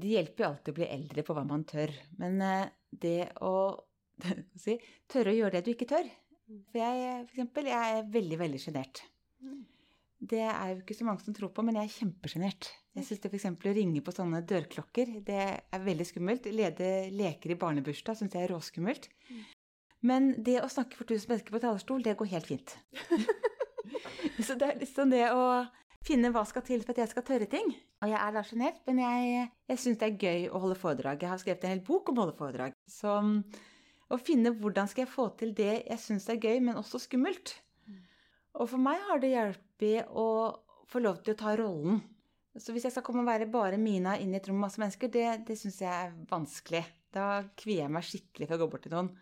Det 0.01 0.11
hjelper 0.15 0.43
jo 0.43 0.49
alltid 0.49 0.73
å 0.73 0.77
bli 0.79 0.89
eldre 0.89 1.23
på 1.25 1.35
hva 1.37 1.45
man 1.47 1.63
tør, 1.69 1.93
men 2.21 2.41
eh, 2.45 2.67
det 2.91 3.31
å 3.45 3.53
si, 4.63 4.77
tørre 5.11 5.33
å 5.33 5.37
gjøre 5.37 5.57
det 5.57 5.65
du 5.65 5.71
ikke 5.73 5.89
tør 5.89 6.09
For 6.71 6.81
jeg, 6.81 7.25
for 7.25 7.35
eksempel, 7.35 7.69
jeg 7.71 7.97
er 7.97 8.09
veldig, 8.13 8.39
veldig 8.41 8.61
sjenert. 8.61 9.03
Det 10.21 10.43
er 10.45 10.73
jo 10.73 10.81
ikke 10.81 10.97
så 10.97 11.05
mange 11.07 11.23
som 11.23 11.33
tror 11.33 11.49
på, 11.55 11.63
men 11.65 11.79
jeg 11.79 11.87
er 11.87 11.93
kjempesjenert. 11.95 12.67
Jeg 12.93 13.07
syns 13.07 13.23
f.eks. 13.25 13.47
å 13.49 13.73
ringe 13.73 14.03
på 14.05 14.13
sånne 14.13 14.43
dørklokker, 14.45 15.15
det 15.25 15.39
er 15.57 15.85
veldig 15.85 16.05
skummelt. 16.05 16.49
Lede 16.53 16.91
leker 17.15 17.55
i 17.55 17.57
barnebursdag 17.63 18.19
syns 18.19 18.35
jeg 18.37 18.45
er 18.45 18.53
råskummelt. 18.53 19.07
Men 20.05 20.33
det 20.45 20.59
å 20.61 20.69
snakke 20.69 20.99
for 20.99 21.09
tusen 21.09 21.31
mennesker 21.31 21.55
på 21.55 21.63
talerstol, 21.63 22.03
det 22.05 22.17
går 22.19 22.29
helt 22.35 22.51
fint. 22.51 22.75
så 24.45 24.55
det 24.59 24.67
er 24.67 24.79
liksom 24.81 25.11
det 25.13 25.25
å 25.33 25.43
finne 26.05 26.31
hva 26.33 26.43
skal 26.49 26.63
til 26.65 26.83
for 26.85 26.93
at 26.95 27.03
jeg 27.03 27.11
skal 27.11 27.25
tørre 27.27 27.47
ting. 27.49 27.73
Og 28.01 28.09
jeg 28.09 28.17
er 28.17 28.35
da 28.35 28.43
sjenert, 28.45 28.79
men 28.87 29.01
jeg, 29.03 29.49
jeg 29.69 29.81
syns 29.83 29.99
det 30.01 30.07
er 30.07 30.21
gøy 30.21 30.47
å 30.49 30.61
holde 30.63 30.77
foredrag. 30.79 31.21
Jeg 31.21 31.31
har 31.31 31.41
skrevet 31.41 31.67
en 31.67 31.75
hel 31.75 31.83
bok 31.85 32.09
om 32.09 32.19
å 32.19 32.25
holde 32.25 32.37
foredrag. 32.39 32.77
Så 32.89 33.17
å 34.11 34.19
finne 34.19 34.53
hvordan 34.57 34.89
skal 34.91 35.05
jeg 35.05 35.13
få 35.13 35.29
til 35.39 35.53
det 35.57 35.73
jeg 35.75 35.99
syns 36.01 36.27
er 36.31 36.41
gøy, 36.41 36.57
men 36.65 36.79
også 36.79 37.03
skummelt. 37.05 37.53
Og 38.59 38.67
for 38.67 38.81
meg 38.83 38.99
har 39.07 39.21
det 39.21 39.31
hjulpet 39.31 40.09
å 40.11 40.27
få 40.91 40.99
lov 41.03 41.21
til 41.23 41.35
å 41.35 41.39
ta 41.39 41.53
rollen. 41.55 42.01
Så 42.59 42.73
hvis 42.75 42.83
jeg 42.83 42.91
skal 42.91 43.05
komme 43.05 43.23
og 43.23 43.29
være 43.29 43.47
bare 43.47 43.79
Mina 43.79 44.17
inn 44.19 44.33
i 44.33 44.39
et 44.41 44.47
rom 44.49 44.57
med 44.59 44.65
masse 44.65 44.81
mennesker, 44.81 45.11
det, 45.13 45.27
det 45.47 45.55
syns 45.59 45.79
jeg 45.85 45.91
er 45.91 46.15
vanskelig. 46.27 46.83
Da 47.15 47.45
kvier 47.59 47.85
jeg 47.85 47.93
meg 47.95 48.07
skikkelig 48.07 48.49
for 48.49 48.57
å 48.57 48.63
gå 48.65 48.71
bort 48.73 48.83
til 48.87 48.95
noen. 48.97 49.13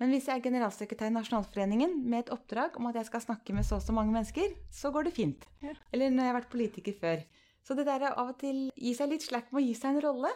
Men 0.00 0.14
hvis 0.14 0.30
jeg 0.30 0.38
er 0.38 0.44
generalsekretær 0.46 1.10
i 1.10 1.14
Nasjonalforeningen 1.14 1.98
med 2.08 2.24
et 2.24 2.32
oppdrag 2.32 2.78
om 2.80 2.88
at 2.88 2.96
jeg 2.96 3.10
skal 3.10 3.24
snakke 3.26 3.52
med 3.52 3.66
så 3.68 3.76
og 3.76 3.84
så 3.84 3.92
mange 3.92 4.14
mennesker, 4.14 4.54
så 4.72 4.92
går 4.94 5.08
det 5.08 5.16
fint. 5.18 5.44
Ja. 5.60 5.74
Eller 5.92 6.12
når 6.14 6.24
jeg 6.24 6.32
har 6.32 6.38
vært 6.38 6.54
politiker 6.54 6.96
før. 7.02 7.26
Så 7.60 7.76
det 7.76 7.84
der 7.86 8.06
er 8.08 8.16
av 8.16 8.32
og 8.32 8.38
til 8.40 8.70
gi 8.72 8.94
seg 8.96 9.12
litt 9.12 9.26
slack 9.26 9.50
med 9.52 9.60
å 9.60 9.66
gi 9.66 9.74
seg 9.76 9.92
en 9.92 10.04
rolle. 10.06 10.32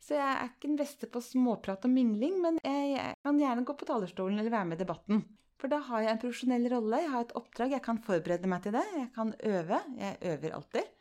Så 0.00 0.16
jeg 0.16 0.24
er 0.24 0.48
ikke 0.48 0.70
den 0.70 0.78
beste 0.80 1.08
på 1.12 1.20
småprat 1.20 1.84
og 1.84 1.92
mingling, 1.92 2.38
men 2.40 2.56
jeg, 2.64 2.94
jeg 2.94 3.18
kan 3.26 3.42
gjerne 3.42 3.66
gå 3.68 3.76
på 3.76 3.88
talerstolen 3.90 4.40
eller 4.40 4.54
være 4.54 4.70
med 4.70 4.78
i 4.78 4.84
debatten. 4.86 5.26
For 5.60 5.68
da 5.68 5.82
har 5.84 6.04
jeg 6.04 6.14
en 6.14 6.20
profesjonell 6.22 6.68
rolle, 6.72 7.02
jeg 7.02 7.12
har 7.12 7.26
et 7.26 7.34
oppdrag, 7.36 7.74
jeg 7.76 7.84
kan 7.84 7.98
forberede 8.06 8.48
meg 8.48 8.62
til 8.64 8.78
det. 8.78 8.84
Jeg 8.94 9.10
kan 9.16 9.34
øve. 9.52 9.82
Jeg 9.98 10.16
øver 10.32 10.54
alltid. 10.60 10.94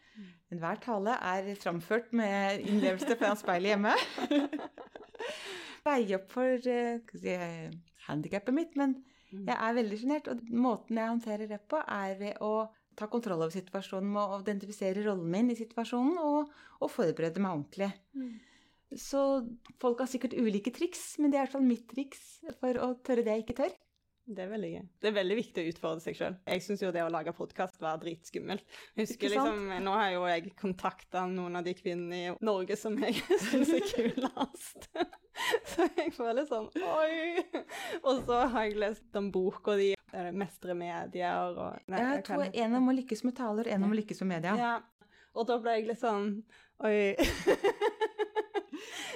Enhver 0.52 0.80
tale 0.82 1.14
er 1.30 1.48
framført 1.60 2.14
med 2.16 2.64
innlevelse 2.66 3.18
foran 3.20 3.40
speilet 3.40 3.76
hjemme. 3.76 3.94
Veie 5.88 6.18
opp 6.20 6.32
for 6.36 6.72
uh, 6.72 7.14
si, 7.22 7.38
handikappet 8.08 8.56
mitt, 8.56 8.76
men 8.80 8.98
jeg 9.32 9.56
er 9.56 9.78
veldig 9.78 10.02
sjenert. 10.02 10.30
Og 10.32 10.44
måten 10.52 11.00
jeg 11.00 11.14
håndterer 11.14 11.50
det 11.52 11.62
på, 11.70 11.80
er 11.84 12.18
ved 12.20 12.44
å 12.44 12.68
ta 12.98 13.08
kontroll 13.12 13.44
over 13.44 13.54
situasjonen 13.54 14.10
med 14.14 14.36
å 14.36 14.42
identifisere 14.42 15.04
rollen 15.06 15.28
min 15.32 15.52
i 15.54 15.58
situasjonen 15.60 16.18
og, 16.22 16.54
og 16.82 16.92
forberede 16.92 17.44
meg 17.44 17.60
ordentlig. 17.60 17.92
Så 18.98 19.22
folk 19.82 20.00
har 20.02 20.10
sikkert 20.10 20.38
ulike 20.40 20.72
triks, 20.74 21.18
men 21.20 21.30
det 21.30 21.38
er 21.38 21.44
i 21.44 21.46
hvert 21.46 21.58
fall 21.58 21.68
mitt 21.68 21.86
triks 21.92 22.24
for 22.62 22.80
å 22.82 22.94
tørre 23.06 23.26
det 23.26 23.36
jeg 23.36 23.46
ikke 23.46 23.60
tør. 23.60 23.76
Det 24.28 24.44
er 24.44 24.50
veldig 24.52 24.70
gøy. 24.74 24.82
Det 25.00 25.08
er 25.08 25.14
veldig 25.16 25.36
viktig 25.38 25.64
å 25.64 25.70
utfordre 25.72 26.04
seg 26.04 26.18
sjøl. 26.20 26.34
Jeg 26.52 26.64
syns 26.66 26.82
jo 26.84 26.90
det 26.92 27.04
å 27.06 27.12
lage 27.12 27.32
podkast 27.36 27.78
var 27.80 28.00
dritskummelt. 28.02 28.66
Husker 29.00 29.32
liksom, 29.32 29.70
Nå 29.86 29.94
har 29.96 30.10
jo 30.18 30.26
jeg 30.28 30.52
kontakta 30.60 31.24
noen 31.32 31.56
av 31.60 31.68
de 31.68 31.76
kvinnene 31.78 32.20
i 32.20 32.34
Norge 32.44 32.76
som 32.80 32.98
jeg 33.00 33.22
syns 33.48 33.72
er 33.78 33.88
kulest. 33.94 34.90
Så 35.72 35.88
jeg 35.98 36.14
føler 36.16 36.48
sånn 36.50 36.68
Oi! 36.82 37.44
Og 38.04 38.24
så 38.28 38.42
har 38.54 38.68
jeg 38.68 38.80
lest 38.82 39.06
den 39.16 39.30
boka 39.34 39.78
di, 39.80 39.92
eh, 39.94 40.30
'Mestre 40.34 40.76
medier' 40.78 41.54
og 41.54 41.88
nei, 41.88 42.02
Jeg 42.02 42.26
tror 42.28 42.48
heter 42.48 42.66
en 42.66 42.78
om 42.80 42.92
å 42.92 42.98
lykkes 42.98 43.24
med 43.28 43.38
taler, 43.38 43.70
en 43.74 43.88
om 43.88 43.94
å 43.94 44.00
lykkes 44.00 44.24
med 44.24 44.38
media. 44.38 44.56
Ja. 44.58 44.76
Og 45.38 45.46
da 45.50 45.60
ble 45.62 45.78
jeg 45.78 45.90
litt 45.92 46.02
sånn 46.02 46.32
Oi. 46.86 47.16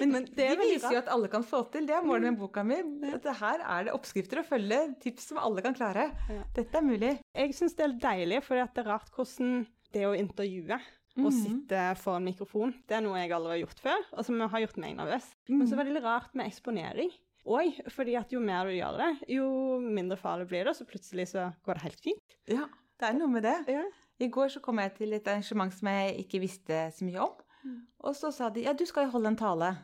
Men 0.02 0.24
det 0.24 0.34
De 0.34 0.46
er 0.48 0.58
viser 0.58 0.96
jo 0.96 0.98
at 0.98 1.10
alle 1.12 1.28
kan 1.30 1.44
få 1.46 1.60
til. 1.70 1.84
Det 1.86 1.94
er 1.94 2.02
målet 2.02 2.32
med 2.32 2.40
boka 2.40 2.64
mi. 2.66 2.80
Dette 3.04 3.34
her 3.38 3.62
er 3.62 3.86
det 3.86 3.92
oppskrifter 3.94 4.40
å 4.40 4.46
følge, 4.46 4.80
tips 5.02 5.28
som 5.30 5.38
alle 5.38 5.62
kan 5.62 5.76
klare. 5.76 6.08
Dette 6.56 6.80
er 6.80 6.86
mulig. 6.86 7.12
Jeg 7.36 7.54
syns 7.54 7.76
det 7.78 7.86
er 7.86 7.94
deilig, 8.02 8.40
for 8.42 8.58
det 8.58 8.82
er 8.82 8.90
rart 8.90 9.12
hvordan 9.14 9.62
det 9.94 10.02
å 10.08 10.16
intervjue 10.18 10.80
og 11.18 11.28
Mhm. 11.30 11.42
sitte 11.42 11.96
foran 12.00 12.24
mikrofon, 12.24 12.72
det 12.88 12.96
er 12.96 13.00
noe 13.04 13.18
jeg 13.18 13.30
aldri 13.32 13.50
har 13.60 13.66
gjort 13.66 13.80
før, 13.80 14.04
og 14.12 14.24
som 14.24 14.40
har 14.40 14.60
gjort 14.60 14.76
meg 14.78 14.96
nervøs. 14.96 15.34
Men 15.48 15.66
så 15.66 15.78
er 15.78 15.84
det 15.84 15.92
litt 15.94 16.04
rart 16.04 16.34
med 16.34 16.46
eksponering. 16.46 17.10
Og 17.44 17.74
fordi 17.90 18.14
at 18.16 18.30
jo 18.32 18.38
mer 18.40 18.64
du 18.64 18.70
gjør 18.70 18.96
det, 18.98 19.28
jo 19.28 19.78
mindre 19.80 20.16
farlig 20.16 20.46
blir 20.48 20.64
det, 20.64 20.76
så 20.76 20.84
plutselig 20.86 21.26
så 21.34 21.52
går 21.66 21.74
det 21.74 21.82
helt 21.82 22.00
fint. 22.00 22.36
Ja, 22.48 22.66
det 23.00 23.08
er 23.08 23.12
noe 23.18 23.28
med 23.28 23.42
det. 23.42 23.66
Ja. 23.68 23.82
I 24.20 24.28
går 24.28 24.46
så 24.48 24.60
kom 24.62 24.78
jeg 24.78 24.94
til 24.94 25.12
et 25.12 25.26
arrangement 25.26 25.72
som 25.72 25.88
jeg 25.88 26.18
ikke 26.24 26.40
visste 26.40 26.92
så 26.94 27.02
mye 27.04 27.18
om. 27.20 27.32
Mm. 27.64 27.80
Og 28.04 28.14
så 28.14 28.32
sa 28.32 28.48
de 28.50 28.62
ja, 28.62 28.72
du 28.72 28.84
skal 28.86 29.06
jo 29.06 29.10
holde 29.10 29.26
en 29.28 29.36
tale. 29.36 29.76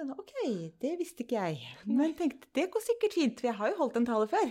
Ok, 0.00 0.32
det 0.80 0.98
visste 0.98 1.24
ikke 1.26 1.36
jeg. 1.36 1.58
Men 1.86 2.14
tenkte 2.14 2.46
det 2.54 2.70
går 2.72 2.80
sikkert 2.80 3.12
fint, 3.12 3.40
for 3.40 3.46
jeg 3.48 3.54
har 3.58 3.68
jo 3.68 3.76
holdt 3.76 3.96
en 4.00 4.06
tale 4.06 4.26
før. 4.26 4.50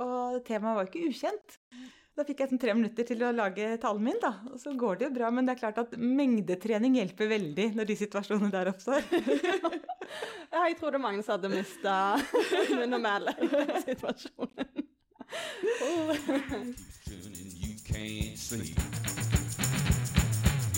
Og 0.00 0.44
temaet 0.44 0.74
var 0.74 0.86
jo 0.86 0.90
ikke 0.90 1.08
ukjent. 1.10 1.58
Da 2.16 2.24
fikk 2.24 2.38
jeg 2.40 2.48
sånn 2.48 2.60
tre 2.60 2.72
minutter 2.72 3.04
til 3.04 3.20
å 3.26 3.30
lage 3.34 3.74
talen 3.82 4.06
min, 4.06 4.16
da. 4.22 4.30
Og 4.48 4.56
så 4.56 4.72
går 4.72 4.96
det 4.96 5.04
jo 5.04 5.14
bra, 5.18 5.28
men 5.28 5.44
det 5.44 5.52
er 5.52 5.60
klart 5.60 5.80
at 5.82 5.90
mengdetrening 6.00 6.96
hjelper 6.96 7.28
veldig 7.28 7.66
når 7.76 7.90
de 7.90 7.96
situasjonene 8.00 8.52
der 8.54 8.72
oppstår. 8.72 9.04
Ja, 10.52 10.62
jeg 10.70 10.76
mange 11.02 11.20
som 11.26 11.34
hadde 11.34 11.50
mista 11.50 11.92
den 12.70 12.94
situasjonen. 13.82 14.84
and 17.26 17.52
you 17.52 17.74
can't 17.84 18.38
sleep. 18.38 18.78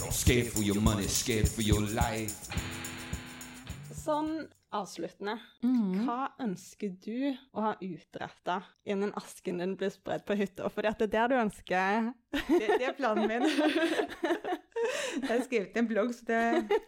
You're 0.00 0.10
scared 0.10 0.48
for 0.48 0.62
your 0.62 0.80
money, 0.80 1.06
scared 1.06 1.46
for 1.46 1.62
your 1.62 1.84
life. 1.92 2.48
Sånn 3.94 4.48
avsluttende, 4.74 5.38
Mm. 5.64 6.04
hva 6.04 6.28
ønsker 6.44 6.90
du 7.00 7.36
å 7.56 7.62
ha 7.64 7.72
utretta 7.80 8.58
innen 8.84 9.12
asken 9.16 9.58
din 9.62 9.76
blir 9.80 9.90
spredd 9.90 10.24
på 10.28 10.36
hytta? 10.36 10.68
For 10.70 10.82
det 10.82 10.94
er 11.00 11.06
der 11.14 11.28
du 11.28 11.36
ønsker 11.40 12.12
Det, 12.32 12.68
det 12.78 12.88
er 12.90 12.96
planen 12.98 13.28
min. 13.28 13.42
Jeg 15.18 15.28
har 15.28 15.40
skrevet 15.44 15.76
en 15.80 15.88
blogg, 15.90 16.12
så 16.14 16.24
det, 16.28 16.78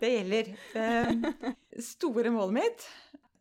det 0.00 0.10
gjelder. 0.12 0.52
Det 0.72 1.82
store 1.84 2.30
målet 2.30 2.54
mitt 2.60 2.84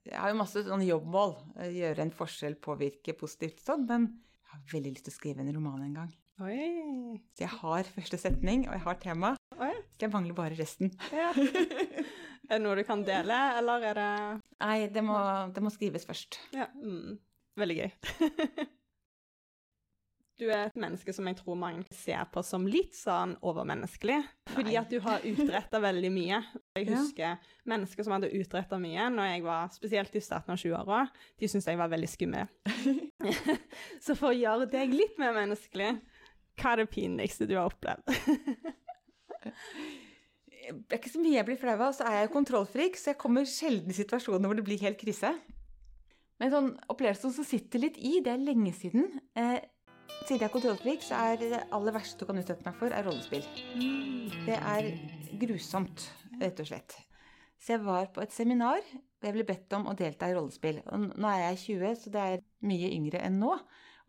Jeg 0.08 0.18
har 0.18 0.32
jo 0.34 0.40
masse 0.40 0.64
sånne 0.66 0.88
jobbmål. 0.88 1.36
Gjøre 1.76 2.02
en 2.08 2.14
forskjell, 2.16 2.56
påvirke 2.64 3.14
positivt 3.20 3.62
sånn. 3.62 3.86
Men 3.88 4.08
jeg 4.42 4.50
har 4.56 4.64
veldig 4.74 4.96
lyst 4.96 5.06
til 5.08 5.14
å 5.14 5.20
skrive 5.20 5.46
en 5.46 5.54
roman 5.54 5.84
en 5.86 5.94
gang. 6.00 6.10
Oi. 6.42 7.20
Så 7.38 7.46
jeg 7.46 7.54
har 7.62 7.84
første 7.94 8.18
setning, 8.18 8.66
og 8.68 8.74
jeg 8.74 8.84
har 8.88 8.98
tema. 9.04 9.36
Oi. 9.62 9.74
Så 9.94 10.08
jeg 10.08 10.14
mangler 10.16 10.34
bare 10.42 10.58
resten. 10.58 10.90
Ja. 11.14 11.30
Er 12.52 12.60
det 12.60 12.66
noe 12.66 12.76
du 12.76 12.84
kan 12.84 13.00
dele, 13.08 13.36
eller 13.62 13.80
er 13.88 13.96
det 13.96 14.10
Nei, 14.62 14.88
det 14.92 15.02
må, 15.08 15.16
det 15.56 15.62
må 15.64 15.72
skrives 15.72 16.04
først. 16.06 16.36
Ja. 16.54 16.66
Mm. 16.76 17.16
Veldig 17.62 17.78
gøy. 17.82 17.92
Du 20.42 20.48
er 20.50 20.72
et 20.72 20.78
menneske 20.80 21.14
som 21.14 21.28
jeg 21.30 21.36
tror 21.38 21.54
mange 21.60 21.84
ser 21.94 22.24
på 22.34 22.42
som 22.42 22.64
litt 22.66 22.96
sånn 22.98 23.36
overmenneskelig. 23.46 24.16
Fordi 24.50 24.72
Nei. 24.72 24.78
at 24.80 24.90
du 24.90 24.96
har 25.06 25.22
utretta 25.30 25.78
veldig 25.84 26.10
mye. 26.16 26.40
Jeg 26.80 26.88
Ja. 26.88 26.96
husker 26.98 27.36
mennesker 27.70 28.02
som 28.08 28.16
hadde 28.16 28.32
utretta 28.34 28.80
mye 28.82 29.06
når 29.14 29.28
jeg 29.36 29.44
var 29.46 29.70
spesielt 29.76 30.16
i 30.18 30.24
starten 30.26 30.56
av 30.56 30.58
20-åra. 30.58 31.04
De 31.38 31.46
syntes 31.52 31.70
jeg 31.70 31.78
var 31.78 31.92
veldig 31.94 32.10
skummel. 32.10 32.50
Så 34.02 34.18
for 34.18 34.32
å 34.32 34.34
gjøre 34.40 34.66
deg 34.74 34.96
litt 34.98 35.22
mer 35.22 35.36
menneskelig, 35.38 35.92
hva 36.58 36.74
er 36.74 36.82
det 36.82 36.90
pinligste 36.96 37.46
du 37.46 37.54
har 37.60 37.70
opplevd? 37.70 38.02
Det 40.72 40.96
er 40.96 41.02
ikke 41.02 41.14
så 41.14 41.22
mye 41.22 41.38
jeg 41.38 41.48
blir 41.48 41.60
flau 41.60 41.76
av, 41.78 41.92
så 41.96 42.08
er 42.08 42.22
jeg 42.22 42.34
kontrollfrik, 42.34 42.98
så 43.00 43.12
jeg 43.12 43.20
kommer 43.22 43.48
sjelden 43.50 43.92
i 43.92 43.98
situasjoner 43.98 44.50
hvor 44.50 44.58
det 44.58 44.66
blir 44.68 44.82
helt 44.86 45.00
krise. 45.02 45.34
Men 46.42 46.54
sånn 46.54 46.72
opplevelsen 46.90 47.36
som 47.36 47.46
sitter 47.46 47.84
litt 47.84 48.00
i, 48.02 48.16
det 48.24 48.34
er 48.34 48.42
lenge 48.42 48.74
siden. 48.74 49.20
Eh, 49.38 49.60
siden 50.24 50.40
jeg 50.40 50.48
er 50.48 50.54
kontrollfrik, 50.54 51.04
så 51.06 51.20
er 51.30 51.38
det 51.42 51.62
aller 51.76 51.96
verste 51.96 52.24
du 52.24 52.30
kan 52.30 52.42
utsette 52.42 52.66
meg 52.66 52.80
for, 52.80 52.94
er 52.94 53.06
rollespill. 53.06 53.46
Det 54.48 54.58
er 54.58 54.90
grusomt, 55.42 56.08
rett 56.42 56.64
og 56.64 56.70
slett. 56.72 56.98
Så 57.62 57.76
jeg 57.76 57.84
var 57.86 58.10
på 58.14 58.24
et 58.24 58.34
seminar, 58.34 58.82
og 58.82 59.28
jeg 59.28 59.36
ble 59.36 59.46
bedt 59.46 59.74
om 59.78 59.86
å 59.92 59.96
delta 59.98 60.32
i 60.32 60.34
rollespill. 60.34 60.82
Og 60.90 61.12
nå 61.14 61.30
er 61.30 61.44
jeg 61.52 61.60
20, 61.68 61.98
så 62.02 62.14
det 62.14 62.22
er 62.26 62.46
mye 62.66 62.90
yngre 62.90 63.22
enn 63.22 63.38
nå. 63.42 63.54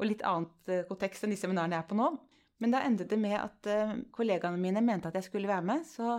Og 0.00 0.08
litt 0.08 0.24
annet 0.24 0.72
eh, 0.72 0.86
kontekst 0.88 1.26
enn 1.26 1.34
de 1.34 1.40
seminarene 1.40 1.76
jeg 1.76 1.84
er 1.84 1.90
på 1.90 1.98
nå. 2.00 2.08
Men 2.64 2.72
da 2.72 2.80
endte 2.86 3.04
det 3.10 3.18
med 3.20 3.36
at 3.36 3.68
eh, 3.68 3.92
kollegaene 4.14 4.60
mine 4.60 4.80
mente 4.84 5.10
at 5.10 5.18
jeg 5.18 5.28
skulle 5.28 5.50
være 5.50 5.66
med, 5.68 5.84
så 5.84 6.16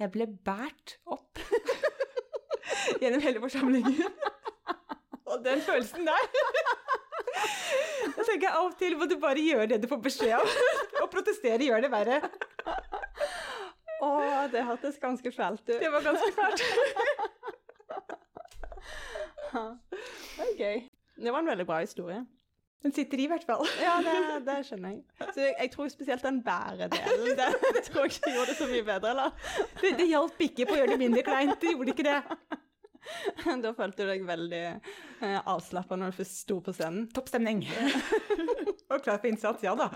jeg 0.00 0.10
ble 0.14 0.26
båret 0.46 0.96
opp 1.06 1.38
gjennom 3.02 3.22
hele 3.22 3.42
forsamlingen. 3.42 4.16
Og 5.24 5.44
den 5.44 5.62
følelsen 5.64 6.06
der 6.06 6.26
Jeg 8.04 8.26
tenker 8.28 8.50
Av 8.54 8.68
og 8.68 8.74
til 8.78 8.96
må 8.98 9.06
du 9.10 9.16
bare 9.20 9.42
gjøre 9.42 9.66
det 9.72 9.80
du 9.82 9.88
får 9.90 10.02
beskjed 10.04 10.34
om. 10.38 10.50
Og 11.02 11.08
protestere 11.12 11.64
gjør 11.66 11.84
det 11.84 11.90
verre. 11.92 12.20
Å, 14.04 14.10
det 14.52 14.64
hørtes 14.66 15.00
ganske 15.02 15.32
fælt 15.34 15.64
ut. 15.68 15.78
Det 15.80 15.90
var 15.92 16.04
ganske 16.04 16.32
fælt. 16.36 16.64
Det 19.54 20.40
var 20.40 20.56
gøy. 20.58 20.80
Det 21.22 21.30
var 21.30 21.44
en 21.44 21.46
veldig 21.46 21.66
bra 21.68 21.76
historie. 21.84 22.24
Den 22.84 22.92
sitter 22.92 23.20
i, 23.20 23.24
i 23.24 23.30
hvert 23.32 23.44
fall. 23.48 23.64
Ja, 23.80 23.94
det, 24.04 24.16
det 24.44 24.58
skjønner 24.68 24.92
jeg. 24.92 25.30
Så 25.32 25.40
jeg, 25.40 25.54
jeg 25.56 25.70
tror 25.72 25.88
spesielt 25.88 26.26
den 26.26 26.42
bæredelen, 26.44 27.30
det, 27.38 27.46
det 27.78 27.82
tror 27.86 28.04
jeg 28.04 28.12
ikke 28.18 28.34
gjorde 28.34 28.50
det 28.50 28.56
så 28.58 28.68
mye 28.68 28.84
bedre, 28.90 29.14
eller? 29.14 29.30
Det, 29.80 29.92
det 30.02 30.08
hjalp 30.10 30.44
ikke 30.44 30.66
på 30.68 30.76
å 30.76 30.78
gjøre 30.82 30.92
det 30.92 31.00
mindre 31.00 31.24
kleint. 31.24 31.56
Det 31.62 31.72
gjorde 31.72 31.94
ikke 31.94 32.06
det. 32.10 32.18
Da 33.64 33.72
følte 33.76 34.04
du 34.04 34.08
deg 34.08 34.22
veldig 34.28 34.62
eh, 34.64 35.40
avslappa 35.40 35.96
når 35.96 36.12
du 36.12 36.18
først 36.20 36.38
sto 36.44 36.58
på 36.64 36.72
scenen. 36.76 37.08
Topp 37.12 37.28
stemning. 37.32 37.64
Og 38.92 39.00
klar 39.04 39.18
for 39.18 39.28
innsats, 39.28 39.64
ja 39.64 39.74
da. 39.76 39.90